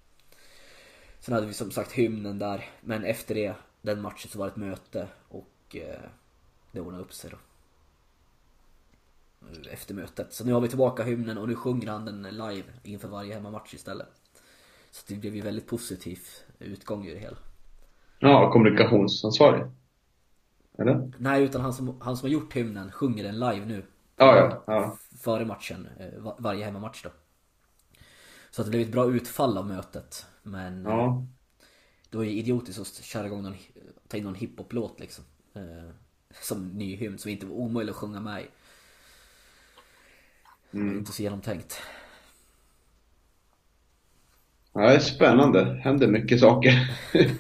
Sen 1.20 1.34
hade 1.34 1.48
vi 1.48 1.54
som 1.54 1.72
sagt 1.72 1.92
hymnen 1.92 2.40
där, 2.40 2.70
men 2.82 3.04
efter 3.04 3.36
det, 3.36 3.56
den 3.82 4.02
matchen 4.02 4.30
så 4.32 4.40
var 4.40 4.46
det 4.46 4.52
ett 4.52 4.58
möte 4.58 5.08
och 5.30 5.76
eh, 5.76 6.10
det 6.72 6.80
ordnade 6.82 7.04
upp 7.04 7.14
sig 7.14 7.32
då. 7.32 7.38
Efter 9.72 9.94
mötet. 9.94 10.34
Så 10.34 10.46
nu 10.46 10.54
har 10.54 10.62
vi 10.62 10.68
tillbaka 10.68 11.04
hymnen 11.04 11.38
och 11.38 11.48
nu 11.48 11.56
sjunger 11.56 11.88
han 11.88 12.06
den 12.06 12.22
live 12.24 12.64
inför 12.84 13.08
varje 13.08 13.34
hemmamatch 13.34 13.74
istället. 13.74 14.08
Så 14.92 15.04
det 15.08 15.16
blev 15.16 15.36
ju 15.36 15.42
väldigt 15.42 15.68
positiv 15.68 16.20
utgång 16.60 17.06
i 17.08 17.14
det 17.14 17.20
hela. 17.20 17.38
Ja, 18.20 18.52
kommunikationsansvarig. 18.52 19.64
Eller? 20.78 21.12
Nej, 21.18 21.44
utan 21.44 21.62
han 21.62 21.74
som, 21.74 22.02
han 22.02 22.18
som 22.18 22.26
har 22.26 22.34
gjort 22.34 22.56
hymnen 22.56 22.92
sjunger 22.92 23.24
den 23.24 23.40
live 23.40 23.66
nu. 23.66 23.86
Ja, 24.16 24.36
ja. 24.38 24.64
ja. 24.68 24.98
före 25.20 25.46
matchen, 25.46 25.88
eh, 26.00 26.20
va- 26.20 26.36
varje 26.40 26.66
hemmamatch 26.66 27.04
då. 27.04 27.10
Så 28.52 28.62
att 28.62 28.66
det 28.66 28.70
blev 28.72 28.82
ett 28.82 28.92
bra 28.92 29.06
utfall 29.12 29.58
av 29.58 29.68
mötet. 29.68 30.26
Men 30.44 30.86
eh, 30.86 30.92
ja. 30.92 31.24
det 32.10 32.18
var 32.18 32.24
ju 32.24 32.32
idiotiskt 32.32 32.80
att 32.82 33.04
köra 33.04 33.26
igång 33.28 33.44
någon, 33.44 33.56
ta 34.08 34.18
in 34.18 34.24
någon 34.24 34.36
hiphop-låt 34.36 35.00
liksom. 35.00 35.24
Eh, 35.54 35.90
Som 36.42 36.70
ny 36.70 36.96
hymn, 36.96 37.18
som 37.18 37.32
inte 37.32 37.46
var 37.46 37.56
omöjlig 37.56 37.92
att 37.92 37.98
sjunga 37.98 38.20
med 38.20 38.42
i. 38.42 38.48
Var 40.72 40.82
Inte 40.82 41.12
så 41.12 41.24
genomtänkt. 41.24 41.82
ja, 44.74 44.82
det 44.82 44.96
är 44.96 45.00
spännande. 45.00 45.82
händer 45.84 46.08
mycket 46.08 46.40
saker. 46.40 46.72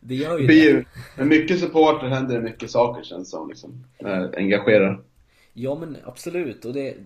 Det 0.00 0.14
gör 0.14 0.38
ju 0.38 0.46
det. 0.46 0.54
ju, 0.54 0.84
med 1.16 1.26
mycket 1.26 1.60
supporter 1.60 2.08
händer 2.08 2.34
det 2.34 2.42
mycket 2.42 2.70
saker 2.70 3.02
känns 3.02 3.30
som 3.30 3.48
liksom. 3.48 3.84
Eh, 3.98 4.28
Engagerar. 4.36 5.02
Ja 5.52 5.74
men 5.74 5.96
absolut, 6.04 6.64
och 6.64 6.72
det, 6.72 6.96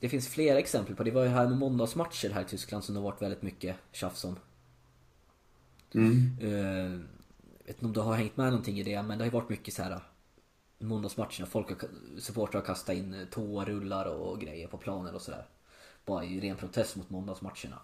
det 0.00 0.08
finns 0.08 0.28
flera 0.28 0.58
exempel 0.58 0.96
på 0.96 1.02
det. 1.02 1.10
Var 1.10 1.22
ju 1.22 1.28
här 1.28 1.48
med 1.48 1.58
måndagsmatcher 1.58 2.30
här 2.30 2.42
i 2.42 2.44
Tyskland 2.44 2.84
som 2.84 2.94
det 2.94 3.00
har 3.00 3.10
varit 3.10 3.22
väldigt 3.22 3.42
mycket 3.42 3.76
tjafs 3.92 4.24
om. 4.24 4.36
Mm. 5.94 6.36
Eh, 6.40 7.00
vet 7.66 7.76
inte 7.76 7.86
om 7.86 7.92
du 7.92 8.00
har 8.00 8.14
hängt 8.14 8.36
med 8.36 8.46
någonting 8.46 8.78
i 8.78 8.82
det, 8.82 9.02
men 9.02 9.18
det 9.18 9.24
har 9.24 9.26
ju 9.26 9.30
varit 9.30 9.48
mycket 9.48 9.74
så 9.74 9.82
här 9.82 10.00
måndagsmatcherna. 10.78 11.46
Folk 11.46 11.68
har, 11.68 11.88
supportrar 12.18 12.60
har 12.60 12.66
kastat 12.66 12.96
in 12.96 13.14
eh, 13.14 13.24
toarullar 13.24 14.06
och 14.06 14.40
grejer 14.40 14.68
på 14.68 14.76
planen 14.76 15.14
och 15.14 15.22
sådär. 15.22 15.46
Bara 16.04 16.24
i 16.24 16.40
ren 16.40 16.56
protest 16.56 16.96
mot 16.96 17.10
måndagsmatcherna. 17.10 17.78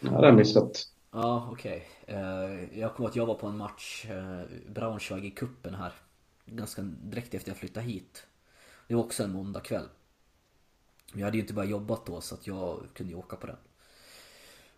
Ja, 0.00 0.10
det 0.10 0.16
har 0.16 0.24
jag 0.24 0.36
missat. 0.36 0.88
Ja, 1.10 1.48
okej. 1.52 1.88
Eh, 2.06 2.78
Jag 2.78 2.94
kommer 2.94 3.08
att 3.08 3.16
jag 3.16 3.26
var 3.26 3.34
på 3.34 3.46
en 3.46 3.56
match, 3.56 4.06
eh, 4.10 4.42
Braunschweig 4.68 5.24
i 5.24 5.30
kuppen 5.30 5.74
här. 5.74 5.92
Ganska 6.46 6.82
direkt 6.82 7.34
efter 7.34 7.50
jag 7.50 7.58
flyttade 7.58 7.86
hit. 7.86 8.26
Det 8.88 8.94
var 8.94 9.04
också 9.04 9.24
en 9.24 9.32
måndagkväll. 9.32 9.88
Men 11.12 11.20
jag 11.20 11.26
hade 11.26 11.36
ju 11.36 11.42
inte 11.42 11.54
börjat 11.54 11.70
jobbat 11.70 12.06
då 12.06 12.20
så 12.20 12.34
att 12.34 12.46
jag 12.46 12.86
kunde 12.94 13.12
ju 13.12 13.18
åka 13.18 13.36
på 13.36 13.46
den. 13.46 13.56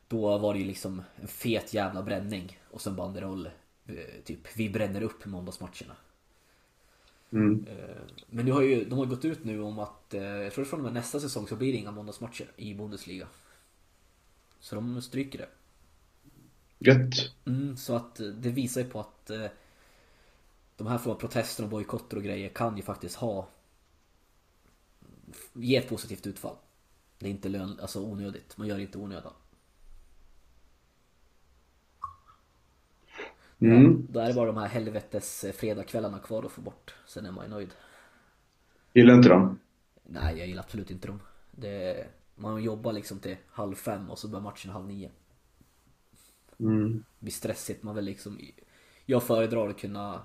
Då 0.09 0.39
var 0.39 0.55
det 0.55 0.61
ju 0.61 0.67
liksom 0.67 1.03
en 1.17 1.29
fet 1.29 1.75
jävla 1.75 2.03
bränning 2.03 2.59
och 2.71 2.81
sen 2.81 2.97
banderoll. 2.97 3.47
eh, 3.87 4.23
Typ, 4.25 4.57
vi 4.57 4.71
bränner 4.71 5.03
upp 5.03 5.27
måndagsmatcherna. 5.27 5.97
Mm. 7.33 7.67
Men 8.31 8.45
nu 8.45 8.53
har 8.53 8.63
ju, 8.63 8.85
de 8.85 8.99
har 8.99 9.07
gått 9.07 9.25
ut 9.25 9.45
nu 9.45 9.61
om 9.63 9.79
att, 9.79 10.05
jag 10.11 10.53
tror 10.53 10.65
från 10.65 10.81
och 10.81 10.85
med 10.85 10.93
nästa 10.95 11.21
säsong 11.21 11.47
så 11.49 11.57
blir 11.57 11.73
det 11.73 11.79
inga 11.79 11.91
måndagsmatcher 11.91 12.47
i 12.57 12.75
Bundesliga. 12.75 13.27
Så 14.61 14.75
de 14.75 15.03
stryker 15.03 15.39
det. 15.39 15.49
Gött. 16.81 17.33
Mm, 17.47 17.77
så 17.77 17.97
att 17.97 18.21
eh, 18.21 18.27
det 18.27 18.51
visar 18.51 18.81
ju 18.81 18.87
på 18.89 19.01
att 19.01 19.31
eh, 19.31 19.47
de 20.77 20.87
här 20.87 20.99
formen 20.99 21.17
av 21.17 21.21
protester 21.21 21.65
och 21.65 21.71
bojkotter 21.71 22.17
och 22.17 22.23
grejer 22.23 22.49
kan 22.49 22.77
ju 22.77 22.83
faktiskt 22.83 23.17
ha 23.17 23.49
ge 25.53 25.77
ett 25.77 25.89
positivt 25.89 26.27
utfall. 26.27 26.57
Det 27.19 27.27
är 27.27 27.31
inte 27.31 27.49
lön, 27.49 27.79
alltså 27.81 28.01
onödigt. 28.01 28.57
Man 28.57 28.67
gör 28.69 28.77
det 28.77 28.83
inte 28.83 28.99
onödan. 28.99 29.33
Mm. 33.59 34.07
Då 34.11 34.21
är 34.21 34.29
det 34.29 34.35
bara 34.35 34.47
de 34.47 34.57
här 34.57 34.69
helvetes 34.69 35.45
eh, 35.45 35.53
fredagskvällarna 35.53 36.19
kvar 36.19 36.43
att 36.43 36.53
få 36.53 36.61
bort. 36.61 36.95
Sen 37.07 37.27
är 37.27 37.33
man 37.33 37.45
ju 37.45 37.51
nöjd. 37.51 37.71
Gillar 38.93 39.15
inte 39.15 39.29
dem? 39.29 39.59
Nej, 40.03 40.39
jag 40.39 40.47
gillar 40.47 40.63
absolut 40.63 40.91
inte 40.91 41.09
dem. 41.09 41.21
Det, 41.51 42.07
man 42.35 42.63
jobbar 42.63 42.93
liksom 42.93 43.19
till 43.19 43.37
halv 43.49 43.75
fem 43.75 44.11
och 44.11 44.19
så 44.19 44.29
börjar 44.29 44.43
matchen 44.43 44.71
halv 44.71 44.87
nio. 44.87 45.11
Mm. 46.61 47.05
Blir 47.19 47.33
stressigt. 47.33 47.83
Man 47.83 47.95
vill 47.95 48.05
liksom... 48.05 48.39
Jag 49.07 49.23
föredrar 49.23 49.69
att 49.69 49.79
kunna 49.79 50.23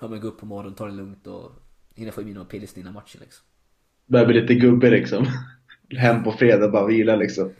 ja, 0.00 0.08
men 0.08 0.20
gå 0.20 0.28
upp 0.28 0.38
på 0.38 0.46
morgonen, 0.46 0.74
ta 0.74 0.86
det 0.86 0.92
lugnt 0.92 1.26
och 1.26 1.52
hinna 1.94 2.12
få 2.12 2.20
i 2.20 2.24
mig 2.24 2.34
några 2.34 2.48
pilsner 2.48 2.80
innan 2.82 2.94
matchen 2.94 3.20
liksom. 3.24 3.44
Börjar 4.06 4.26
bli 4.26 4.40
lite 4.40 4.54
gubbe 4.54 4.90
liksom. 4.90 5.26
Hem 5.90 6.24
på 6.24 6.32
fredag 6.32 6.68
bara 6.68 6.86
vila 6.86 7.16
liksom. 7.16 7.52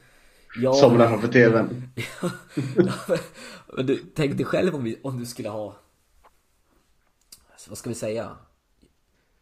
Ja, 0.62 0.72
Somna 0.72 1.08
framför 1.08 1.28
TVn. 1.28 1.90
ja, 2.22 2.30
men- 2.76 3.18
men 3.76 3.86
du, 3.86 3.96
tänk 4.14 4.36
dig 4.36 4.46
själv 4.46 4.74
om, 4.74 4.84
vi, 4.84 4.98
om 5.02 5.18
du 5.18 5.26
skulle 5.26 5.48
ha... 5.48 5.76
alltså, 7.52 7.70
Vad 7.70 7.78
ska 7.78 7.88
vi 7.90 7.94
säga? 7.94 8.36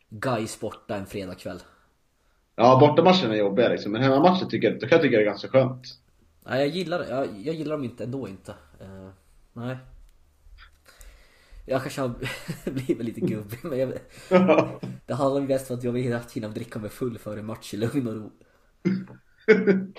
Gais 0.08 0.60
borta 0.60 0.96
en 0.96 1.06
fredagkväll. 1.06 1.62
Ja, 2.56 2.78
bortamatchen 2.80 3.30
är 3.30 3.34
jobbiga 3.34 3.68
liksom. 3.68 3.92
Men 3.92 4.02
hemmamatchen 4.02 4.48
tycker 4.48 4.70
jag, 4.70 4.82
jag 4.82 5.02
tycka 5.02 5.16
det 5.16 5.22
är 5.22 5.24
ganska 5.24 5.48
skönt. 5.48 5.98
Nej, 6.44 6.58
jag 6.60 6.68
gillar. 6.68 7.04
Jag, 7.04 7.26
jag 7.40 7.54
gillar 7.54 7.72
dem 7.76 7.84
inte 7.84 8.04
ändå 8.04 8.28
inte. 8.28 8.54
Eh, 8.80 9.08
nej. 9.52 9.76
Jag 11.66 11.82
kanske 11.82 12.00
har 12.00 12.14
blivit 12.70 13.04
lite 13.06 13.20
gubbig 13.20 13.58
men 13.62 13.78
jag, 13.78 13.92
det 15.06 15.14
handlar 15.14 15.40
mest 15.40 15.70
om 15.70 15.76
att 15.76 15.84
jag 15.84 15.92
vill 15.92 16.12
att 16.14 16.32
hinna 16.32 16.48
dricka 16.48 16.78
mig 16.78 16.90
full 16.90 17.18
före 17.18 17.42
match 17.42 17.74
i 17.74 17.76
lugn 17.76 18.08
och 18.08 18.14
ro. 18.14 18.32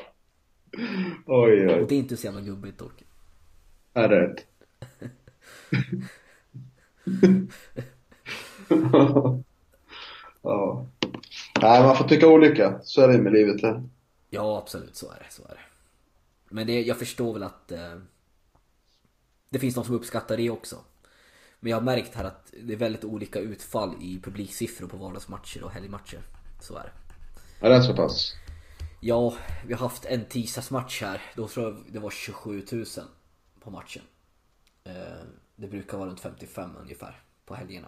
Oj, 1.25 1.67
Och 1.67 1.81
oj. 1.81 1.85
det 1.87 1.95
är 1.95 1.99
inte 1.99 2.17
så 2.17 2.25
jävla 2.25 2.41
gubbigt 2.41 2.77
dock. 2.79 3.03
Är 3.93 4.09
det 4.09 4.35
ja. 10.41 10.87
Nej, 11.61 11.83
man 11.83 11.95
får 11.95 12.05
tycka 12.07 12.27
olika. 12.27 12.79
Så 12.83 13.01
är 13.01 13.07
det 13.07 13.17
med 13.21 13.33
livet 13.33 13.61
här. 13.61 13.83
Ja, 14.29 14.57
absolut. 14.57 14.95
Så 14.95 15.11
är 15.11 15.19
det. 15.19 15.25
Så 15.33 15.43
är 15.43 15.49
det. 15.49 15.74
Men 16.49 16.67
det, 16.67 16.81
jag 16.81 16.99
förstår 16.99 17.33
väl 17.33 17.43
att 17.43 17.71
eh, 17.71 17.95
det 19.49 19.59
finns 19.59 19.75
de 19.75 19.83
som 19.83 19.95
uppskattar 19.95 20.37
det 20.37 20.49
också. 20.49 20.79
Men 21.59 21.69
jag 21.69 21.77
har 21.77 21.83
märkt 21.83 22.15
här 22.15 22.23
att 22.23 22.53
det 22.63 22.73
är 22.73 22.77
väldigt 22.77 23.03
olika 23.03 23.39
utfall 23.39 23.95
i 24.01 24.19
publiksiffror 24.19 24.87
på 24.87 24.97
vardagsmatcher 24.97 25.63
och 25.63 25.71
helgmatcher. 25.71 26.21
Så 26.61 26.75
är 26.77 26.83
det. 26.83 26.91
Ja, 27.59 27.69
det 27.69 27.75
är 27.75 27.81
så 27.81 27.95
pass. 27.95 28.33
Ja, 28.99 29.37
vi 29.65 29.73
har 29.73 29.79
haft 29.79 30.05
en 30.05 30.25
tisdagsmatch 30.25 31.01
här. 31.01 31.21
Då 31.35 31.47
tror 31.47 31.65
jag 31.65 31.83
det 31.93 31.99
var 31.99 32.09
27 32.09 32.65
000 32.71 32.85
på 33.59 33.71
matchen. 33.71 34.03
Eh, 34.83 34.93
Det 35.55 35.67
brukar 35.67 35.97
vara 35.97 36.09
runt 36.09 36.19
55 36.19 36.75
ungefär 36.81 37.21
på 37.45 37.55
helgerna. 37.55 37.87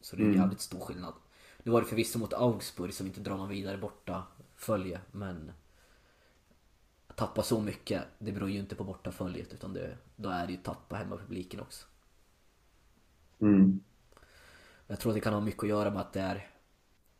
Så 0.00 0.16
det 0.16 0.22
är 0.22 0.26
en 0.26 0.34
jävligt 0.34 0.60
stor 0.60 0.80
skillnad. 0.80 1.14
Nu 1.62 1.72
var 1.72 1.80
det 1.80 1.86
förvisso 1.86 2.18
mot 2.18 2.32
Augsburg 2.32 2.94
som 2.94 3.06
inte 3.06 3.20
drar 3.20 3.36
någon 3.36 3.48
vidare 3.48 3.78
borta 3.78 4.22
följe, 4.56 5.00
men 5.12 5.52
tappa 7.20 7.42
så 7.42 7.60
mycket, 7.60 8.02
det 8.18 8.32
beror 8.32 8.50
ju 8.50 8.58
inte 8.58 8.74
på 8.74 8.84
bortaföljet 8.84 9.52
utan 9.54 9.72
det, 9.72 9.96
då 10.16 10.28
är 10.28 10.46
det 10.46 10.52
ju 10.52 10.58
tapp 10.58 10.88
på 10.88 10.96
hemmapubliken 10.96 11.60
också. 11.60 11.86
Mm. 13.40 13.80
Jag 14.86 15.00
tror 15.00 15.12
att 15.12 15.16
det 15.16 15.20
kan 15.20 15.32
ha 15.32 15.40
mycket 15.40 15.62
att 15.62 15.68
göra 15.68 15.90
med 15.90 16.00
att 16.00 16.12
det 16.12 16.20
är 16.20 16.46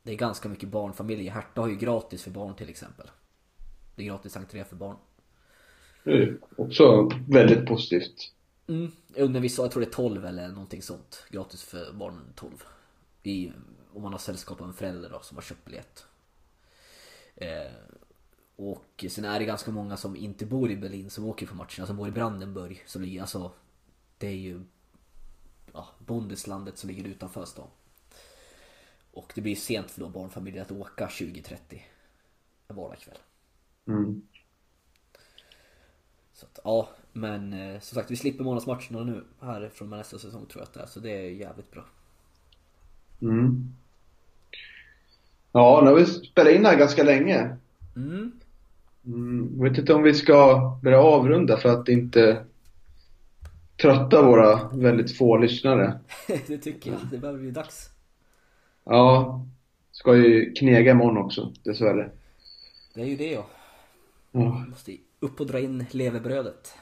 Det 0.02 0.12
är 0.12 0.16
ganska 0.16 0.48
mycket 0.48 0.68
barnfamiljer. 0.68 1.32
Herta 1.32 1.60
har 1.60 1.68
ju 1.68 1.76
gratis 1.76 2.22
för 2.22 2.30
barn 2.30 2.54
till 2.54 2.68
exempel. 2.68 3.10
Det 3.94 4.02
är 4.02 4.06
gratis 4.06 4.36
entré 4.36 4.64
för 4.64 4.76
barn. 4.76 4.96
Är 6.04 6.38
också 6.56 7.10
väldigt 7.28 7.66
positivt. 7.66 8.32
Mm. 8.66 8.92
Under 9.16 9.40
vissa, 9.40 9.62
jag 9.62 9.70
tror 9.70 9.80
det 9.80 9.88
är 9.88 9.92
12 9.92 10.26
eller 10.26 10.48
någonting 10.48 10.82
sånt. 10.82 11.26
Gratis 11.30 11.62
för 11.62 11.92
barnen 11.92 12.32
12. 12.34 12.52
I, 13.22 13.52
om 13.92 14.02
man 14.02 14.12
har 14.12 14.18
sällskap 14.18 14.60
av 14.60 14.66
en 14.66 14.74
förälder 14.74 15.10
då 15.10 15.20
som 15.20 15.36
har 15.36 15.42
köpt 15.42 15.64
biljett. 15.64 16.06
Eh, 17.36 17.72
och 18.62 19.04
sen 19.08 19.24
är 19.24 19.38
det 19.38 19.44
ganska 19.44 19.70
många 19.70 19.96
som 19.96 20.16
inte 20.16 20.46
bor 20.46 20.70
i 20.70 20.76
Berlin 20.76 21.10
som 21.10 21.24
åker 21.24 21.46
på 21.46 21.54
matcherna. 21.54 21.86
Som 21.86 21.96
bor 21.96 22.08
i 22.08 22.10
Brandenburg. 22.10 22.82
Som 22.86 23.02
ligger, 23.02 23.20
alltså, 23.20 23.52
det 24.18 24.26
är 24.26 24.36
ju 24.36 24.60
ja, 25.72 25.88
Bundeslandet 25.98 26.78
som 26.78 26.90
ligger 26.90 27.04
utanför 27.04 27.44
stan. 27.44 27.68
Och 29.12 29.32
det 29.34 29.40
blir 29.40 29.56
sent 29.56 29.90
för 29.90 30.00
då 30.00 30.08
barnfamiljer 30.08 30.62
att 30.62 30.70
åka 30.70 31.06
20-30 31.06 31.56
en 32.68 32.76
vardagskväll. 32.76 33.18
Mm. 33.86 34.22
Så 36.32 36.46
att, 36.46 36.58
ja, 36.64 36.88
men 37.12 37.52
eh, 37.52 37.80
som 37.80 37.94
sagt 37.94 38.10
vi 38.10 38.16
slipper 38.16 38.44
månadsmatcherna 38.44 39.04
nu 39.04 39.24
här 39.40 39.68
från 39.68 39.90
nästa 39.90 40.18
säsong 40.18 40.46
tror 40.46 40.60
jag 40.60 40.66
att 40.68 40.74
det 40.74 40.80
är. 40.80 40.86
Så 40.86 41.00
det 41.00 41.10
är 41.10 41.30
jävligt 41.30 41.70
bra. 41.70 41.84
Mm. 43.22 43.74
Ja, 45.52 45.80
nu 45.84 45.90
har 45.90 45.96
vi 45.96 46.06
spelat 46.06 46.52
in 46.52 46.66
här 46.66 46.78
ganska 46.78 47.02
länge. 47.02 47.56
Mm. 47.96 48.40
Mm, 49.06 49.54
jag 49.56 49.68
vet 49.68 49.78
inte 49.78 49.94
om 49.94 50.02
vi 50.02 50.14
ska 50.14 50.60
börja 50.82 51.00
avrunda 51.00 51.56
för 51.56 51.68
att 51.68 51.88
inte 51.88 52.44
trötta 53.76 54.22
våra 54.22 54.68
väldigt 54.68 55.16
få 55.16 55.36
lyssnare. 55.36 56.00
det 56.46 56.58
tycker 56.58 56.90
jag. 56.90 57.00
Det 57.10 57.18
börjar 57.18 57.38
bli 57.38 57.50
dags. 57.50 57.90
Ja, 58.84 59.46
ska 59.90 60.16
ju 60.16 60.52
knega 60.52 60.90
imorgon 60.90 61.16
också, 61.18 61.52
dessvärre. 61.62 62.10
Det 62.94 63.00
är 63.00 63.06
ju 63.06 63.16
det 63.16 63.32
ja. 63.32 63.46
Ja, 64.32 64.64
Måste 64.68 64.96
upp 65.20 65.40
och 65.40 65.46
dra 65.46 65.60
in 65.60 65.86
levebrödet. 65.90 66.74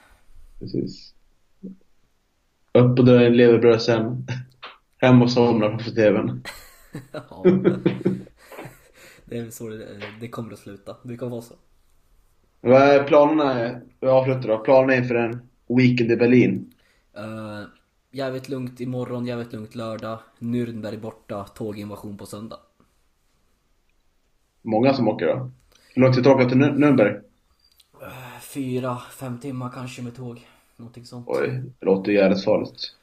precis. 0.58 1.14
Upp 2.72 2.98
och 2.98 3.04
dra 3.04 3.26
in 3.26 3.36
leverbröd 3.36 3.82
sen. 3.82 4.26
Hem 4.96 5.22
och 5.22 5.30
somna 5.30 5.68
framför 5.68 5.90
TVn. 5.90 6.42
ja. 7.12 7.44
Det 9.24 9.38
är 9.38 9.50
så 9.50 9.68
det, 9.68 10.02
det 10.20 10.28
kommer 10.28 10.52
att 10.52 10.58
sluta. 10.58 10.96
Det 11.02 11.16
kommer 11.16 11.30
vara 11.30 11.42
så. 11.42 11.54
Vad 12.60 12.82
är 12.82 13.04
planerna? 13.04 13.80
Vi 14.00 14.08
avslutar 14.08 14.48
då. 14.48 14.58
Planerna 14.58 14.94
inför 14.94 15.14
en 15.14 15.48
weekend 15.68 16.12
i 16.12 16.16
Berlin. 16.16 16.74
Uh, 17.18 17.66
jävligt 18.10 18.48
lugnt 18.48 18.80
imorgon, 18.80 19.26
jävligt 19.26 19.52
lugnt 19.52 19.74
lördag. 19.74 20.18
Nürnberg 20.38 21.00
borta, 21.00 21.44
tåginvasion 21.44 22.16
på 22.16 22.26
söndag. 22.26 22.58
Många 24.62 24.94
som 24.94 25.08
åker 25.08 25.26
då. 25.26 25.50
Hur 25.94 26.02
långt 26.02 26.16
är 26.16 26.22
det 26.22 26.30
åka 26.30 26.48
till 26.48 26.58
Nür- 26.58 26.76
Nürnberg? 26.78 27.20
Eh, 28.02 28.40
Fyra, 28.40 28.98
fem 28.98 29.38
timmar 29.38 29.70
kanske 29.70 30.02
med 30.02 30.16
tåg. 30.16 30.46
Någonting 30.76 31.04
sånt. 31.04 31.26
Oj, 31.28 31.62
det 31.78 31.86
låter 31.86 32.12
jävligt 32.12 32.44
farligt. 32.44 32.94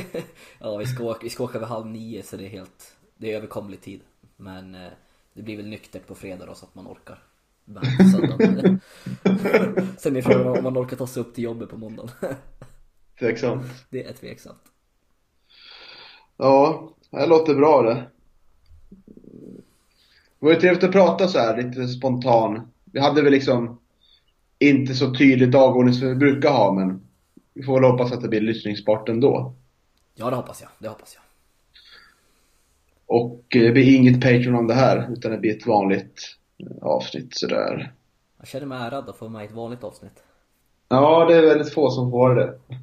ja, 0.58 0.76
vi 0.76 0.86
ska, 0.86 1.04
åka, 1.04 1.20
vi 1.22 1.30
ska 1.30 1.44
åka 1.44 1.58
vid 1.58 1.68
halv 1.68 1.86
nio 1.86 2.22
så 2.22 2.36
det 2.36 2.44
är 2.44 2.48
helt... 2.48 2.96
Det 3.16 3.32
är 3.32 3.36
överkomlig 3.36 3.80
tid. 3.80 4.00
Men 4.36 4.74
eh, 4.74 4.90
det 5.34 5.42
blir 5.42 5.56
väl 5.56 5.66
nyktert 5.66 6.06
på 6.06 6.14
fredag 6.14 6.46
då 6.46 6.54
så 6.54 6.66
att 6.66 6.74
man 6.74 6.86
orkar. 6.86 7.22
Men 7.64 7.82
på 7.98 8.04
söndag. 8.04 8.78
Sen 9.98 10.16
är 10.16 10.22
frågan 10.22 10.58
om 10.58 10.64
man 10.64 10.78
orkar 10.78 10.96
ta 10.96 11.06
sig 11.06 11.20
upp 11.20 11.34
till 11.34 11.44
jobbet 11.44 11.70
på 11.70 11.76
måndagen. 11.76 12.10
Tveksamt. 13.18 13.66
det 13.90 14.04
är 14.04 14.12
tveksamt. 14.12 14.62
Ja, 16.36 16.90
det 17.10 17.26
låter 17.26 17.54
bra 17.54 17.82
det. 17.82 18.06
Det 20.40 20.46
var 20.46 20.52
ju 20.52 20.60
trevligt 20.60 20.84
att 20.84 20.92
prata 20.92 21.28
så 21.28 21.38
här, 21.38 21.62
lite 21.62 21.88
spontan. 21.88 22.70
Vi 22.84 23.00
hade 23.00 23.22
väl 23.22 23.32
liksom 23.32 23.80
inte 24.58 24.94
så 24.94 25.14
tydlig 25.14 25.50
dagordning 25.50 25.94
som 25.94 26.08
vi 26.08 26.14
brukar 26.14 26.50
ha, 26.50 26.72
men 26.72 27.02
vi 27.54 27.62
får 27.62 27.80
väl 27.80 27.90
hoppas 27.90 28.12
att 28.12 28.20
det 28.20 28.28
blir 28.28 28.40
lyssningsbart 28.40 29.08
ändå. 29.08 29.54
Ja, 30.14 30.30
det 30.30 30.36
hoppas 30.36 30.60
jag. 30.60 30.70
Det 30.78 30.88
hoppas 30.88 31.14
jag. 31.14 31.22
Och 33.06 33.56
eh, 33.56 33.62
det 33.62 33.70
blir 33.70 33.96
inget 33.96 34.20
Patreon 34.20 34.54
om 34.54 34.66
det 34.66 34.74
här, 34.74 35.12
utan 35.12 35.32
det 35.32 35.38
blir 35.38 35.56
ett 35.56 35.66
vanligt 35.66 36.36
avsnitt 36.82 37.34
sådär. 37.38 37.92
Jag 38.38 38.46
känner 38.48 38.66
mig 38.66 38.78
ärad 38.82 39.08
att 39.08 39.16
få 39.16 39.28
med 39.28 39.44
ett 39.44 39.52
vanligt 39.52 39.84
avsnitt. 39.84 40.22
Ja, 40.88 41.24
det 41.24 41.36
är 41.36 41.42
väldigt 41.42 41.74
få 41.74 41.90
som 41.90 42.10
får 42.10 42.34
det. 42.34 42.58
Ja, 42.68 42.76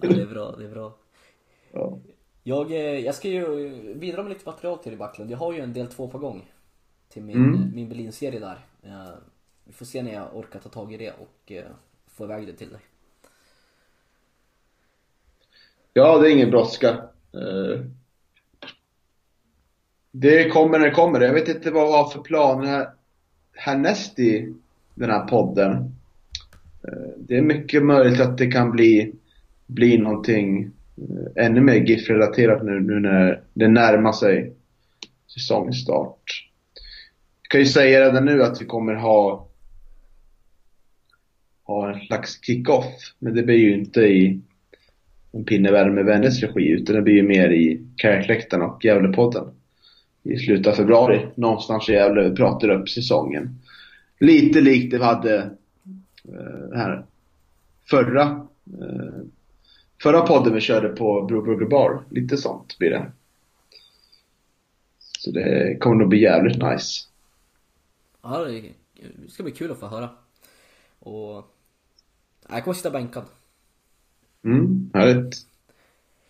det 0.02 0.20
är 0.22 0.26
bra, 0.26 0.56
det 0.56 0.64
är 0.64 0.70
bra. 0.70 0.94
Ja. 1.72 1.98
Jag, 2.42 2.70
eh, 2.70 2.76
jag 2.98 3.14
ska 3.14 3.28
ju 3.28 3.94
bidra 3.94 4.22
med 4.22 4.32
lite 4.32 4.48
material 4.48 4.78
till 4.78 4.90
dig 4.92 4.98
Backlund. 4.98 5.30
Jag 5.30 5.38
har 5.38 5.52
ju 5.52 5.60
en 5.60 5.72
del 5.72 5.86
två 5.86 6.08
på 6.08 6.18
gång. 6.18 6.52
Till 7.08 7.22
min, 7.22 7.36
Mm. 7.36 7.70
min 7.74 7.88
Berlin-serie 7.88 8.40
där. 8.40 8.58
Eh, 8.82 9.14
Vi 9.64 9.72
får 9.72 9.86
se 9.86 10.02
när 10.02 10.12
jag 10.14 10.36
orkar 10.36 10.60
ta 10.60 10.68
tag 10.68 10.92
i 10.92 10.96
det 10.96 11.10
och 11.12 11.52
eh, 11.52 11.64
få 12.06 12.24
iväg 12.24 12.46
det 12.46 12.52
till 12.52 12.68
dig. 12.70 12.80
Ja, 15.92 16.18
det 16.18 16.28
är 16.28 16.32
ingen 16.32 16.50
brådska. 16.50 17.08
Det 20.12 20.48
kommer 20.48 20.78
när 20.78 20.86
det 20.86 20.94
kommer. 20.94 21.20
Jag 21.20 21.32
vet 21.32 21.48
inte 21.48 21.70
vad 21.70 21.82
jag 21.82 21.92
har 21.92 22.10
för 22.10 22.20
planer 22.20 22.86
härnäst 23.56 24.18
i 24.18 24.54
den 24.94 25.10
här 25.10 25.26
podden. 25.26 25.72
Eh, 26.88 27.12
det 27.18 27.36
är 27.36 27.42
mycket 27.42 27.84
möjligt 27.84 28.20
att 28.20 28.38
det 28.38 28.46
kan 28.46 28.70
bli, 28.70 29.12
bli 29.66 29.98
någonting 29.98 30.70
eh, 30.96 31.44
ännu 31.44 31.60
mer 31.60 31.74
GIF-relaterat 31.74 32.64
nu, 32.64 32.80
nu 32.80 33.00
när 33.00 33.42
det 33.54 33.68
närmar 33.68 34.12
sig 34.12 34.52
säsongstart. 35.34 36.48
Jag 37.42 37.50
kan 37.50 37.60
ju 37.60 37.66
säga 37.66 38.00
redan 38.00 38.24
nu 38.24 38.42
att 38.42 38.62
vi 38.62 38.66
kommer 38.66 38.94
ha 38.94 39.48
ha 41.64 41.92
en 41.92 42.00
slags 42.00 42.40
kick-off. 42.42 43.14
Men 43.18 43.34
det 43.34 43.42
blir 43.42 43.56
ju 43.56 43.74
inte 43.74 44.00
i 44.00 44.40
en 45.32 45.44
pinnevärme 45.44 46.02
vänners 46.02 46.42
regi 46.42 46.68
utan 46.68 46.96
det 46.96 47.02
blir 47.02 47.14
ju 47.14 47.22
mer 47.22 47.50
i 47.50 47.86
Kärkläktaren 47.96 48.62
och 48.62 48.84
Gävlepodden. 48.84 49.44
I 50.22 50.36
slutet 50.36 50.66
av 50.66 50.72
februari, 50.72 51.26
någonstans 51.34 51.88
i 51.88 51.92
Gävle, 51.92 52.30
pratar 52.30 52.68
upp 52.68 52.88
säsongen. 52.88 53.60
Lite 54.18 54.60
likt 54.60 54.90
det 54.90 54.98
vi 54.98 55.04
hade 55.04 55.36
eh, 56.24 56.76
här 56.78 57.04
förra 57.90 58.22
eh, 58.80 59.22
förra 60.02 60.20
podden 60.20 60.54
vi 60.54 60.60
körde 60.60 60.88
på 60.88 61.22
Brewburger 61.22 61.66
Bar. 61.66 62.02
Lite 62.10 62.36
sånt 62.36 62.78
blir 62.78 62.90
det. 62.90 63.12
Så 65.18 65.30
det 65.30 65.76
kommer 65.80 65.96
nog 65.96 66.08
bli 66.08 66.22
jävligt 66.22 66.62
nice. 66.62 67.08
Ja, 68.22 68.38
det 68.44 69.30
ska 69.30 69.42
bli 69.42 69.52
kul 69.52 69.70
att 69.70 69.80
få 69.80 69.86
höra. 69.86 70.10
Och... 70.98 71.48
Jag 72.48 72.64
kommer 72.64 72.74
sitta 72.74 72.90
bänkad. 72.90 73.24
Mm, 74.44 74.90
härligt. 74.94 75.46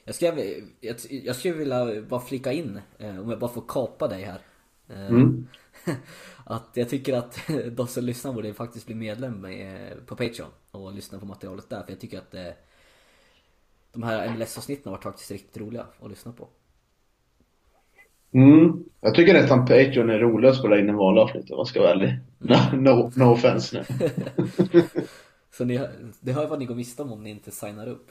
Jag 0.05 0.15
skulle, 0.15 0.45
jag, 0.81 0.97
jag 1.11 1.37
skulle 1.37 1.55
vilja 1.55 2.03
bara 2.03 2.21
flika 2.21 2.53
in, 2.53 2.81
eh, 2.99 3.21
om 3.21 3.31
jag 3.31 3.39
bara 3.39 3.53
får 3.53 3.65
kapa 3.69 4.09
dig 4.09 4.23
här. 4.23 4.41
Eh, 4.89 5.07
Mm. 5.07 5.47
Att 6.45 6.71
jag 6.75 6.89
tycker 6.89 7.15
att 7.15 7.39
de 7.73 7.87
som 7.87 8.05
lyssnar 8.05 8.33
borde 8.33 8.55
faktiskt 8.55 8.87
bli 8.87 8.95
medlem 8.95 9.45
eh, 9.45 9.97
på 10.07 10.17
Patreon 10.17 10.51
och 10.71 10.93
lyssna 10.93 11.19
på 11.19 11.27
materialet 11.27 11.69
där. 11.69 11.83
För 11.83 11.93
jag 11.93 12.01
tycker 12.01 12.19
att 12.19 12.35
de 13.93 14.03
här 14.03 14.29
MLS-avsnitten 14.29 14.85
har 14.85 14.93
varit 14.93 15.03
faktiskt 15.03 15.31
riktigt 15.31 15.57
roliga 15.57 15.87
att 16.01 16.11
lyssna 16.11 16.33
på. 16.33 16.49
Mm. 18.33 18.85
Jag 19.01 19.15
tycker 19.15 19.35
nästan 19.35 19.67
Patreon 19.67 20.11
är 20.11 20.19
roligast 20.19 20.55
att 20.55 20.59
spela 20.65 20.79
in 20.79 20.89
en 20.89 20.97
vanlig 20.97 21.21
avsnitt 21.21 21.51
om 21.51 21.57
jag 21.57 21.67
ska 21.67 21.81
vara 21.81 21.91
ärlig. 21.91 22.19
No, 22.39 22.77
no, 22.77 23.13
no 23.17 23.25
offense 23.25 23.77
nu. 23.77 23.85
Så 25.51 25.65
ni, 25.65 25.81
det 26.21 26.33
hör 26.33 26.49
vad 26.49 26.59
ni 26.59 26.65
går 26.65 26.75
miste 26.75 27.03
om 27.03 27.13
om 27.13 27.23
ni 27.23 27.31
inte 27.31 27.51
signar 27.51 27.89
upp. 27.89 28.11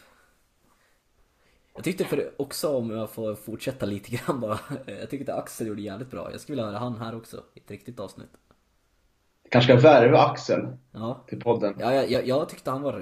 Jag 1.76 1.84
tyckte 1.84 2.06
för 2.06 2.32
också 2.42 2.78
om 2.78 2.90
jag 2.92 3.10
får 3.10 3.36
fortsätta 3.36 3.86
lite 3.86 4.12
grann 4.12 4.40
bara. 4.40 4.60
Jag 5.00 5.10
tyckte 5.10 5.34
att 5.34 5.40
Axel 5.40 5.68
gjorde 5.68 5.82
jävligt 5.82 6.12
bra. 6.12 6.32
Jag 6.32 6.42
skulle 6.42 6.56
vilja 6.56 6.66
höra 6.66 6.80
han 6.80 6.98
här 6.98 7.16
också 7.16 7.44
i 7.54 7.60
ett 7.60 7.72
riktigt 7.72 8.00
avsnitt. 8.00 8.30
Kanske 9.50 9.78
ska 9.78 9.88
värva 9.90 10.20
Axel 10.20 10.68
Ja, 10.92 11.24
till 11.28 11.40
podden. 11.40 11.76
ja 11.80 11.94
jag, 11.94 12.12
jag, 12.12 12.28
jag 12.28 12.50
tyckte 12.50 12.72
han 12.72 12.82
var, 12.82 13.00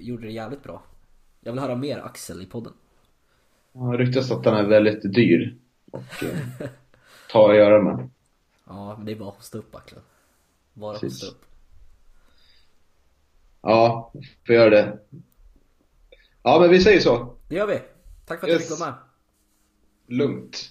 gjorde 0.00 0.26
det 0.26 0.32
jävligt 0.32 0.62
bra. 0.62 0.82
Jag 1.40 1.52
vill 1.52 1.60
höra 1.60 1.76
mer 1.76 1.98
Axel 1.98 2.42
i 2.42 2.46
podden. 2.46 2.72
Det 3.72 3.80
ryktas 3.80 4.30
att 4.30 4.44
han 4.44 4.54
är 4.56 4.68
väldigt 4.68 5.14
dyr. 5.14 5.58
Och 5.92 6.22
eh, 6.22 6.68
ta 7.30 7.50
att 7.50 7.56
göra 7.56 7.82
med. 7.82 8.10
Ja, 8.66 8.94
men 8.96 9.06
det 9.06 9.12
är 9.12 9.16
bara 9.16 9.28
att 9.28 9.36
hosta 9.36 9.58
upp 9.58 9.74
Axel. 9.74 9.98
Bara 10.72 10.92
Precis. 10.98 11.22
hosta 11.22 11.36
upp. 11.36 11.44
Ja, 13.62 14.12
får 14.46 14.54
göra 14.54 14.70
det. 14.70 14.98
Ja, 16.42 16.58
men 16.60 16.70
vi 16.70 16.80
säger 16.80 17.00
så. 17.00 17.34
Det 17.54 17.58
gör 17.58 17.66
vi. 17.66 17.82
Tack 18.26 18.40
för 18.40 18.46
att 18.46 18.50
du 18.50 18.52
Yes. 18.52 18.68
fick 18.68 18.80
vara 18.80 18.90
med. 18.90 18.98
Lugnt. 20.18 20.70